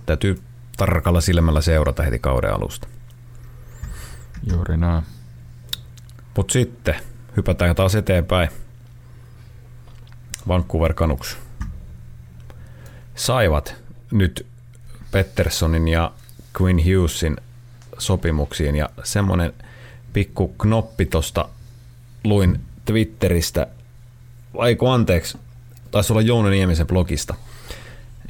täytyy 0.06 0.42
tarkalla 0.76 1.20
silmällä 1.20 1.60
seurata 1.60 2.02
heti 2.02 2.18
kauden 2.18 2.54
alusta. 2.54 2.88
Juuri 4.50 4.76
näin. 4.76 5.02
Mutta 6.36 6.52
sitten 6.52 6.94
hypätään 7.36 7.76
taas 7.76 7.94
eteenpäin. 7.94 8.48
Vancouver 10.48 10.94
Canucks 10.94 11.36
saivat 13.14 13.74
nyt 14.10 14.46
Petterssonin 15.10 15.88
ja 15.88 16.12
Quinn 16.60 16.78
Hughesin 16.84 17.36
sopimuksiin 17.98 18.76
ja 18.76 18.88
semmoinen 19.04 19.52
pikku 20.12 20.48
knoppi 20.48 21.06
tosta 21.06 21.48
luin 22.24 22.60
Twitteristä, 22.84 23.66
vai 24.54 24.76
kun 24.76 24.92
anteeksi, 24.92 25.38
taisi 25.90 26.12
olla 26.12 26.22
Jouni 26.22 26.50
Niemisen 26.50 26.86
blogista, 26.86 27.34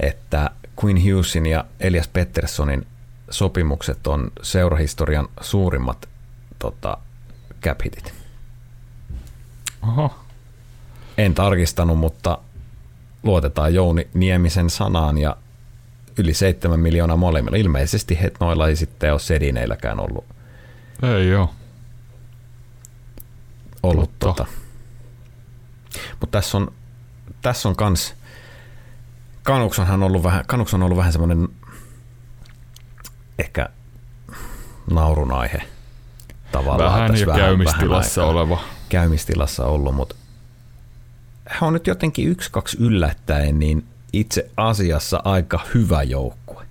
että 0.00 0.50
Quinn 0.84 1.02
Hughesin 1.02 1.46
ja 1.46 1.64
Elias 1.80 2.08
Petterssonin 2.08 2.86
sopimukset 3.30 4.06
on 4.06 4.32
seurahistorian 4.42 5.28
suurimmat 5.40 6.08
tota, 6.58 6.96
cap 7.62 7.80
hitit. 7.84 8.14
Oho, 9.82 10.14
En 11.18 11.34
tarkistanut, 11.34 11.98
mutta 11.98 12.38
luotetaan 13.22 13.74
Jouni 13.74 14.08
Niemisen 14.14 14.70
sanaan 14.70 15.18
ja 15.18 15.36
yli 16.18 16.34
7 16.34 16.80
miljoonaa 16.80 17.16
molemmilla. 17.16 17.56
Ilmeisesti 17.56 18.20
he 18.20 18.32
noilla 18.40 18.68
ei 18.68 18.76
sitten 18.76 19.12
ole 19.12 19.20
sedineilläkään 19.20 20.00
ollut, 20.00 20.24
ei 21.02 21.28
joo. 21.28 21.54
ollut 23.82 24.10
Totta. 24.18 24.44
tota. 24.44 24.64
Mutta 26.20 26.38
tässä 26.38 26.56
on, 26.56 26.72
tässä 27.42 27.68
on 27.68 27.76
kans, 27.76 28.14
Kanuksonhan 29.44 30.02
on 30.02 30.06
ollut 30.06 30.22
vähän, 30.22 30.44
Kanuks 30.46 30.74
on 30.74 30.82
ollut 30.82 30.98
vähän 30.98 31.12
semmoinen 31.12 31.48
ehkä 33.38 33.68
naurun 34.90 35.32
aihe 35.32 35.62
tavallaan. 36.52 36.92
Vähän 36.92 37.10
tässä 37.10 37.24
jo 37.24 37.34
käymistilassa 37.34 38.20
aikaa. 38.22 38.32
oleva. 38.32 38.58
käymistilassa 38.88 39.66
ollut, 39.66 39.94
mutta 39.94 40.14
hän 41.48 41.66
on 41.66 41.72
nyt 41.72 41.86
jotenkin 41.86 42.28
yksi, 42.28 42.50
kaksi 42.52 42.76
yllättäen 42.80 43.58
niin 43.58 43.86
itse 44.12 44.50
asiassa 44.56 45.20
aika 45.24 45.60
hyvä 45.74 46.02
joukkue. 46.02 46.66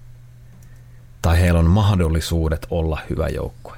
Tai 1.22 1.40
heillä 1.40 1.60
on 1.60 1.70
mahdollisuudet 1.70 2.68
olla 2.70 3.02
hyvä 3.10 3.28
joukkue. 3.28 3.78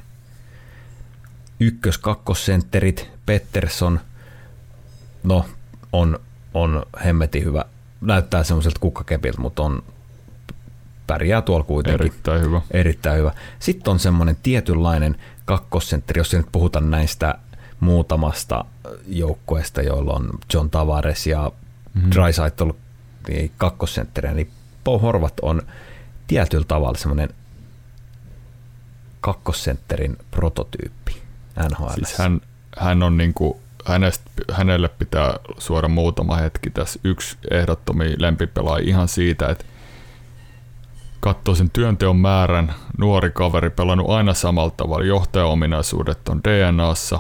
Ykkös, 1.60 1.98
kakkosentterit, 1.98 3.10
Pettersson, 3.26 4.00
no 5.24 5.46
on, 5.94 6.20
on 6.54 6.86
hemmetin 7.06 7.46
hyvä. 7.46 7.66
Näyttää 8.06 8.44
semmoiselta 8.44 8.80
kukkakepiltä, 8.80 9.42
mutta 9.42 9.64
on 9.64 9.84
pärjää 11.08 11.42
tuolla 11.42 11.64
kuitenkin 11.66 12.02
Erittäin 12.08 12.42
hyvä. 12.42 12.62
erittäin 12.72 13.20
hyvä. 13.20 13.32
Sitten 13.60 13.92
on 13.92 14.00
semmoinen 14.00 14.38
tietynlainen 14.44 15.16
kakkosentteri, 15.46 16.20
jos 16.20 16.34
nyt 16.34 16.46
puhuta 16.52 16.80
näistä 16.80 17.36
muutamasta 17.80 18.66
joukkueesta, 19.08 19.82
joilla 19.82 20.14
on 20.14 20.30
John 20.54 20.70
Tavares 20.70 21.28
ja 21.28 21.52
mm-hmm. 21.94 22.12
Drysaitel 22.12 22.74
niin 23.28 23.52
kakkosentteriä, 23.58 24.34
niin 24.34 24.52
Paul 24.84 25.00
Horvat 25.00 25.34
on 25.42 25.62
tietyllä 26.28 26.66
tavalla 26.68 26.98
semmoinen 26.98 27.30
kakkosentterin 29.22 30.18
prototyyppi 30.32 31.22
NHL. 31.70 31.94
Siis 31.96 32.18
hän, 32.18 32.42
hän 32.78 33.04
on 33.04 33.18
niinku, 33.18 33.62
hänestä, 33.86 34.25
hänelle 34.52 34.90
pitää 34.90 35.36
suoda 35.58 35.88
muutama 35.88 36.36
hetki 36.36 36.70
tässä. 36.70 37.00
Yksi 37.04 37.38
ehdottomia 37.52 38.16
lempipelaaja 38.20 38.86
ihan 38.88 39.08
siitä, 39.08 39.50
että 39.50 39.66
katsoo 41.20 41.56
sen 41.56 41.70
työnteon 41.70 42.18
määrän, 42.18 42.74
nuori 42.98 43.32
kaveri 43.32 43.70
pelannut 43.70 44.10
aina 44.10 44.34
samalla 44.34 44.74
tavalla, 44.78 45.06
johtajaominaisuudet 45.06 46.30
on 46.30 46.42
DNAssa, 46.44 47.20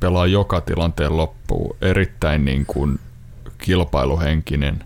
pelaa 0.00 0.26
joka 0.26 0.60
tilanteen 0.60 1.16
loppuun, 1.16 1.76
erittäin 1.80 2.44
niin 2.44 2.66
kuin 2.66 3.00
kilpailuhenkinen 3.58 4.84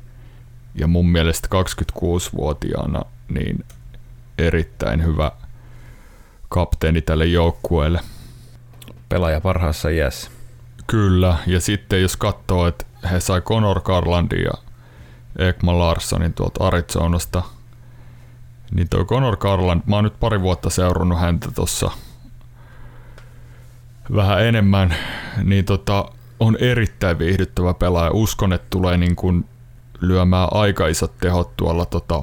ja 0.75 0.87
mun 0.87 1.09
mielestä 1.09 1.49
26-vuotiaana 1.55 3.03
niin 3.29 3.65
erittäin 4.39 5.05
hyvä 5.05 5.33
kapteeni 6.49 7.03
tälle 7.03 7.27
joukkueelle. 7.27 8.01
Pelaaja 9.09 9.41
parhaassa 9.41 9.89
iässä. 9.89 10.31
Kyllä, 10.91 11.37
ja 11.47 11.61
sitten 11.61 12.03
jos 12.03 12.17
katsoo, 12.17 12.67
että 12.67 12.85
he 13.11 13.21
sai 13.21 13.41
Conor 13.41 13.81
Garlandin 13.81 14.43
ja 14.43 14.53
Ekman 15.39 15.79
Larssonin 15.79 16.35
tuolta 16.35 16.67
Arizonasta, 16.67 17.43
niin 18.75 18.89
toi 18.89 19.05
Conor 19.05 19.37
Garland, 19.37 19.83
mä 19.87 19.97
oon 19.97 20.05
nyt 20.05 20.21
pari 20.21 20.41
vuotta 20.41 20.71
seurannut 20.71 21.21
häntä 21.21 21.49
tuossa 21.55 21.91
vähän 24.15 24.45
enemmän, 24.45 24.95
niin 25.45 25.65
tota, 25.65 26.05
on 26.41 26.57
erittäin 26.61 27.19
viihdyttävä 27.19 27.75
pelaaja. 27.75 28.11
Uskon, 28.11 28.53
että 28.53 28.67
tulee 28.71 28.97
niin 28.97 29.17
kuin 29.17 29.49
lyömään 30.01 30.49
aika 30.51 30.87
isot 30.87 31.19
tehot 31.19 31.57
tuolla 31.57 31.87
tota, 31.87 32.23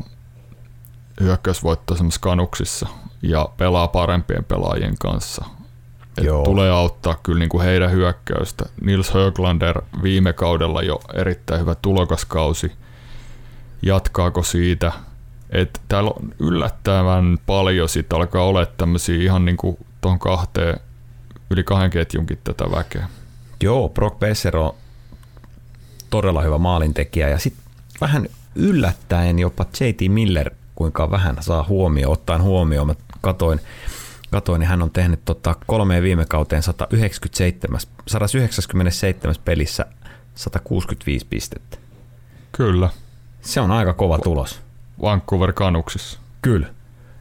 hyökkäysvoittoisemmassa 1.19 2.21
kanuksissa 2.21 2.87
ja 3.21 3.49
pelaa 3.57 3.87
parempien 3.87 4.43
pelaajien 4.43 4.95
kanssa. 4.99 5.45
Et 6.17 6.43
tulee 6.43 6.71
auttaa 6.71 7.19
kyllä 7.23 7.39
niin 7.39 7.49
kuin 7.49 7.63
heidän 7.63 7.91
hyökkäystä. 7.91 8.65
Nils 8.81 9.13
Höglander 9.13 9.81
viime 10.03 10.33
kaudella 10.33 10.81
jo 10.81 10.99
erittäin 11.13 11.61
hyvä 11.61 11.75
tulokaskausi. 11.75 12.71
Jatkaako 13.81 14.43
siitä? 14.43 14.91
Et 15.49 15.81
täällä 15.87 16.11
on 16.15 16.33
yllättävän 16.39 17.37
paljon 17.45 17.89
sit 17.89 18.13
alkaa 18.13 18.43
olla 18.43 18.65
tämmöisiä 18.65 19.23
ihan 19.23 19.45
niin 19.45 19.57
kuin 19.57 19.77
tuon 20.01 20.19
kahteen, 20.19 20.79
yli 21.49 21.63
kahden 21.63 21.89
ketjunkin 21.89 22.39
tätä 22.43 22.71
väkeä. 22.71 23.07
Joo, 23.63 23.89
Brock 23.89 24.19
Besser 24.19 24.57
on 24.57 24.75
todella 26.09 26.41
hyvä 26.41 26.57
maalintekijä 26.57 27.29
ja 27.29 27.39
sitten 27.39 27.63
vähän 28.01 28.27
yllättäen 28.55 29.39
jopa 29.39 29.65
JT 29.79 30.13
Miller 30.13 30.51
kuinka 30.75 31.11
vähän 31.11 31.35
saa 31.39 31.65
huomioon, 31.69 32.13
ottaen 32.13 32.41
huomioon. 32.41 32.87
Mä 32.87 32.95
katoin, 33.21 33.59
katoin 34.31 34.59
niin 34.59 34.69
hän 34.69 34.81
on 34.81 34.91
tehnyt 34.91 35.25
tota 35.25 35.55
kolmeen 35.67 36.03
viime 36.03 36.25
kauteen 36.25 36.63
197, 36.63 37.79
197 38.07 39.35
pelissä 39.45 39.85
165 40.35 41.25
pistettä. 41.29 41.77
Kyllä. 42.51 42.89
Se 43.41 43.61
on 43.61 43.71
aika 43.71 43.93
kova 43.93 44.19
tulos. 44.19 44.61
Vancouver 45.01 45.53
Canucksissa. 45.53 46.19
Kyllä. 46.41 46.67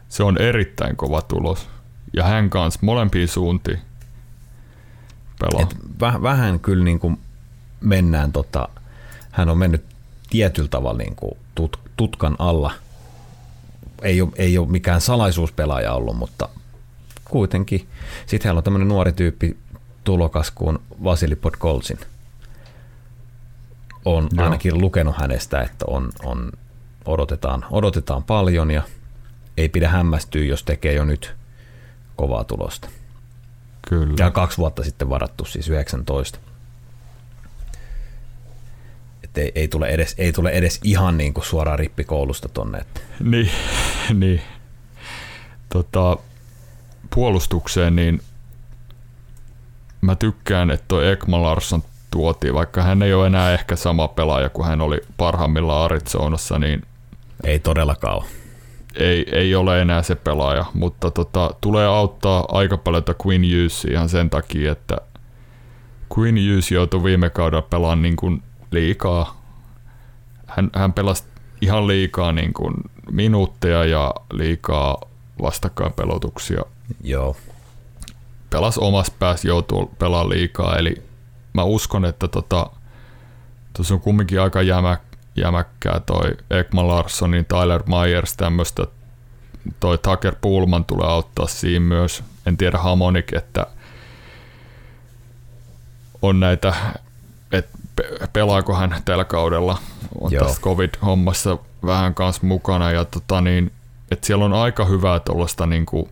Se 0.09 0.23
on 0.23 0.39
erittäin 0.39 0.97
kova 0.97 1.23
tulos. 1.23 1.69
Ja 2.13 2.25
hän 2.25 2.51
kanssa 2.51 2.81
molempiin 2.83 3.29
suuntiin 3.29 3.79
pelaa. 5.39 5.63
Et 5.63 5.77
väh, 6.01 6.23
vähän 6.23 6.61
kyllä 6.61 6.85
niin 6.85 6.99
kuin 6.99 7.19
mennään, 7.81 8.33
tota, 8.33 8.69
hän 9.31 9.49
on 9.49 9.59
mennyt 9.59 9.85
tietyllä 10.31 10.69
tavalla 10.69 10.99
niin 10.99 11.17
kuin 11.17 11.33
tut, 11.55 11.81
tutkan 11.97 12.37
alla– 12.39 12.73
ei 14.03 14.21
ole, 14.21 14.31
ei 14.37 14.59
ole 14.59 14.69
mikään 14.69 15.01
salaisuuspelaaja 15.01 15.93
ollut, 15.93 16.17
mutta 16.17 16.49
kuitenkin. 17.31 17.89
Sitten 18.27 18.49
heillä 18.49 18.59
on 18.59 18.65
tämmöinen 18.65 18.89
nuori 18.89 19.13
tyyppi 19.13 19.57
tulokas 20.05 20.51
kuin 20.51 20.79
Vasili 21.05 21.37
Podkolzin. 21.37 21.99
On 24.05 24.29
Joo. 24.33 24.45
ainakin 24.45 24.81
lukenut 24.81 25.17
hänestä, 25.17 25.63
että 25.63 25.85
on, 25.89 26.11
on, 26.25 26.53
odotetaan, 27.05 27.65
odotetaan 27.71 28.23
paljon 28.23 28.71
ja 28.71 28.83
ei 29.57 29.69
pidä 29.69 29.89
hämmästyä, 29.89 30.45
jos 30.45 30.63
tekee 30.63 30.93
jo 30.93 31.05
nyt 31.05 31.35
kovaa 32.17 32.45
tulosta. 32.45 32.89
Kyllä. 33.89 34.15
Ja 34.19 34.31
kaksi 34.31 34.59
vuotta 34.59 34.85
sitten 34.85 35.11
varattu, 35.11 35.45
siis 35.45 35.69
19 35.69 36.39
ei, 39.37 39.53
ei, 39.55 39.69
tule 39.69 39.89
edes, 39.89 40.15
ei 40.19 40.33
tule 40.33 40.51
edes 40.51 40.81
ihan 40.85 41.19
niin 41.19 41.35
kuin 41.35 41.45
suoraan 41.45 41.79
rippikoulusta 41.79 42.49
tonne. 42.49 42.79
Että. 42.79 43.01
Niin, 43.21 43.51
niin. 44.15 44.41
Tota, 45.69 46.19
puolustukseen, 47.17 47.97
niin 47.97 48.21
mä 50.01 50.15
tykkään, 50.15 50.71
että 50.71 50.85
toi 50.89 51.09
Ekman 51.09 51.43
Larsson 51.43 51.83
tuotiin, 52.11 52.55
vaikka 52.55 52.83
hän 52.83 53.03
ei 53.03 53.15
ole 53.15 53.27
enää 53.27 53.53
ehkä 53.53 53.77
sama 53.77 54.09
pelaaja 54.09 54.49
kuin 54.49 54.69
hän 54.69 54.81
oli 54.81 55.01
parhaimmillaan 55.17 55.85
Arizonassa, 55.85 56.59
niin 56.59 56.83
ei 57.45 57.59
todellakaan 57.59 58.17
ole. 58.17 58.25
Ei, 58.95 59.27
ei 59.33 59.55
ole 59.55 59.83
enää 59.83 60.03
se 60.03 60.15
pelaaja, 60.15 60.65
mutta 60.75 61.11
tota, 61.11 61.55
tulee 61.61 61.87
auttaa 61.87 62.45
aika 62.49 62.77
paljon 62.77 63.03
Queen 63.27 63.43
Hughes 63.43 63.85
ihan 63.85 64.09
sen 64.09 64.31
takia, 64.31 64.73
että 64.73 64.97
Queen 66.19 66.35
Hughes 66.35 66.73
joutui 66.73 67.05
viime 67.05 67.31
kaudella 67.31 67.67
pelaamaan 67.71 68.03
niin 68.03 68.17
kuin 68.17 68.43
liikaa. 68.71 69.43
Hän, 70.47 70.71
hän 70.75 70.93
pelasi 70.93 71.25
ihan 71.61 71.87
liikaa 71.87 72.33
niin 72.33 72.53
kuin 72.53 72.75
minuutteja 73.11 73.85
ja 73.85 74.15
liikaa 74.33 75.01
vastakkainpelotuksia. 75.43 76.63
Joo. 77.05 77.37
Pelas 78.51 78.79
omassa 78.79 79.13
päässä, 79.19 79.49
joutuu 79.49 79.95
pelaamaan 79.99 80.29
liikaa, 80.29 80.77
eli 80.77 81.03
mä 81.53 81.63
uskon, 81.63 82.05
että 82.05 82.29
tota, 82.29 82.71
tuossa 83.73 83.95
on 83.95 84.01
kumminkin 84.01 84.41
aika 84.41 84.63
jämä, 84.63 84.99
jämäkkää 85.37 86.01
toi 86.01 86.37
Ekman 86.51 86.89
Larssonin, 86.89 87.45
Tyler 87.45 87.83
Myers, 87.87 88.37
tämmöistä. 88.37 88.87
Toi 89.81 89.99
Tucker 89.99 90.35
Pullman 90.41 90.85
tulee 90.85 91.07
auttaa 91.07 91.47
siinä 91.47 91.87
myös. 91.87 92.25
En 92.47 92.57
tiedä 92.57 92.79
Hamonik, 92.79 93.33
että 93.33 93.67
on 96.23 96.41
näitä, 96.41 96.75
että 97.53 97.79
pelaako 98.33 98.75
hän 98.75 98.97
tällä 99.05 99.25
kaudella. 99.25 99.79
On 100.21 100.33
Joo. 100.33 100.45
tässä 100.45 100.61
covid-hommassa 100.61 101.59
vähän 101.87 102.15
kanssa 102.15 102.47
mukana 102.47 102.91
ja 102.91 103.05
tota 103.05 103.41
niin, 103.41 103.73
et 104.11 104.25
siellä 104.25 104.45
on 104.45 104.53
aika 104.53 104.85
hyvää 104.85 105.21
tuollaista 105.21 105.67
niinku 105.67 106.09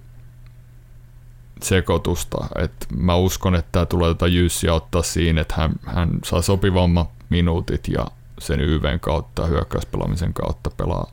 sekoitusta. 1.63 2.47
Et 2.59 2.73
mä 2.97 3.17
uskon, 3.17 3.55
että 3.55 3.69
tämä 3.73 3.87
tulee 3.87 4.15
tätä 4.15 4.27
Jyssiä 4.27 4.75
ottaa 4.75 5.03
siinä, 5.03 5.41
että 5.41 5.55
hän, 5.57 5.73
hän 5.87 6.11
saa 6.25 6.43
sopivamman 6.43 7.07
minuutit 7.29 7.89
ja 7.89 8.07
sen 8.39 8.61
YVn 8.61 9.01
kautta, 9.01 9.47
hyökkäyspelaamisen 9.47 10.35
kautta 10.35 10.71
pelaa 10.71 11.13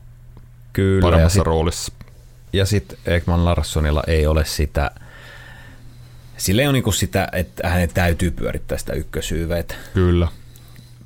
Kyllä, 0.72 1.02
paremmassa 1.02 1.38
ja 1.38 1.40
sit, 1.40 1.46
roolissa. 1.46 1.92
Ja 2.52 2.66
sitten 2.66 2.98
Ekman 3.06 3.44
Larssonilla 3.44 4.02
ei 4.06 4.26
ole 4.26 4.44
sitä, 4.44 4.90
sillä 6.36 6.62
ei 6.62 6.68
ole 6.68 6.72
niinku 6.72 6.92
sitä, 6.92 7.28
että 7.32 7.68
hänen 7.68 7.88
täytyy 7.94 8.30
pyörittää 8.30 8.78
sitä 8.78 8.92
ykkösyyveä. 8.92 9.64
Kyllä 9.94 10.28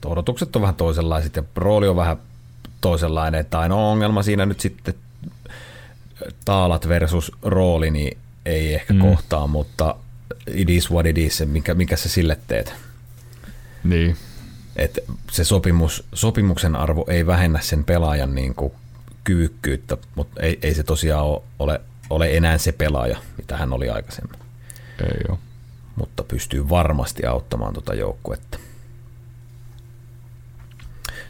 odotukset 0.07 0.57
on 0.57 0.62
vähän 0.62 0.74
toisenlaiset 0.74 1.37
ja 1.37 1.43
rooli 1.57 1.89
on 1.89 1.97
vähän 1.97 2.16
toisenlainen, 2.80 3.41
että 3.41 3.59
ainoa 3.59 3.91
ongelma 3.91 4.22
siinä 4.22 4.47
nyt 4.47 4.61
sitten 4.61 4.95
taalat 6.45 6.89
versus 6.89 7.32
rooli, 7.43 7.91
niin 7.91 8.18
ei 8.47 8.75
ehkä 8.75 8.93
mm. 8.93 9.01
kohtaa, 9.01 9.47
mutta 9.47 9.97
it 10.47 10.71
is 10.71 10.91
what 10.91 11.07
it 11.07 11.19
is, 11.19 11.43
mikä, 11.47 11.75
mikä 11.75 11.97
sä 11.97 12.09
sille 12.09 12.39
teet. 12.49 12.75
Niin. 13.85 14.17
Et 14.77 14.99
se 15.31 15.45
sopimus, 15.45 16.05
sopimuksen 16.15 16.77
arvo 16.77 17.05
ei 17.09 17.27
vähennä 17.27 17.61
sen 17.61 17.85
pelaajan 17.85 18.35
niin 18.35 18.55
kuin 18.55 18.73
kyvykkyyttä, 19.25 19.97
mutta 20.15 20.41
ei, 20.41 20.59
ei 20.63 20.75
se 20.75 20.83
tosiaan 20.83 21.27
ole, 21.59 21.81
ole, 22.11 22.37
enää 22.37 22.59
se 22.59 22.73
pelaaja, 22.73 23.19
mitä 23.37 23.57
hän 23.57 23.73
oli 23.73 23.89
aikaisemmin. 23.91 24.41
Ei 25.01 25.21
ole. 25.29 25.39
Mutta 25.97 26.25
pystyy 26.25 26.69
varmasti 26.69 27.27
auttamaan 27.27 27.73
tuota 27.73 27.95
joukkuetta. 27.95 28.59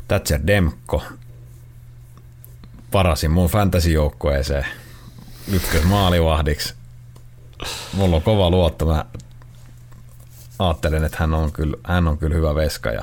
Thatcher 0.09 0.41
Demko 0.47 1.03
varasin 2.93 3.31
mun 3.31 3.51
fantasy-joukkueeseen 3.51 4.67
ykkösmaalivahdiksi. 5.53 6.75
Mulla 7.93 8.17
on 8.17 8.23
kova 8.23 8.51
luotto. 8.51 8.87
Mä 8.87 9.05
ajattelen, 10.59 11.05
että 11.05 11.17
hän 11.21 11.35
on 11.35 11.53
kyllä, 11.53 11.77
hän 11.85 12.09
on 12.09 12.19
kyllä 12.19 12.35
hyvä 12.35 12.55
veska. 12.55 12.91
Ja 12.91 13.03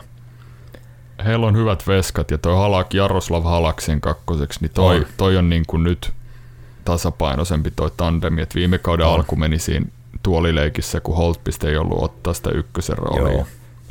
Heillä 1.25 1.47
on 1.47 1.55
hyvät 1.55 1.87
veskat 1.87 2.31
ja 2.31 2.37
toi 2.37 2.55
Halak, 2.55 2.93
Jaroslav 2.93 3.43
Halaksen 3.43 4.01
kakkoseksi, 4.01 4.59
niin 4.61 4.71
toi 4.71 4.97
on, 4.97 5.05
toi 5.17 5.37
on 5.37 5.49
niin 5.49 5.63
kuin 5.67 5.83
nyt 5.83 6.13
tasapainoisempi 6.85 7.71
toi 7.71 7.91
tandemi, 7.97 8.41
että 8.41 8.55
viime 8.55 8.77
kauden 8.77 9.05
on. 9.05 9.13
alku 9.13 9.35
meni 9.35 9.59
siinä 9.59 9.85
tuolileikissä, 10.23 10.99
kun 10.99 11.15
Holtpiste 11.15 11.69
ei 11.69 11.77
ollut 11.77 12.03
ottaa 12.03 12.33
sitä 12.33 12.49
ykkösen 12.49 12.97
roolia. 12.97 13.33
Joo. 13.33 13.47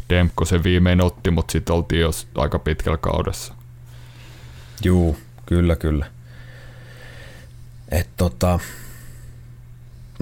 Demko 0.08 0.44
se 0.44 0.62
viimein 0.62 1.00
otti, 1.00 1.30
mutta 1.30 1.52
sitten 1.52 1.76
oltiin 1.76 2.00
jo 2.00 2.10
aika 2.34 2.58
pitkällä 2.58 2.98
kaudessa. 2.98 3.54
Juu, 4.84 5.16
kyllä, 5.46 5.76
kyllä. 5.76 6.06
Et 7.88 8.08
tota, 8.16 8.58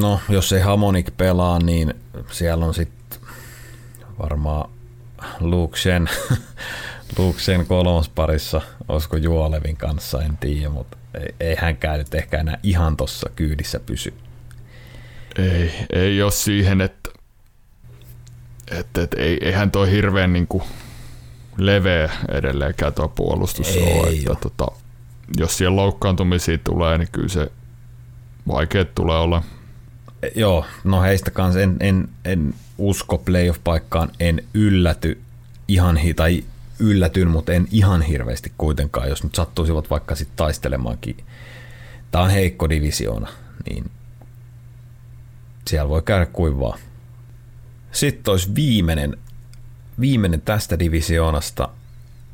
no, 0.01 0.21
jos 0.29 0.53
ei 0.53 0.61
Hamonik 0.61 1.17
pelaa, 1.17 1.59
niin 1.59 1.95
siellä 2.31 2.67
on 2.67 2.75
sitten 2.75 3.21
varmaan 4.19 4.71
Luxen, 5.41 6.11
Luxen 7.19 7.67
kolmosparissa, 7.69 8.61
olisiko 8.89 9.17
Juolevin 9.17 9.77
kanssa, 9.77 10.23
en 10.23 10.37
tiedä, 10.37 10.69
mutta 10.69 10.97
ei, 11.15 11.35
ei 11.41 11.57
hänkään 11.57 11.99
nyt 11.99 12.15
ehkä 12.15 12.39
enää 12.39 12.59
ihan 12.63 12.97
tuossa 12.97 13.31
kyydissä 13.37 13.81
pysy. 13.81 14.15
Ei, 15.39 15.73
ei 15.93 16.23
ole 16.23 16.31
siihen, 16.31 16.81
että 16.81 17.11
että 18.71 19.03
et, 19.03 19.15
ei, 19.15 19.39
eihän 19.41 19.71
toi 19.71 19.91
hirveän 19.91 20.33
niinku 20.33 20.63
leveä 21.57 22.11
edelleenkään 22.29 22.95
tuo 22.95 23.09
puolustus 23.09 23.69
ei 23.69 24.01
ole. 24.01 24.11
Että, 24.11 24.35
tota, 24.41 24.67
jos 25.39 25.59
siellä 25.59 25.77
loukkaantumisia 25.77 26.59
tulee, 26.59 26.99
niin 26.99 27.09
kyllä 27.13 27.29
se 27.29 27.53
vaikeet 28.49 28.95
tulee 28.95 29.19
olla. 29.19 29.43
Joo, 30.35 30.67
no 30.85 31.03
heistä 31.03 31.31
kanssa 31.31 31.61
en, 31.61 31.77
en, 31.81 32.09
en 32.25 32.55
usko 32.79 33.19
playoff-paikkaan, 33.19 34.11
en 34.21 34.45
ylläty 34.55 35.21
ihan, 35.69 35.97
hi- 35.97 36.15
tai 36.15 36.45
yllätyn, 36.79 37.29
mutta 37.29 37.53
en 37.53 37.69
ihan 37.71 38.03
hirveästi 38.03 38.53
kuitenkaan, 38.59 39.09
jos 39.09 39.25
nyt 39.25 39.35
sattuisivat 39.35 39.91
vaikka 39.91 40.15
sitten 40.15 40.37
taistelemaankin. 40.37 41.25
Tämä 42.11 42.25
on 42.25 42.31
heikko 42.31 42.69
divisioona, 42.69 43.29
niin 43.71 43.91
siellä 45.69 45.89
voi 45.89 46.03
käydä 46.03 46.27
kuin 46.27 46.61
vaan. 46.61 46.79
Sitten 47.93 48.33
olisi 48.33 48.55
viimeinen, 48.55 49.17
viimeinen 50.01 50.41
tästä 50.41 50.79
divisioonasta 50.79 51.69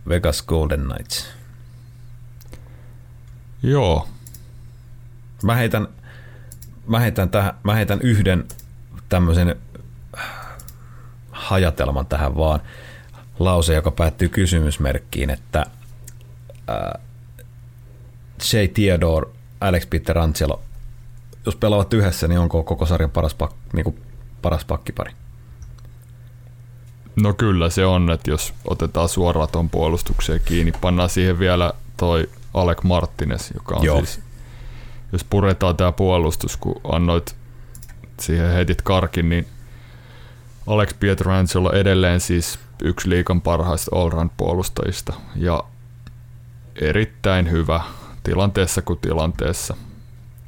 Vegas 0.09 0.43
Golden 0.43 0.80
Knights. 0.80 1.26
Joo. 3.62 4.09
Mä 5.43 5.55
heitän, 5.55 5.89
mä 6.87 7.01
heitän, 7.01 7.30
tähän, 7.30 7.55
mä 7.62 7.74
heitän 7.74 8.01
yhden 8.03 8.45
tämmöisen 9.09 9.57
hajatelman 11.30 12.07
tähän 12.07 12.37
vaan. 12.37 12.61
Lause, 13.39 13.74
joka 13.74 13.91
päättyy 13.91 14.28
kysymysmerkkiin, 14.28 15.30
että 15.30 15.66
äh, 16.70 17.03
Shea 18.43 18.68
Theodore, 18.74 19.30
Alex 19.61 19.87
Pietrangelo, 19.91 20.62
jos 21.47 21.57
pelaavat 21.57 21.95
yhdessä, 21.95 22.28
niin 22.28 22.41
onko 22.41 22.62
koko 22.62 22.87
sarjan 22.87 23.11
paras, 23.11 23.34
pak, 23.34 23.53
niin 23.72 23.84
kuin 23.84 24.03
paras 24.43 24.64
pakkipari? 24.64 25.12
No 27.16 27.34
kyllä 27.34 27.70
se 27.70 27.87
on, 27.87 28.11
että 28.11 28.30
jos 28.30 28.55
otetaan 28.64 29.09
suoraan 29.09 29.49
tuon 29.53 29.70
puolustukseen 29.70 30.41
kiinni, 30.45 30.72
pannaan 30.80 31.09
siihen 31.09 31.39
vielä 31.39 31.72
toi 31.97 32.30
Alec 32.55 32.82
Martinez, 32.82 33.51
joka 33.55 33.76
on 33.76 33.84
Joo. 33.84 33.99
siis, 33.99 34.20
jos 35.12 35.24
puretaan 35.24 35.76
tämä 35.76 35.92
puolustus, 35.92 36.57
kun 36.57 36.80
annoit 36.92 37.36
siihen 38.20 38.52
heitit 38.52 38.82
karkin, 38.82 39.28
niin 39.28 39.46
Alex 40.66 40.94
Pietrangelo 41.00 41.72
edelleen 41.72 42.20
siis 42.20 42.59
yksi 42.82 43.11
liikan 43.11 43.40
parhaista 43.40 43.96
all 43.96 44.28
puolustajista 44.36 45.12
ja 45.36 45.64
erittäin 46.80 47.50
hyvä 47.50 47.80
tilanteessa 48.22 48.82
kuin 48.82 48.98
tilanteessa. 48.98 49.76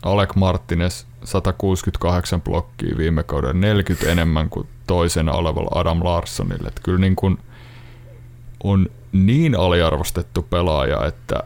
Alec 0.03 0.35
Martinez 0.35 1.05
168 1.25 2.41
blokkia 2.41 2.99
viime 2.99 3.23
kauden 3.23 3.61
40 3.61 4.13
enemmän 4.13 4.51
kuin 4.51 4.69
toisena 4.87 5.33
olevalla 5.33 5.81
Adam 5.81 6.05
Larssonille. 6.05 6.69
Että 6.69 6.81
kyllä 6.85 6.99
niin 6.99 7.17
kuin 7.17 7.39
on 8.65 8.87
niin 9.13 9.59
aliarvostettu 9.59 10.43
pelaaja, 10.43 11.07
että 11.07 11.43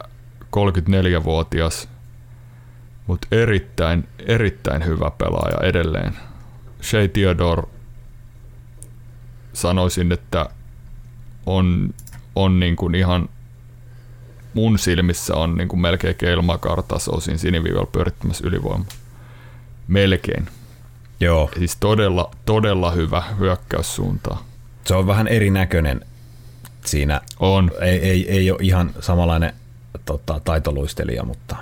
34-vuotias, 0.55 1.89
mutta 3.07 3.27
erittäin, 3.31 4.07
erittäin 4.25 4.85
hyvä 4.85 5.11
pelaaja 5.17 5.69
edelleen. 5.69 6.13
Shea 6.81 7.07
Theodore 7.07 7.63
sanoisin, 9.53 10.11
että 10.11 10.49
on, 11.45 11.93
on 12.35 12.59
niin 12.59 12.75
kuin 12.75 12.95
ihan 12.95 13.29
mun 14.53 14.79
silmissä 14.79 15.35
on 15.35 15.55
niin 15.55 15.67
kuin 15.67 15.79
melkein 15.79 16.15
kelmakartas 16.15 17.07
osin 17.07 17.39
siniviivalla 17.39 17.89
pyörittämässä 17.91 18.47
ylivoima. 18.47 18.85
Melkein. 19.87 20.47
Joo. 21.19 21.49
Siis 21.57 21.77
todella, 21.79 22.31
todella 22.45 22.91
hyvä 22.91 23.23
hyökkäyssuunta. 23.39 24.37
Se 24.85 24.95
on 24.95 25.07
vähän 25.07 25.27
erinäköinen 25.27 26.01
siinä. 26.85 27.21
On. 27.39 27.71
Ei, 27.81 27.99
ei, 27.99 28.31
ei 28.31 28.51
ole 28.51 28.59
ihan 28.61 28.91
samanlainen 28.99 29.53
tota, 30.05 30.41
taitoluistelija, 30.43 31.23
mutta, 31.23 31.55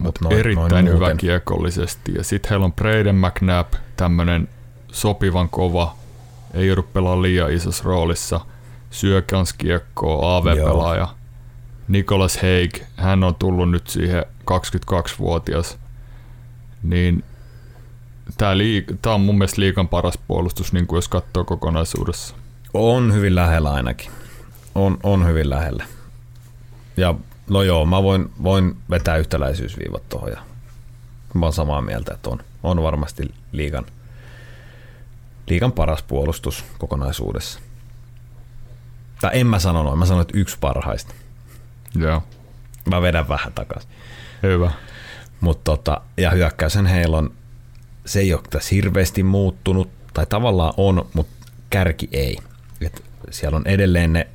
mutta 0.00 0.20
noin, 0.24 0.38
erittäin 0.38 0.70
noin 0.70 0.88
hyvä 0.88 1.14
kiekollisesti. 1.14 2.14
Ja 2.14 2.24
sitten 2.24 2.50
heillä 2.50 2.64
on 2.64 2.72
Braden 2.72 3.16
McNabb, 3.16 3.74
tämmöinen 3.96 4.48
sopivan 4.92 5.48
kova, 5.48 5.96
ei 6.54 6.66
joudu 6.66 6.82
pelaamaan 6.82 7.22
liian 7.22 7.52
isossa 7.52 7.84
roolissa, 7.84 8.40
syö 8.90 9.22
kans 9.22 9.52
kiekkoa, 9.52 10.36
AV-pelaaja. 10.36 11.08
Nicholas 11.88 12.38
Haig, 12.42 12.74
hän 12.96 13.24
on 13.24 13.34
tullut 13.34 13.70
nyt 13.70 13.86
siihen 13.86 14.24
22-vuotias, 14.50 15.78
niin 16.82 17.24
tämä, 18.38 18.54
liik- 18.54 18.96
tämä 19.02 19.14
on 19.14 19.20
mun 19.20 19.38
mielestä 19.38 19.60
liikan 19.60 19.88
paras 19.88 20.18
puolustus, 20.28 20.72
niin 20.72 20.86
kuin 20.86 20.98
jos 20.98 21.08
katsoo 21.08 21.44
kokonaisuudessa. 21.44 22.34
On 22.74 23.14
hyvin 23.14 23.34
lähellä 23.34 23.72
ainakin. 23.72 24.10
On, 24.74 24.98
on 25.02 25.26
hyvin 25.26 25.50
lähellä. 25.50 25.84
Ja 26.96 27.14
no 27.50 27.62
joo, 27.62 27.86
mä 27.86 28.02
voin, 28.02 28.30
voin 28.42 28.76
vetää 28.90 29.16
yhtäläisyysviivat 29.16 30.08
tuohon 30.08 30.30
ja 30.30 30.42
mä 31.34 31.46
oon 31.46 31.52
samaa 31.52 31.80
mieltä, 31.80 32.14
että 32.14 32.30
on, 32.30 32.38
on 32.62 32.82
varmasti 32.82 33.34
liikan, 33.52 33.86
liikan 35.46 35.72
paras 35.72 36.02
puolustus 36.02 36.64
kokonaisuudessa. 36.78 37.60
Tai 39.20 39.30
en 39.34 39.46
mä 39.46 39.58
sano 39.58 39.82
noin, 39.82 39.98
mä 39.98 40.06
sanon, 40.06 40.22
että 40.22 40.38
yksi 40.38 40.56
parhaista. 40.60 41.14
Joo. 41.94 42.22
Mä 42.90 43.02
vedän 43.02 43.28
vähän 43.28 43.52
takaisin. 43.52 43.90
Hyvä. 44.42 44.70
Mutta 45.40 45.64
tota, 45.64 46.00
ja 46.16 46.30
hyökkäysen 46.30 46.86
heillä 46.86 47.16
on, 47.18 47.32
se 48.06 48.20
ei 48.20 48.34
ole 48.34 48.42
tässä 48.50 48.74
hirveästi 48.74 49.22
muuttunut, 49.22 49.90
tai 50.14 50.26
tavallaan 50.26 50.74
on, 50.76 51.06
mutta 51.12 51.46
kärki 51.70 52.08
ei. 52.12 52.38
Et 52.80 53.04
siellä 53.30 53.56
on 53.56 53.66
edelleen 53.66 54.12
ne 54.12 54.28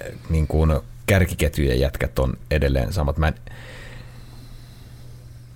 eh, 0.00 0.14
niin 0.30 0.46
kuin 0.46 0.80
kärkiketjujen 1.12 1.80
jätkät 1.80 2.18
on 2.18 2.34
edelleen 2.50 2.92
samat. 2.92 3.18
Mä 3.18 3.28
en 3.28 3.34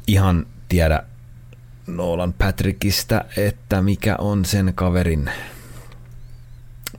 ihan 0.07 0.46
tiedä 0.68 1.02
Nolan 1.86 2.32
Patrickista, 2.32 3.24
että 3.36 3.82
mikä 3.82 4.16
on 4.18 4.44
sen 4.44 4.72
kaverin, 4.74 5.30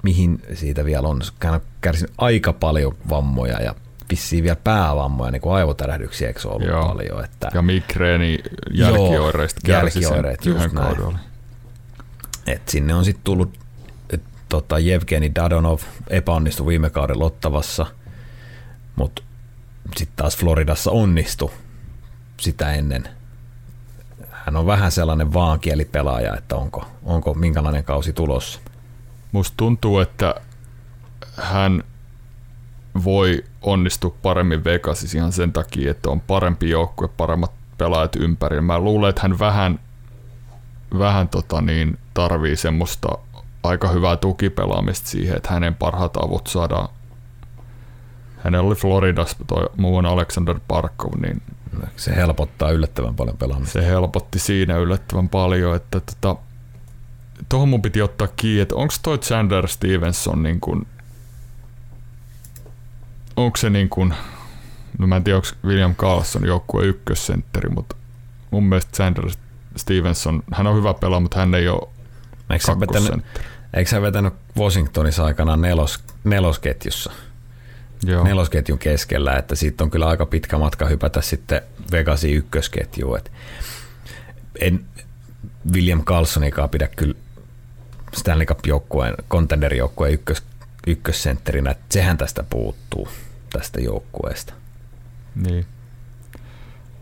mihin 0.03 0.41
siitä 0.53 0.85
vielä 0.85 1.07
on. 1.07 1.21
Hän 1.43 1.53
on 1.53 1.61
kärsinyt 1.81 2.13
aika 2.17 2.53
paljon 2.53 2.95
vammoja 3.09 3.61
ja 3.61 3.75
vissiin 4.09 4.43
vielä 4.43 4.57
päävammoja, 4.63 5.31
niin 5.31 5.41
kuin 5.41 5.55
aivotärähdyksiä, 5.55 6.27
eikö 6.27 6.49
ollut 6.49 6.67
Joo. 6.67 6.87
paljon. 6.87 7.25
Että... 7.25 7.49
Ja 7.53 7.61
migreeni 7.61 8.39
jälkioireista 8.71 9.61
kärsi 9.65 10.01
jälkioireet, 10.01 10.43
sen 10.43 10.53
just 10.53 10.71
näin. 10.71 11.17
Et 12.47 12.69
sinne 12.69 12.95
on 12.95 13.05
sitten 13.05 13.23
tullut 13.23 13.59
tota, 14.49 14.79
Jevgeni 14.79 15.35
Dadonov 15.35 15.79
epäonnistui 16.09 16.67
viime 16.67 16.89
kauden 16.89 17.19
Lottavassa, 17.19 17.85
mutta 18.97 19.21
sitten 19.97 20.15
taas 20.15 20.37
Floridassa 20.37 20.91
onnistui 20.91 21.51
sitä 22.39 22.73
ennen. 22.73 23.09
Hän 24.31 24.55
on 24.55 24.65
vähän 24.65 24.91
sellainen 24.91 25.33
vaankielipelaaja, 25.33 26.35
että 26.37 26.55
onko, 26.55 26.85
onko 27.03 27.33
minkälainen 27.33 27.83
kausi 27.83 28.13
tulossa. 28.13 28.59
Musta 29.31 29.53
tuntuu, 29.57 29.99
että 29.99 30.35
hän 31.37 31.83
voi 33.03 33.43
onnistua 33.61 34.15
paremmin 34.21 34.63
Vegasissa 34.63 35.17
ihan 35.17 35.31
sen 35.31 35.53
takia, 35.53 35.91
että 35.91 36.09
on 36.09 36.21
parempi 36.21 36.69
joukkue, 36.69 37.07
paremmat 37.07 37.51
pelaajat 37.77 38.15
ympärillä. 38.15 38.61
Mä 38.61 38.79
luulen, 38.79 39.09
että 39.09 39.21
hän 39.21 39.39
vähän, 39.39 39.79
vähän 40.99 41.29
tota 41.29 41.61
niin, 41.61 41.97
tarvii 42.13 42.55
semmoista 42.55 43.07
aika 43.63 43.87
hyvää 43.87 44.17
tukipelaamista 44.17 45.09
siihen, 45.09 45.37
että 45.37 45.53
hänen 45.53 45.75
parhaat 45.75 46.17
avut 46.17 46.47
saadaan. 46.47 46.89
Hänellä 48.47 48.67
oli 48.67 48.75
Floridassa 48.75 49.37
toi 49.47 49.69
muun 49.77 50.05
Alexander 50.05 50.59
Parkov, 50.67 51.13
niin 51.21 51.41
se 51.95 52.15
helpottaa 52.15 52.71
yllättävän 52.71 53.15
paljon 53.15 53.37
pelaamista. 53.37 53.73
Se 53.73 53.85
helpotti 53.85 54.39
siinä 54.39 54.77
yllättävän 54.77 55.29
paljon, 55.29 55.75
että 55.75 55.99
tota, 55.99 56.41
tuohon 57.49 57.69
mun 57.69 57.81
piti 57.81 58.01
ottaa 58.01 58.27
kiinni, 58.27 58.61
että 58.61 58.75
onko 58.75 58.93
toi 59.03 59.17
Chandler 59.17 59.67
Stevenson 59.67 60.43
niin 60.43 60.59
kuin 60.59 60.87
onko 63.35 63.57
se 63.57 63.69
niin 63.69 63.89
kuin, 63.89 64.13
no 64.99 65.07
mä 65.07 65.15
en 65.15 65.23
tiedä, 65.23 65.37
onko 65.37 65.47
William 65.65 65.95
Carlson 65.95 66.45
joukkue 66.45 66.85
ykkössentteri, 66.85 67.69
mutta 67.69 67.95
mun 68.51 68.63
mielestä 68.63 68.97
Sanders 68.97 69.37
Stevenson, 69.75 70.43
hän 70.53 70.67
on 70.67 70.75
hyvä 70.75 70.93
pelaaja, 70.93 71.19
mutta 71.19 71.39
hän 71.39 71.55
ei 71.55 71.67
ole 71.67 71.89
eikö 72.49 72.79
vetänyt, 72.79 73.25
eikö 73.73 73.89
sä 73.89 74.01
vetänyt 74.01 74.33
Washingtonissa 74.57 75.25
aikana 75.25 75.57
nelos, 75.57 76.03
nelosketjussa? 76.23 77.11
Joo. 78.03 78.23
Nelosketjun 78.23 78.79
keskellä, 78.79 79.35
että 79.35 79.55
siitä 79.55 79.83
on 79.83 79.91
kyllä 79.91 80.07
aika 80.07 80.25
pitkä 80.25 80.57
matka 80.57 80.85
hypätä 80.85 81.21
sitten 81.21 81.61
Vegasin 81.91 82.33
ykkösketjuun. 82.33 83.17
Et 83.17 83.31
en 84.61 84.85
William 85.73 86.03
Carlsonikaan 86.03 86.69
pidä 86.69 86.87
kyllä 86.87 87.15
Stanley 88.13 88.45
Cup-joukkueen, 88.45 89.13
contender-joukkueen 89.29 90.13
ykkös, 90.13 90.43
ykkössentterinä, 90.87 91.71
että 91.71 91.85
sehän 91.89 92.17
tästä 92.17 92.43
puuttuu 92.49 93.07
tästä 93.53 93.81
joukkueesta. 93.81 94.53
Niin. 95.35 95.65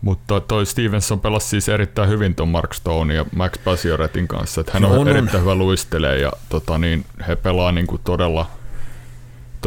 Mutta 0.00 0.40
toi 0.40 0.66
Stevenson 0.66 1.20
pelasi 1.20 1.48
siis 1.48 1.68
erittäin 1.68 2.08
hyvin 2.08 2.34
tuon 2.34 2.48
Mark 2.48 2.74
Stone 2.74 3.14
ja 3.14 3.24
Max 3.36 3.52
Pasioretin 3.64 4.28
kanssa. 4.28 4.60
Että 4.60 4.72
hän 4.72 4.82
no 4.82 4.90
on, 4.90 4.98
on 4.98 5.08
erittäin 5.08 5.42
hyvä 5.42 5.54
luistelee 5.54 6.18
ja 6.18 6.32
tota 6.48 6.78
niin, 6.78 7.04
he 7.28 7.36
pelaa 7.36 7.72
niinku 7.72 7.98
todella, 7.98 8.50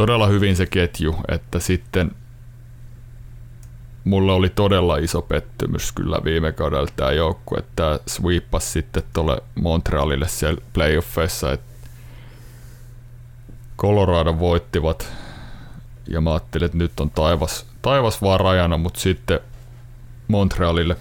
todella 0.00 0.26
hyvin 0.26 0.56
se 0.56 0.66
ketju. 0.66 1.16
Että 1.28 1.58
sitten 1.58 2.10
mulla 4.04 4.34
oli 4.34 4.48
todella 4.48 4.96
iso 4.96 5.22
pettymys 5.22 5.92
kyllä 5.92 6.20
viime 6.24 6.52
kaudella 6.52 6.88
tämä 6.96 7.12
joukkue, 7.12 7.58
että 7.58 8.00
sweepas 8.06 8.72
sitten 8.72 9.02
tuolle 9.12 9.42
Montrealille 9.54 10.28
siellä 10.28 10.60
playoffeissa, 10.72 11.52
että 11.52 11.88
Colorado 13.78 14.38
voittivat 14.38 15.12
ja 16.08 16.20
mä 16.20 16.30
ajattelin, 16.30 16.66
että 16.66 16.78
nyt 16.78 17.00
on 17.00 17.10
taivas, 17.10 17.66
taivas 17.82 18.22
vaan 18.22 18.40
rajana, 18.40 18.76
mutta 18.76 19.00
sitten 19.00 19.40
Montrealille 20.28 20.96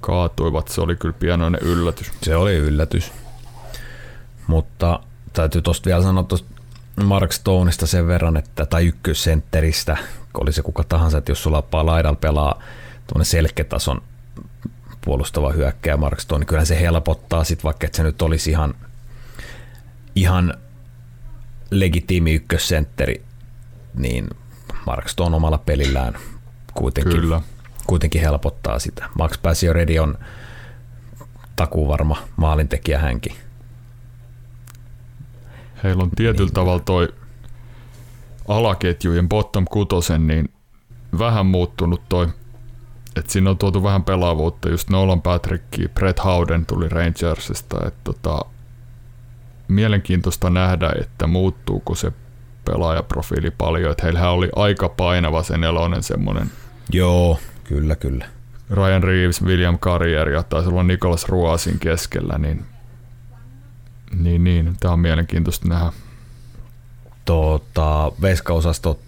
kaatuivat. 0.00 0.68
Se 0.68 0.80
oli 0.80 0.96
kyllä 0.96 1.14
pienoinen 1.18 1.60
yllätys. 1.62 2.12
Se 2.22 2.36
oli 2.36 2.56
yllätys. 2.56 3.12
Mutta 4.46 5.00
täytyy 5.32 5.62
tuosta 5.62 5.86
vielä 5.86 6.02
sanoa 6.02 6.22
tuosta 6.22 6.51
Mark 7.04 7.32
Stoneista 7.32 7.86
sen 7.86 8.06
verran, 8.06 8.36
että, 8.36 8.66
tai 8.66 8.86
ykkössentteristä, 8.86 9.96
oli 10.34 10.52
se 10.52 10.62
kuka 10.62 10.84
tahansa, 10.84 11.18
että 11.18 11.30
jos 11.30 11.42
sulla 11.42 11.64
laidalla 11.72 12.16
pelaa 12.16 12.62
tuonne 13.06 13.24
selketason 13.24 14.02
puolustava 15.04 15.52
hyökkäjä 15.52 15.96
Mark 15.96 16.20
Stone, 16.20 16.38
niin 16.38 16.46
kyllä 16.46 16.64
se 16.64 16.80
helpottaa 16.80 17.44
sitten, 17.44 17.64
vaikka 17.64 17.86
että 17.86 17.96
se 17.96 18.02
nyt 18.02 18.22
olisi 18.22 18.50
ihan, 18.50 18.74
ihan 20.14 20.54
legitiimi 21.70 22.34
ykkössentteri, 22.34 23.22
niin 23.94 24.28
Mark 24.86 25.08
Stone 25.08 25.36
omalla 25.36 25.58
pelillään 25.58 26.14
kuitenkin, 26.74 27.20
kyllä. 27.20 27.40
kuitenkin 27.86 28.20
helpottaa 28.20 28.78
sitä. 28.78 29.08
Max 29.18 29.42
Pacioretty 29.42 29.98
on 29.98 30.18
takuvarma 31.56 32.16
maalintekijä 32.36 32.98
hänkin. 32.98 33.36
Heillä 35.84 36.02
on 36.02 36.10
tietyllä 36.10 36.46
niin. 36.46 36.54
tavalla 36.54 36.82
toi 36.84 37.08
alaketjujen 38.48 39.28
bottom 39.28 39.64
kutosen 39.70 40.26
niin 40.26 40.52
vähän 41.18 41.46
muuttunut 41.46 42.02
toi, 42.08 42.28
että 43.16 43.32
siinä 43.32 43.50
on 43.50 43.58
tuotu 43.58 43.82
vähän 43.82 44.04
pelaavuutta, 44.04 44.68
just 44.68 44.90
Nolan 44.90 45.22
Patricki, 45.22 45.88
Brett 45.88 46.24
Howden 46.24 46.66
tuli 46.66 46.88
Rangersista, 46.88 47.86
että 47.86 48.00
tota, 48.04 48.44
mielenkiintoista 49.68 50.50
nähdä, 50.50 50.92
että 51.00 51.26
muuttuuko 51.26 51.94
se 51.94 52.12
pelaajaprofiili 52.64 53.50
paljon, 53.50 53.90
että 53.90 54.02
heillähän 54.02 54.30
oli 54.30 54.48
aika 54.56 54.88
painava 54.88 55.42
se 55.42 55.58
nelonen 55.58 56.02
semmoinen. 56.02 56.50
Joo, 56.92 57.38
kyllä, 57.64 57.96
kyllä. 57.96 58.26
Ryan 58.70 59.02
Reeves, 59.02 59.44
William 59.44 59.78
Carrier 59.78 60.28
ja 60.28 60.42
taisi 60.42 60.68
olla 60.68 60.82
Nicholas 60.82 61.28
Ruasin 61.28 61.78
keskellä, 61.78 62.38
niin, 62.38 62.64
niin, 64.16 64.44
niin 64.44 64.76
tämä 64.80 64.92
on 64.92 65.00
mielenkiintoista 65.00 65.68
nähdä. 65.68 65.92
Tota, 67.24 68.12
veskaosasto 68.22 69.00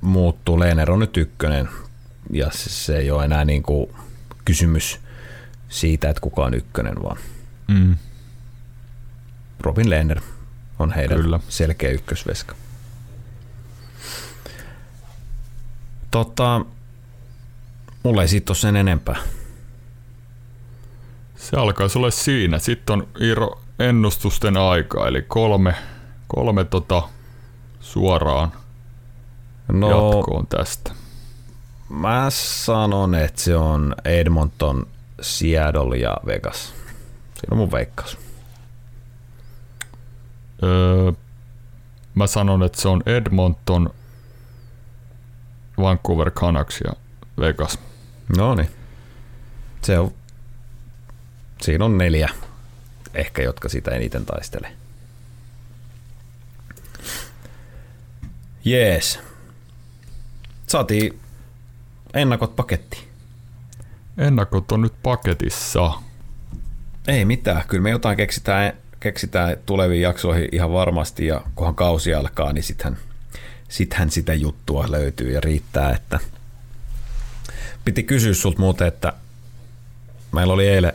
muuttuu, 0.00 0.60
Leener 0.60 0.90
on 0.90 0.98
nyt 0.98 1.16
ykkönen 1.16 1.68
ja 2.32 2.50
se 2.52 2.96
ei 2.96 3.10
ole 3.10 3.24
enää 3.24 3.44
niin 3.44 3.62
kuin 3.62 3.90
kysymys 4.44 5.00
siitä, 5.68 6.10
että 6.10 6.20
kuka 6.20 6.44
on 6.44 6.54
ykkönen, 6.54 7.02
vaan 7.02 7.16
mm. 7.68 7.96
Robin 9.60 9.90
Lehner 9.90 10.20
on 10.78 10.92
heidän 10.92 11.20
Kyllä. 11.20 11.40
selkeä 11.48 11.90
ykkösveska. 11.90 12.54
Tota, 16.10 16.66
mulla 18.02 18.22
ei 18.22 18.28
siitä 18.28 18.50
ole 18.50 18.56
sen 18.56 18.76
enempää. 18.76 19.16
Se 21.36 21.56
alkaisi 21.56 21.98
olla 21.98 22.10
siinä. 22.10 22.58
Sitten 22.58 22.92
on 22.92 23.08
Iiro 23.20 23.59
ennustusten 23.80 24.56
aika, 24.56 25.08
eli 25.08 25.22
kolme, 25.22 25.74
kolme 26.26 26.64
tota 26.64 27.02
suoraan 27.80 28.52
no, 29.72 29.90
jatkoon 29.90 30.46
tästä. 30.46 30.92
Mä 31.88 32.26
sanon, 32.30 33.14
että 33.14 33.40
se 33.40 33.56
on 33.56 33.94
Edmonton, 34.04 34.86
Seattle 35.20 35.96
ja 35.96 36.16
Vegas. 36.26 36.74
Siinä 37.34 37.50
on 37.50 37.56
mun 37.56 37.72
veikkaus. 37.72 38.18
Öö, 40.62 41.12
mä 42.14 42.26
sanon, 42.26 42.62
että 42.62 42.80
se 42.80 42.88
on 42.88 43.02
Edmonton, 43.06 43.90
Vancouver 45.78 46.30
Canucks 46.30 46.80
ja 46.84 46.92
Vegas. 47.40 47.78
No 48.36 48.54
niin. 48.54 48.70
Se 49.82 49.98
on, 49.98 50.12
siinä 51.62 51.84
on 51.84 51.98
neljä 51.98 52.28
ehkä, 53.14 53.42
jotka 53.42 53.68
sitä 53.68 53.90
eniten 53.90 54.24
taistelee. 54.24 54.72
Jees. 58.64 59.18
Saatiin 60.66 61.20
ennakot 62.14 62.56
paketti. 62.56 63.08
Ennakot 64.18 64.72
on 64.72 64.80
nyt 64.80 64.94
paketissa. 65.02 65.92
Ei 67.08 67.24
mitään, 67.24 67.62
kyllä 67.68 67.82
me 67.82 67.90
jotain 67.90 68.16
keksitään, 68.16 68.72
keksitään 69.00 69.56
tuleviin 69.66 70.02
jaksoihin 70.02 70.48
ihan 70.52 70.72
varmasti 70.72 71.26
ja 71.26 71.42
kunhan 71.54 71.74
kausi 71.74 72.14
alkaa, 72.14 72.52
niin 72.52 72.62
sittenhän, 72.62 72.98
sittenhän 73.68 74.10
sitä 74.10 74.34
juttua 74.34 74.90
löytyy 74.90 75.32
ja 75.32 75.40
riittää, 75.40 75.92
että 75.92 76.18
piti 77.84 78.02
kysyä 78.02 78.34
sulta 78.34 78.58
muuten, 78.58 78.88
että 78.88 79.12
meillä 80.32 80.52
oli 80.52 80.68
eilen 80.68 80.92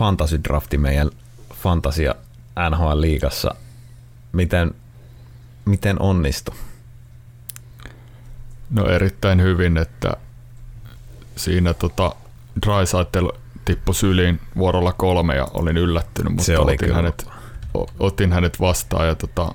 fantasy 0.00 0.40
drafti 0.44 0.78
meidän 0.78 1.10
fantasia 1.54 2.14
NHL-liigassa. 2.70 3.54
Miten, 4.32 4.74
miten 5.64 6.02
onnistui? 6.02 6.54
No 8.70 8.86
erittäin 8.86 9.42
hyvin, 9.42 9.76
että 9.76 10.12
siinä 11.36 11.74
tota 11.74 12.14
Drysaitel 12.66 13.28
tippui 13.64 13.94
syliin 13.94 14.40
vuorolla 14.56 14.92
kolme 14.92 15.36
ja 15.36 15.46
olin 15.54 15.76
yllättynyt, 15.76 16.32
mutta 16.32 16.44
Se 16.44 16.58
oli 16.58 16.74
otin, 16.74 16.94
hänet, 16.94 17.26
otin 17.98 18.32
hänet 18.32 18.60
vastaan 18.60 19.06
ja 19.06 19.14
tota, 19.14 19.52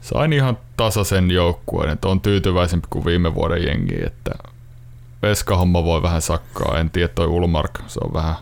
sain 0.00 0.32
ihan 0.32 0.58
tasaisen 0.76 1.30
joukkueen, 1.30 1.90
että 1.90 2.08
on 2.08 2.20
tyytyväisempi 2.20 2.86
kuin 2.90 3.04
viime 3.04 3.34
vuoden 3.34 3.64
jengi, 3.66 4.06
että 4.06 4.30
veskahomma 5.22 5.84
voi 5.84 6.02
vähän 6.02 6.22
sakkaa, 6.22 6.78
en 6.78 6.90
tiedä 6.90 7.08
toi 7.08 7.26
Ulmark, 7.26 7.78
se 7.86 8.00
on 8.04 8.12
vähän, 8.12 8.36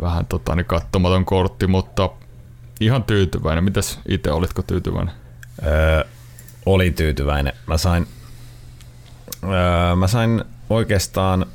vähän 0.00 0.26
tota, 0.26 0.56
niin 0.56 0.66
kattomaton 0.66 1.24
kortti, 1.24 1.66
mutta 1.66 2.10
ihan 2.80 3.04
tyytyväinen. 3.04 3.64
Mitäs 3.64 4.00
itse 4.08 4.30
olitko 4.30 4.62
tyytyväinen? 4.62 5.14
Öö, 5.66 6.04
olin 6.66 6.94
tyytyväinen. 6.94 7.52
Mä 7.66 7.76
sain 7.76 8.06
Öö, 9.44 9.96
mä 9.96 10.06
sain 10.06 10.44
oikeastaan 10.70 11.46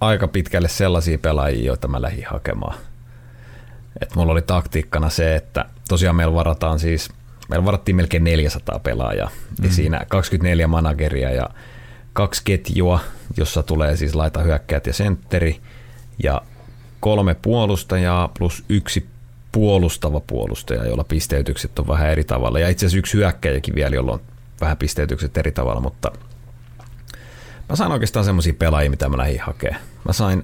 aika 0.00 0.28
pitkälle 0.28 0.68
sellaisia 0.68 1.18
pelaajia, 1.18 1.64
joita 1.64 1.88
mä 1.88 2.02
lähdin 2.02 2.26
hakemaan. 2.26 2.78
Et 4.00 4.14
mulla 4.14 4.32
oli 4.32 4.42
taktiikkana 4.42 5.10
se, 5.10 5.36
että 5.36 5.64
tosiaan 5.88 6.16
meillä 6.16 6.34
varataan 6.34 6.78
siis, 6.78 7.10
meillä 7.48 7.64
varattiin 7.64 7.96
melkein 7.96 8.24
400 8.24 8.78
pelaajaa, 8.78 9.28
mm. 9.28 9.64
ja 9.64 9.72
siinä 9.72 10.00
24 10.08 10.66
manageria 10.66 11.30
ja 11.30 11.50
kaksi 12.12 12.42
ketjua, 12.44 13.00
jossa 13.36 13.62
tulee 13.62 13.96
siis 13.96 14.14
laita 14.14 14.42
hyökkäät 14.42 14.86
ja 14.86 14.92
sentteri, 14.92 15.60
ja 16.22 16.42
kolme 17.00 17.34
puolustajaa 17.34 18.28
plus 18.38 18.64
yksi 18.68 19.06
puolustava 19.52 20.20
puolustaja, 20.20 20.86
jolla 20.86 21.04
pisteytykset 21.04 21.78
on 21.78 21.88
vähän 21.88 22.10
eri 22.10 22.24
tavalla, 22.24 22.58
ja 22.58 22.68
itse 22.68 22.86
asiassa 22.86 22.98
yksi 22.98 23.14
hyökkäjäkin 23.14 23.74
vielä, 23.74 23.96
jolla 23.96 24.12
on 24.12 24.20
vähän 24.60 24.76
pisteytykset 24.76 25.36
eri 25.36 25.52
tavalla, 25.52 25.80
mutta 25.80 26.12
mä 27.68 27.76
sain 27.76 27.92
oikeastaan 27.92 28.24
semmoisia 28.24 28.54
pelaajia, 28.58 28.90
mitä 28.90 29.08
mä 29.08 29.18
lähdin 29.18 29.40
hakemaan. 29.40 29.82
Mä 30.04 30.12
sain 30.12 30.42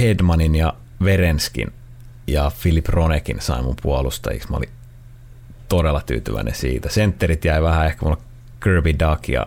Hedmanin 0.00 0.54
ja 0.54 0.74
Verenskin 1.04 1.72
ja 2.26 2.50
Filip 2.50 2.88
Ronekin 2.88 3.40
sain 3.40 3.64
mun 3.64 3.76
puolustajiksi. 3.82 4.50
Mä 4.50 4.56
olin 4.56 4.70
todella 5.68 6.00
tyytyväinen 6.00 6.54
siitä. 6.54 6.88
Sentterit 6.88 7.44
jäi 7.44 7.62
vähän 7.62 7.86
ehkä 7.86 8.04
mulla 8.04 8.20
Kirby 8.62 8.92
Duck 8.92 9.28
ja, 9.28 9.46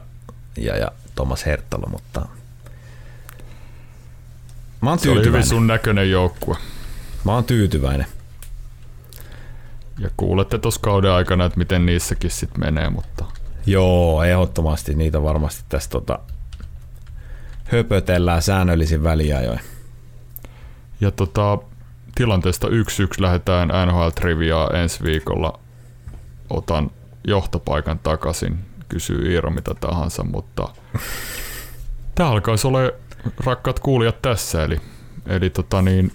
ja, 0.58 0.78
ja 0.78 0.92
Thomas 1.16 1.46
Hertalo, 1.46 1.88
mutta 1.90 2.26
mä 4.82 4.90
oon 4.90 5.00
tyytyväinen. 5.00 5.04
Se 5.04 5.10
oli 5.10 5.26
hyvin 5.26 5.46
sun 5.46 5.68
näköinen 5.68 6.12
joukkue. 6.12 6.56
Mä 7.24 7.32
oon 7.34 7.44
tyytyväinen. 7.44 8.08
Ja 10.00 10.10
kuulette 10.18 10.58
tuossa 10.58 10.82
kauden 10.82 11.12
aikana, 11.12 11.46
että 11.46 11.58
miten 11.58 11.86
niissäkin 11.86 12.32
sitten 12.32 12.60
menee, 12.60 12.90
mutta... 12.90 13.26
Joo, 13.66 14.24
ehdottomasti 14.24 14.96
niitä 14.96 15.24
varmasti 15.24 15.64
tässä 15.70 15.90
tota, 15.90 16.20
höpötellään 17.66 18.42
säännöllisin 18.42 19.04
väliajoin. 19.04 19.60
Ja 21.02 21.12
tota, 21.12 21.58
tilanteesta 22.16 22.68
1-1 22.68 22.72
lähdetään 23.20 23.68
NHL 23.68 24.10
Triviaa 24.10 24.70
ensi 24.70 25.04
viikolla. 25.04 25.60
Otan 26.50 26.92
johtopaikan 27.28 28.00
takaisin, 28.00 28.60
kysyy 28.90 29.32
Iiro 29.32 29.52
mitä 29.52 29.74
tahansa, 29.74 30.24
mutta 30.24 30.70
tämä 32.16 32.30
alkaisi 32.30 32.68
olla 32.68 32.80
rakkaat 33.46 33.80
kuulijat 33.80 34.22
tässä, 34.22 34.64
eli, 34.64 34.82
eli 35.28 35.50
tota 35.50 35.82
niin, 35.82 36.12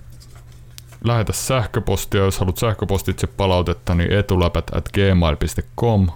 lähetä 1.04 1.32
sähköpostia, 1.32 2.20
jos 2.20 2.38
haluat 2.38 2.56
sähköpostitse 2.56 3.26
palautetta, 3.26 3.94
niin 3.94 4.12
etuläpät 4.12 4.70
at 4.74 4.88
gmail.com. 4.88 6.08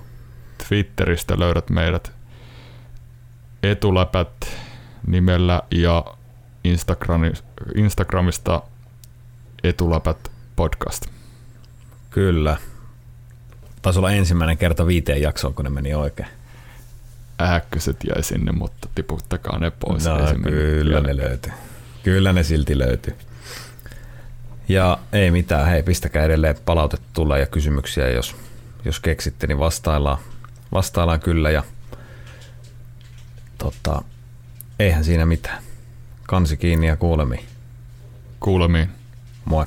Twitteristä 0.68 1.38
löydät 1.38 1.70
meidät 1.70 2.12
etuläpät 3.62 4.56
nimellä 5.06 5.62
ja 5.70 6.04
Instagramista 7.74 8.62
etuläpät 9.62 10.30
podcast. 10.56 11.06
Kyllä. 12.10 12.56
Taisi 13.82 13.98
olla 13.98 14.10
ensimmäinen 14.10 14.58
kerta 14.58 14.86
viiteen 14.86 15.22
jaksoon, 15.22 15.54
kun 15.54 15.64
ne 15.64 15.70
meni 15.70 15.94
oikein. 15.94 16.28
Ähköset 17.40 17.96
jäi 18.08 18.22
sinne, 18.22 18.52
mutta 18.52 18.88
tiputtakaa 18.94 19.58
ne 19.58 19.70
pois. 19.70 20.04
No, 20.04 20.16
kyllä 20.42 21.00
ne 21.00 21.16
löytyy. 21.16 21.52
Kyllä 22.02 22.32
ne 22.32 22.42
silti 22.42 22.78
löytyy. 22.78 23.16
Ja 24.68 24.98
ei 25.12 25.30
mitään, 25.30 25.66
hei 25.66 25.82
pistäkää 25.82 26.24
edelleen 26.24 26.56
palautetta 26.64 27.06
tulee 27.12 27.40
ja 27.40 27.46
kysymyksiä, 27.46 28.10
jos, 28.10 28.36
jos 28.84 29.00
keksitte, 29.00 29.46
niin 29.46 29.58
vastaillaan, 29.58 30.18
vastaillaan 30.72 31.20
kyllä 31.20 31.50
ja 31.50 31.62
tota, 33.58 34.02
eihän 34.78 35.04
siinä 35.04 35.26
mitään. 35.26 35.62
Kansi 36.22 36.56
kiinni 36.56 36.86
ja 36.86 36.96
kuulemiin. 36.96 37.44
Kuulemiin. 38.40 38.88
Moi. 39.44 39.66